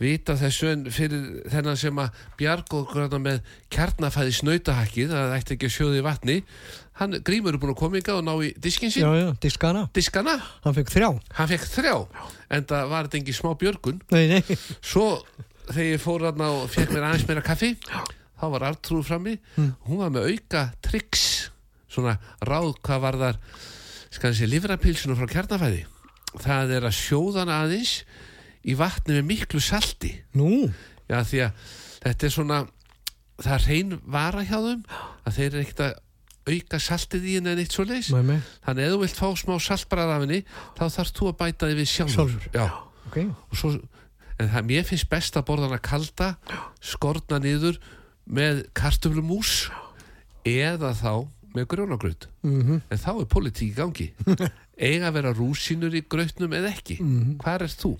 vita 0.00 0.34
þessu 0.40 0.68
en 0.72 0.84
fyrir 0.92 1.24
þennan 1.52 1.76
sem 1.80 1.98
að 2.00 2.20
bjarg 2.40 2.72
og 2.78 2.86
grána 2.94 3.18
með 3.20 3.40
kjarnafæði 3.74 4.32
snautahakkið 4.38 5.10
það 5.12 5.34
ætti 5.36 5.56
ekki 5.58 5.68
að 5.68 5.74
sjóði 5.76 6.00
í 6.00 6.04
vatni 6.06 6.36
hann, 7.00 7.18
Grímur 7.24 7.54
er 7.56 7.60
búin 7.60 7.74
að 7.74 7.78
koma 7.82 8.00
yngar 8.00 8.18
og 8.20 8.24
ná 8.26 8.32
í 8.44 8.50
diskin 8.64 8.88
Já, 8.92 8.96
sín 8.96 9.18
já, 9.20 9.28
diskana. 9.44 9.82
diskana, 9.96 10.34
Hann 10.64 10.76
fekk 10.78 10.92
þrjá. 10.94 11.10
hann 11.38 11.50
fekk 11.52 11.68
þrjá 11.74 11.94
en 12.56 12.64
það 12.72 12.88
var 12.94 13.06
þetta 13.08 13.20
ekki 13.20 13.36
smá 13.36 13.52
björgun. 13.60 14.00
Nei, 14.10 14.24
nei. 14.32 14.56
svo 14.80 15.06
þegar 15.70 15.86
ég 15.92 16.02
fór 16.02 16.24
hann 16.30 16.40
og 16.48 16.64
fekk 16.72 16.90
mér 16.96 17.06
aðeins 17.10 17.28
meira 17.28 17.44
kaffi 17.46 17.74
þá 18.40 18.44
var 18.56 18.64
Artrúð 18.70 19.04
frammi. 19.06 19.36
Hún 19.86 20.00
var 20.00 20.10
með 20.16 20.30
auka 20.32 20.64
tricks 20.82 21.26
svona 21.92 22.16
ráð 22.48 22.72
hvað 22.86 23.00
var 23.04 23.18
þar 23.20 23.38
skal 24.10 24.32
sé 24.34 24.48
livrapilsinu 24.48 25.14
frá 25.18 25.28
kjarnafæði. 25.30 25.84
Það 26.40 26.72
er 26.78 26.86
að 26.88 26.96
sjóðana 26.98 27.60
aðeins 27.66 27.92
í 28.68 28.74
vatni 28.76 29.16
með 29.16 29.26
miklu 29.30 29.60
salti. 29.64 30.12
Nú, 30.36 30.68
já 31.08 31.20
því 31.24 31.40
að 31.46 31.64
þetta 32.04 32.26
er 32.28 32.34
svona 32.34 32.60
það 33.40 33.54
er 33.56 33.66
reyn 33.70 33.94
vara 34.04 34.44
hjá 34.44 34.58
þeim 34.60 34.82
að 35.24 35.36
þeir 35.38 35.46
eru 35.50 35.62
ekkert 35.64 35.84
að 35.86 35.98
auka 36.50 36.78
saltið 36.82 37.24
í 37.28 37.34
henni 37.38 37.52
en 37.54 37.60
eitt 37.62 37.74
svo 37.76 37.84
leis 37.86 38.08
þannig 38.10 38.40
að 38.66 38.80
ef 38.84 38.92
þú 38.92 38.98
vilt 39.04 39.18
fá 39.20 39.26
smá 39.38 39.54
saltbræð 39.60 40.12
af 40.14 40.22
henni 40.24 40.40
þá 40.76 40.84
þarfst 40.96 41.18
þú 41.20 41.28
að 41.30 41.36
bæta 41.40 41.68
þið 41.70 41.80
við 41.80 41.90
sjálfur, 41.92 42.36
Já. 42.56 42.64
ok. 43.10 43.18
Og 43.28 43.56
svo, 43.60 43.72
en 44.40 44.50
það 44.54 44.68
mér 44.70 44.86
finnst 44.88 45.08
best 45.12 45.36
að 45.36 45.46
borða 45.50 45.68
hana 45.70 45.80
kalda 45.84 46.30
skorna 46.80 47.38
niður 47.44 47.78
með 48.30 48.64
kartöflumús 48.76 49.68
eða 50.48 50.92
þá 50.96 51.12
með 51.54 51.66
grjónagraut. 51.72 52.28
Mm 52.46 52.80
en 52.80 52.98
þá 53.00 53.10
er 53.20 53.26
politík 53.30 53.72
í 53.72 53.76
gangi. 53.76 54.08
Eiga 54.80 55.10
að 55.10 55.16
vera 55.18 55.32
rúsínur 55.36 55.94
í 55.96 56.04
grautnum 56.08 56.52
eða 56.56 56.70
ekki? 56.72 57.00
Mhm. 57.02 57.36
hvað 57.42 57.66
er 57.66 57.74
þú? 57.74 57.92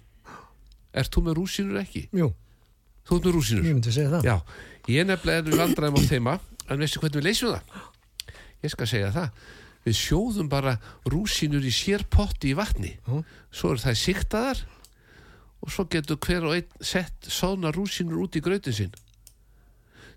Er 0.95 1.07
þú 1.07 1.23
með 1.29 1.39
rúsínur 1.39 1.77
eða 1.79 1.87
ekki? 1.87 2.05
Jú, 2.19 2.31
Þú 3.07 3.17
ert 3.17 3.25
með 3.29 3.35
rúsínur? 3.37 3.65
ég 3.71 3.75
myndi 3.79 3.93
segja 3.95 4.11
það. 4.11 4.27
Já, 4.27 4.37
ég 4.91 5.07
nefnilega 5.09 5.39
er 5.39 5.49
við 5.51 5.61
vandræðum 5.61 5.99
á 5.99 6.03
þeima 6.11 6.35
en 6.71 6.79
veistu 6.83 7.01
hvernig 7.03 7.21
við 7.21 7.29
leysum 7.31 7.55
það? 7.55 7.87
Ég 8.65 8.71
skal 8.75 8.87
segja 8.91 9.13
það 9.15 9.31
við 9.87 9.97
sjóðum 9.97 10.49
bara 10.53 10.75
rúsínur 11.09 11.65
í 11.65 11.71
sér 11.73 12.03
potti 12.13 12.51
í 12.53 12.57
vatni 12.59 12.91
svo 13.09 13.71
eru 13.73 13.81
það 13.81 13.97
siktaðar 13.97 14.59
og 15.61 15.73
svo 15.73 15.87
getur 15.93 16.19
hver 16.21 16.45
og 16.51 16.55
einn 16.59 16.85
sett 16.85 17.31
sána 17.33 17.73
rúsínur 17.73 18.21
út 18.27 18.37
í 18.37 18.43
grautin 18.45 18.77
sinn 18.77 18.93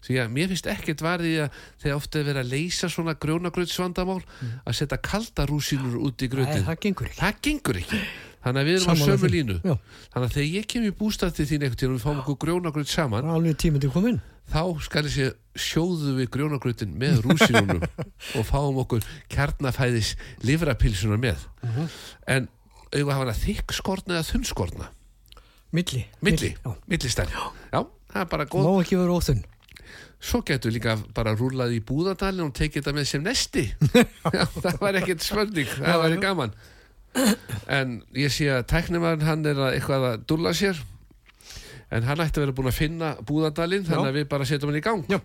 því 0.03 0.17
að 0.19 0.33
mér 0.35 0.49
finnst 0.51 0.67
ekkert 0.67 0.99
varðið 1.05 1.37
að 1.45 1.57
þegar 1.79 1.95
ofta 2.01 2.19
er 2.19 2.25
verið 2.27 2.41
að 2.43 2.51
leysa 2.51 2.89
svona 2.91 3.13
grjónagrautsvandamál 3.23 4.19
að 4.67 4.75
setja 4.75 4.97
kalda 4.99 5.45
rúsínur 5.47 5.95
út 6.03 6.19
í 6.19 6.27
Mm. 6.27 6.35
Nei, 6.35 6.43
grautin 6.43 6.65
það 6.67 6.79
gengur 6.83 7.07
ekki. 7.07 7.19
það 7.21 7.41
gengur 7.47 7.79
ekki 7.79 8.01
þannig 8.43 8.59
að 8.61 8.67
við 8.69 8.77
erum 8.79 8.91
á 8.91 8.95
sömu 9.03 9.29
línu. 9.31 9.55
Já. 9.63 9.75
þannig 10.13 10.27
að 10.27 10.35
þegar 10.37 10.49
ég 10.57 10.67
kem 10.73 10.87
í 10.87 10.93
bústað 10.99 11.35
til 11.37 11.47
þín 11.49 11.65
ekkert 11.67 11.85
og 11.87 11.93
við 11.95 12.03
fáum 12.03 12.21
okkur 12.23 12.39
grjónagraut 12.43 12.91
saman 12.91 14.21
þá 14.53 14.63
skal 14.83 15.05
ég 15.07 15.13
sé 15.13 15.27
sjóðu 15.55 16.17
við 16.17 16.27
grjónagrautin 16.33 16.91
með 16.99 17.21
rúsinunum 17.23 17.79
og 18.37 18.43
fáum 18.49 18.81
okkur 18.83 19.05
kjarnafæðis 19.31 20.17
livrapilsunar 20.43 21.21
með. 21.23 21.45
En 22.27 22.49
auðvitað 22.91 23.13
hafa 23.15 23.23
hana 23.23 23.37
þykk 23.39 23.73
skorna 23.79 24.17
eða 24.19 24.27
þunn 24.27 24.43
skorna 24.45 24.89
Milli. 25.73 26.03
milli, 26.21 26.51
Já. 26.61 26.69
millistæl 26.85 27.25
já, 27.33 27.79
það 28.11 28.19
er 28.21 28.27
bara 28.29 28.45
Má 28.45 28.51
góð 28.53 28.81
ekki 28.83 28.99
vera 28.99 29.15
óþunn. 29.15 29.39
svo 30.21 30.43
getur 30.45 30.71
líka 30.75 30.93
bara 31.15 31.33
rúlað 31.33 31.73
í 31.73 31.79
búðardalinn 31.81 32.45
og 32.45 32.53
tekið 32.53 32.83
þetta 32.83 32.93
með 32.99 33.07
sem 33.09 33.23
nesti. 33.25 33.63
Já, 34.37 34.43
það 34.53 34.77
var 34.83 34.99
ekkert 35.01 35.25
spurning. 35.25 35.67
Það 35.79 35.97
var 36.03 36.13
gaman 36.21 36.53
en 37.77 37.99
ég 38.17 38.33
sé 38.33 38.49
að 38.53 38.65
tæknimann 38.71 39.23
hann 39.27 39.45
er 39.49 39.59
að 39.59 39.77
eitthvað 39.77 40.07
að 40.09 40.25
dúlla 40.31 40.53
sér. 40.57 40.81
En 41.93 42.07
hann 42.07 42.23
ætti 42.23 42.39
að 42.41 42.47
vera 42.47 42.57
búin 42.57 42.71
að 42.71 42.79
finna 42.79 43.13
búðardalinn 43.21 43.85
þannig 43.85 44.09
að 44.09 44.19
við 44.19 44.29
bara 44.31 44.47
setjum 44.49 44.71
hann 44.71 44.79
í 44.79 44.85
gang. 44.85 45.03
Já. 45.11 45.19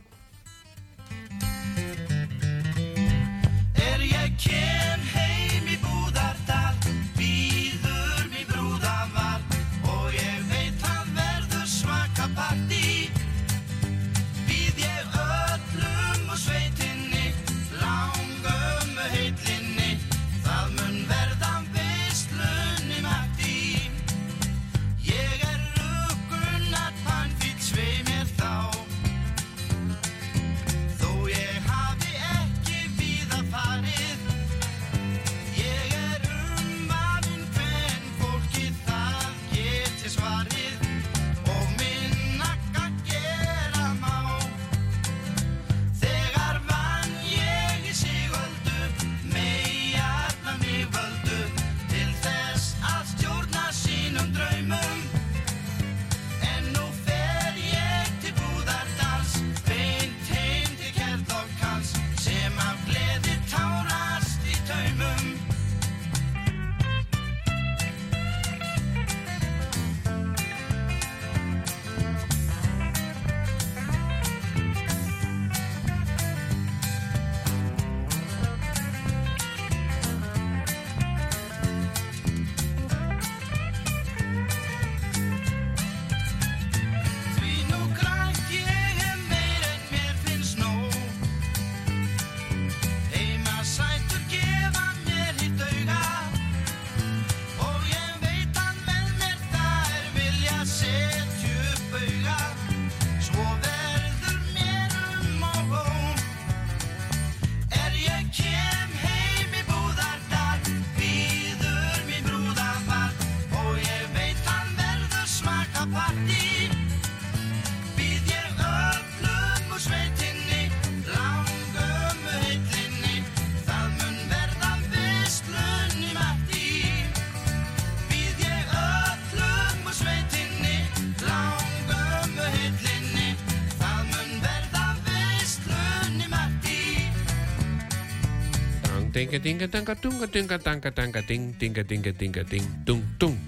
Dinga 139.19 139.39
dinga 139.43 139.67
danga 139.67 139.95
dunga 139.99 140.27
dinga 140.31 140.59
danga 140.63 140.91
danga 140.95 141.23
ding 141.27 141.51
dinga 141.59 141.83
dinga 141.83 142.13
dinga 142.15 142.45
ding 142.47 142.67
dung 142.87 143.03
dung 143.19 143.39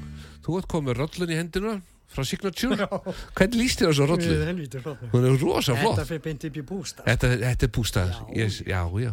Þú 0.43 0.57
ert 0.59 0.69
komið 0.73 0.97
rollun 0.99 1.31
í 1.31 1.37
hendina 1.39 1.77
frá 2.11 2.25
Signature 2.27 2.89
Hvernig 3.39 3.55
líst 3.61 3.83
þér 3.83 3.93
á 3.93 3.95
svo 3.95 4.07
rollu? 4.11 4.27
Við 4.33 4.43
helvítur 4.49 4.83
flott. 4.83 5.05
Hún 5.13 5.29
er 5.29 5.37
rosa 5.39 5.77
flott 5.79 6.01
Þetta 6.01 6.09
fyrir 6.09 6.23
beint 6.27 6.47
upp 6.49 6.57
í 6.59 6.65
bústað. 6.73 7.07
Þetta, 7.07 7.31
þetta 7.45 7.69
er 7.69 7.73
bústaður 7.77 8.19
já. 8.35 8.49
já, 8.67 8.81
já 9.05 9.13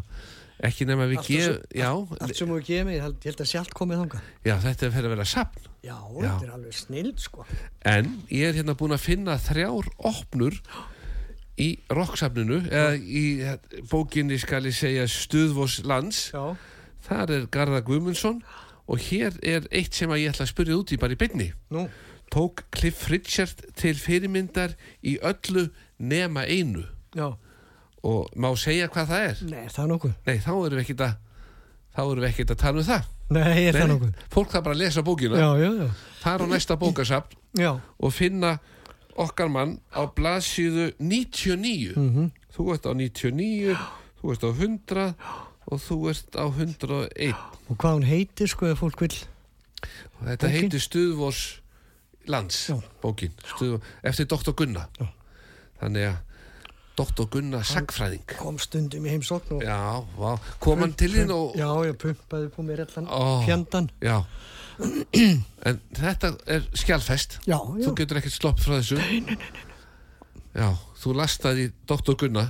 Ekki 0.67 0.87
nema 0.89 1.05
við 1.05 1.19
Allt 1.21 1.27
gef 1.29 1.43
svo- 1.45 1.77
Já, 1.77 1.89
Allt 2.25 2.39
sem 2.39 2.49
gefið 2.49 2.85
mig, 2.87 2.95
ég 2.97 3.03
held, 3.05 3.41
að 3.43 3.49
sjálft 3.51 3.73
komið 3.77 3.99
þangað. 4.01 4.21
já, 4.49 4.55
þetta 4.63 4.89
fyrir 4.95 5.05
að 5.11 5.13
vera 5.13 5.25
sapn 5.29 5.67
Já, 5.85 5.93
Já. 5.93 6.31
þetta 6.31 6.47
er 6.47 6.53
alveg 6.55 6.73
snild, 6.73 7.19
sko. 7.21 7.45
En 7.85 8.09
ég 8.33 8.47
er 8.49 8.57
hérna 8.57 8.73
búin 8.75 8.95
að 8.97 9.03
finna 9.05 9.35
þrjár 9.37 9.91
opnur 10.09 10.57
í 11.57 11.69
rocksafninu 11.89 12.59
eða 12.69 12.95
í 13.01 13.23
eh, 13.41 13.57
bókinni 13.89 14.37
skal 14.41 14.65
ég 14.69 14.75
segja 14.77 15.07
Stuðvós 15.09 15.79
lands 15.89 16.27
Já. 16.33 16.53
þar 17.07 17.33
er 17.37 17.47
Garðar 17.53 17.85
Guðmundsson 17.87 18.43
og 18.87 19.01
hér 19.09 19.35
er 19.43 19.65
eitt 19.75 19.97
sem 19.97 20.11
ég 20.15 20.29
ætla 20.31 20.45
að 20.45 20.51
spyrja 20.53 20.77
út 20.77 20.93
í 20.93 20.99
bara 21.01 21.17
í 21.17 21.19
beinni 21.19 21.49
Nú, 21.73 21.87
tók 22.31 22.61
Cliff 22.75 23.07
Richard 23.11 23.65
til 23.79 23.95
fyrirmyndar 23.99 24.75
í 25.01 25.17
öllu 25.25 25.67
nema 25.97 26.45
einu 26.45 26.85
já. 27.17 27.33
og 28.05 28.29
má 28.37 28.51
segja 28.59 28.87
hvað 28.93 29.09
það 29.11 29.25
er 29.31 29.41
Nei, 29.49 29.61
er 29.65 29.73
það 29.75 29.91
nokkuð? 29.95 30.15
nei 30.29 30.37
þá 30.45 30.51
erum 30.53 30.77
við 30.77 30.83
ekkert 30.85 31.05
að 31.07 31.15
þá 31.97 32.01
erum 32.05 32.21
við 32.23 32.29
ekkert 32.31 32.53
að 32.55 32.61
tala 32.67 32.83
um 32.83 32.89
það 32.93 33.13
Nei, 33.27 33.57
er 33.67 33.75
það 33.75 33.81
Nei, 33.81 33.91
nokkuð? 33.95 34.25
fólk 34.37 34.53
það 34.53 34.65
bara 34.69 34.77
að 34.77 34.81
lesa 34.85 35.03
bókina 35.09 35.41
Já, 35.41 35.49
já, 35.59 35.69
já. 35.81 35.87
fara 36.21 36.45
á 36.45 36.47
næsta 36.53 36.77
bókasafn 36.79 37.39
Já, 37.57 37.71
og 37.97 38.13
finna 38.13 38.53
okkar 39.17 39.49
mann 39.49 39.79
á 39.93 40.05
blaðsíðu 40.07 40.93
99 40.99 41.95
Mhm. 41.95 42.31
þú 42.55 42.73
ert 42.73 42.85
á 42.85 42.93
99 42.93 43.77
þú 44.21 44.31
ert 44.33 44.43
á 44.43 44.51
100 44.51 45.15
og 45.71 45.79
þú 45.83 45.97
ert 46.09 46.31
á 46.37 46.45
101 46.47 47.35
og 47.69 47.77
hvað 47.77 47.93
hún 47.97 48.05
heitir, 48.07 48.47
sko, 48.47 48.65
ef 48.71 48.79
fólk 48.79 49.01
vil. 49.01 49.15
og 50.19 50.27
þetta 50.27 50.47
Bókin? 50.47 50.61
heitir 50.61 50.79
Stuðvors 50.81 51.59
lands 52.27 52.69
Já. 52.69 52.79
bókin, 53.01 53.31
Stuð, 53.45 53.81
eftir 54.03 54.25
Dr. 54.25 54.51
Gunna 54.53 54.87
Já. 54.99 55.07
þannig 55.81 56.07
að 56.07 56.17
Dr. 56.97 57.25
Gunna 57.29 57.59
sagfræðing 57.61 58.25
Kom 58.39 58.57
stundum 58.57 59.05
í 59.05 59.09
heimsókn 59.13 59.51
og... 59.57 59.61
já, 59.61 60.47
kom 60.59 60.79
hann 60.79 60.93
til 60.93 61.11
þín 61.13 61.29
og 61.31 61.53
Já, 61.55 61.67
ég 61.85 61.93
pumpaði 61.97 62.49
på 62.49 62.63
mér 62.65 62.85
allan 62.87 63.45
fjandan. 63.45 63.89
já 64.01 64.23
en 64.77 65.79
þetta 65.97 66.33
er 66.53 66.65
skjálfest 66.77 67.39
Já, 67.47 67.57
já. 67.57 67.85
þú 67.87 67.93
getur 67.97 68.19
ekkert 68.21 68.35
slopp 68.37 68.59
frá 68.61 68.75
þessu 68.77 68.99
nei, 69.01 69.19
nei, 69.25 69.37
nei, 69.39 69.65
já, 70.57 70.69
þú 71.01 71.15
lastaði 71.17 71.69
Dr. 71.89 72.15
Gunna 72.19 72.45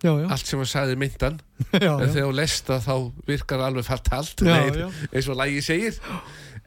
Já, 0.00 0.14
já. 0.16 0.26
allt 0.32 0.46
sem 0.48 0.60
hann 0.60 0.68
sagði 0.70 0.96
myndan 1.00 1.40
Já, 1.76 1.92
en 2.00 2.06
já. 2.06 2.12
þegar 2.14 2.28
þú 2.30 2.36
lesta 2.38 2.78
þá 2.84 2.94
virkar 3.28 3.64
alveg 3.66 3.84
fatalt 3.88 4.44
Já, 4.46 4.58
já. 4.72 4.86
eins 5.12 5.28
og 5.28 5.36
lægi 5.40 5.64
segir 5.64 5.98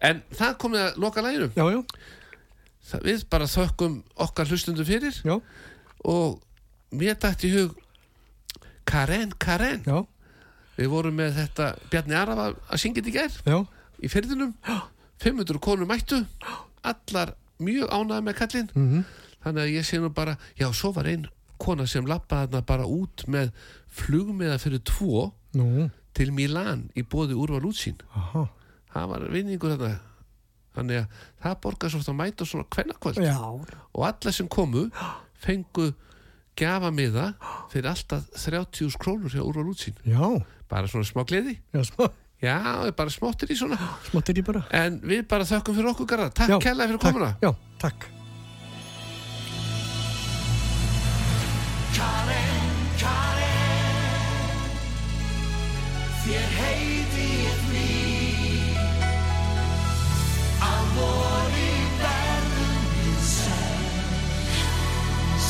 en 0.03 0.19
það 0.37 0.57
komið 0.61 0.83
að 0.87 0.99
loka 1.05 1.23
læginum 1.25 1.53
Já, 1.57 1.65
já. 1.73 1.79
það, 2.91 3.05
við 3.09 3.23
bara 3.33 3.49
þökkum 3.49 3.99
okkar 4.27 4.49
hlustundu 4.53 4.85
fyrir 4.87 5.17
Já. 5.25 5.37
og 6.05 6.41
mér 6.93 7.17
dætti 7.21 7.49
í 7.49 7.55
hug 7.57 7.77
Karen, 8.85 9.31
Karen 9.41 9.81
Já. 9.87 10.01
við 10.77 10.89
vorum 10.93 11.17
með 11.17 11.37
þetta 11.41 11.71
Bjarni 11.89 12.17
Araf 12.19 12.43
að, 12.49 12.57
syngja 12.81 13.01
þetta 13.05 13.13
í 13.13 13.53
Já. 13.53 13.59
í 14.03 14.11
ferðinum 14.13 14.53
500 15.23 15.59
konur 15.63 15.87
mættu 15.89 16.19
allar 16.83 17.33
mjög 17.63 17.89
ánæði 17.95 18.23
með 18.27 18.37
kallinn 18.41 18.69
Mhm. 18.75 19.03
þannig 19.43 19.61
að 19.63 19.73
ég 19.77 19.85
sé 19.87 19.99
nú 19.99 20.09
bara 20.13 20.37
já, 20.59 20.67
svo 20.73 20.91
var 20.95 21.05
ein 21.07 21.27
kona 21.59 21.85
sem 21.87 22.05
lappaði 22.05 22.47
þarna 22.51 22.65
bara 22.65 22.85
út 22.87 23.25
með 23.27 23.51
flugmiða 23.87 24.57
fyrir 24.59 24.81
tvo 24.83 25.31
Nú, 25.53 25.89
til 26.13 26.31
Milán 26.33 26.89
í 26.97 27.03
bóði 27.03 27.35
úrval 27.37 27.61
útsýn 27.69 27.99
aha. 28.15 28.47
það 28.93 29.07
var 29.11 29.27
vinningur 29.31 29.75
þarna 29.77 29.99
þannig 30.75 30.97
að 31.03 31.07
það 31.43 31.59
borgar 31.61 31.89
svo 31.93 31.99
að 32.01 32.17
mæta 32.17 32.45
svona 32.49 32.65
kvennakvöld 32.73 33.21
Já. 33.21 33.37
og 33.93 34.01
alla 34.07 34.31
sem 34.33 34.47
komu 34.47 34.87
fengu 35.37 35.93
gjafa 36.57 36.89
miða 36.91 37.33
fyrir 37.71 37.91
alltaf 37.93 38.25
30 38.33 38.97
krónur 38.99 39.29
hjá 39.29 39.43
úrval 39.45 39.69
útsýn 39.71 39.95
Já. 40.05 40.41
bara 40.69 40.87
svona 40.89 41.05
smá 41.05 41.23
gleði 41.25 41.59
Já, 41.73 41.83
smá. 41.85 42.09
Já, 42.43 42.57
bara 42.97 43.09
smáttir 43.13 43.51
í 43.53 43.55
svona 43.59 43.77
Smáttir 44.09 44.41
ég 44.41 44.45
bara. 44.49 44.63
en 44.75 44.99
við 45.03 45.23
bara 45.31 45.47
þökkum 45.47 45.77
fyrir 45.77 45.91
okkur 45.93 46.09
garða 46.13 46.29
takk 46.35 46.59
kærlega 46.63 46.91
fyrir 46.91 46.99
takk. 46.99 47.13
komuna 47.13 47.31
Já, 47.41 47.53
takk. 47.79 48.09
Karen, 51.93 52.69
Karen 52.97 53.99
Þér 56.23 56.47
heiti 56.57 57.27
ég 57.43 57.59
því 57.69 57.89
Að 60.67 60.83
vori 60.97 61.71
verðum 62.01 62.83
við 62.97 63.19
senn 63.29 63.85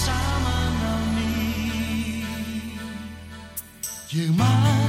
Saman 0.01 0.79
á 0.83 0.95
ný 1.15 1.31
Ég 4.13 4.29
man 4.37 4.82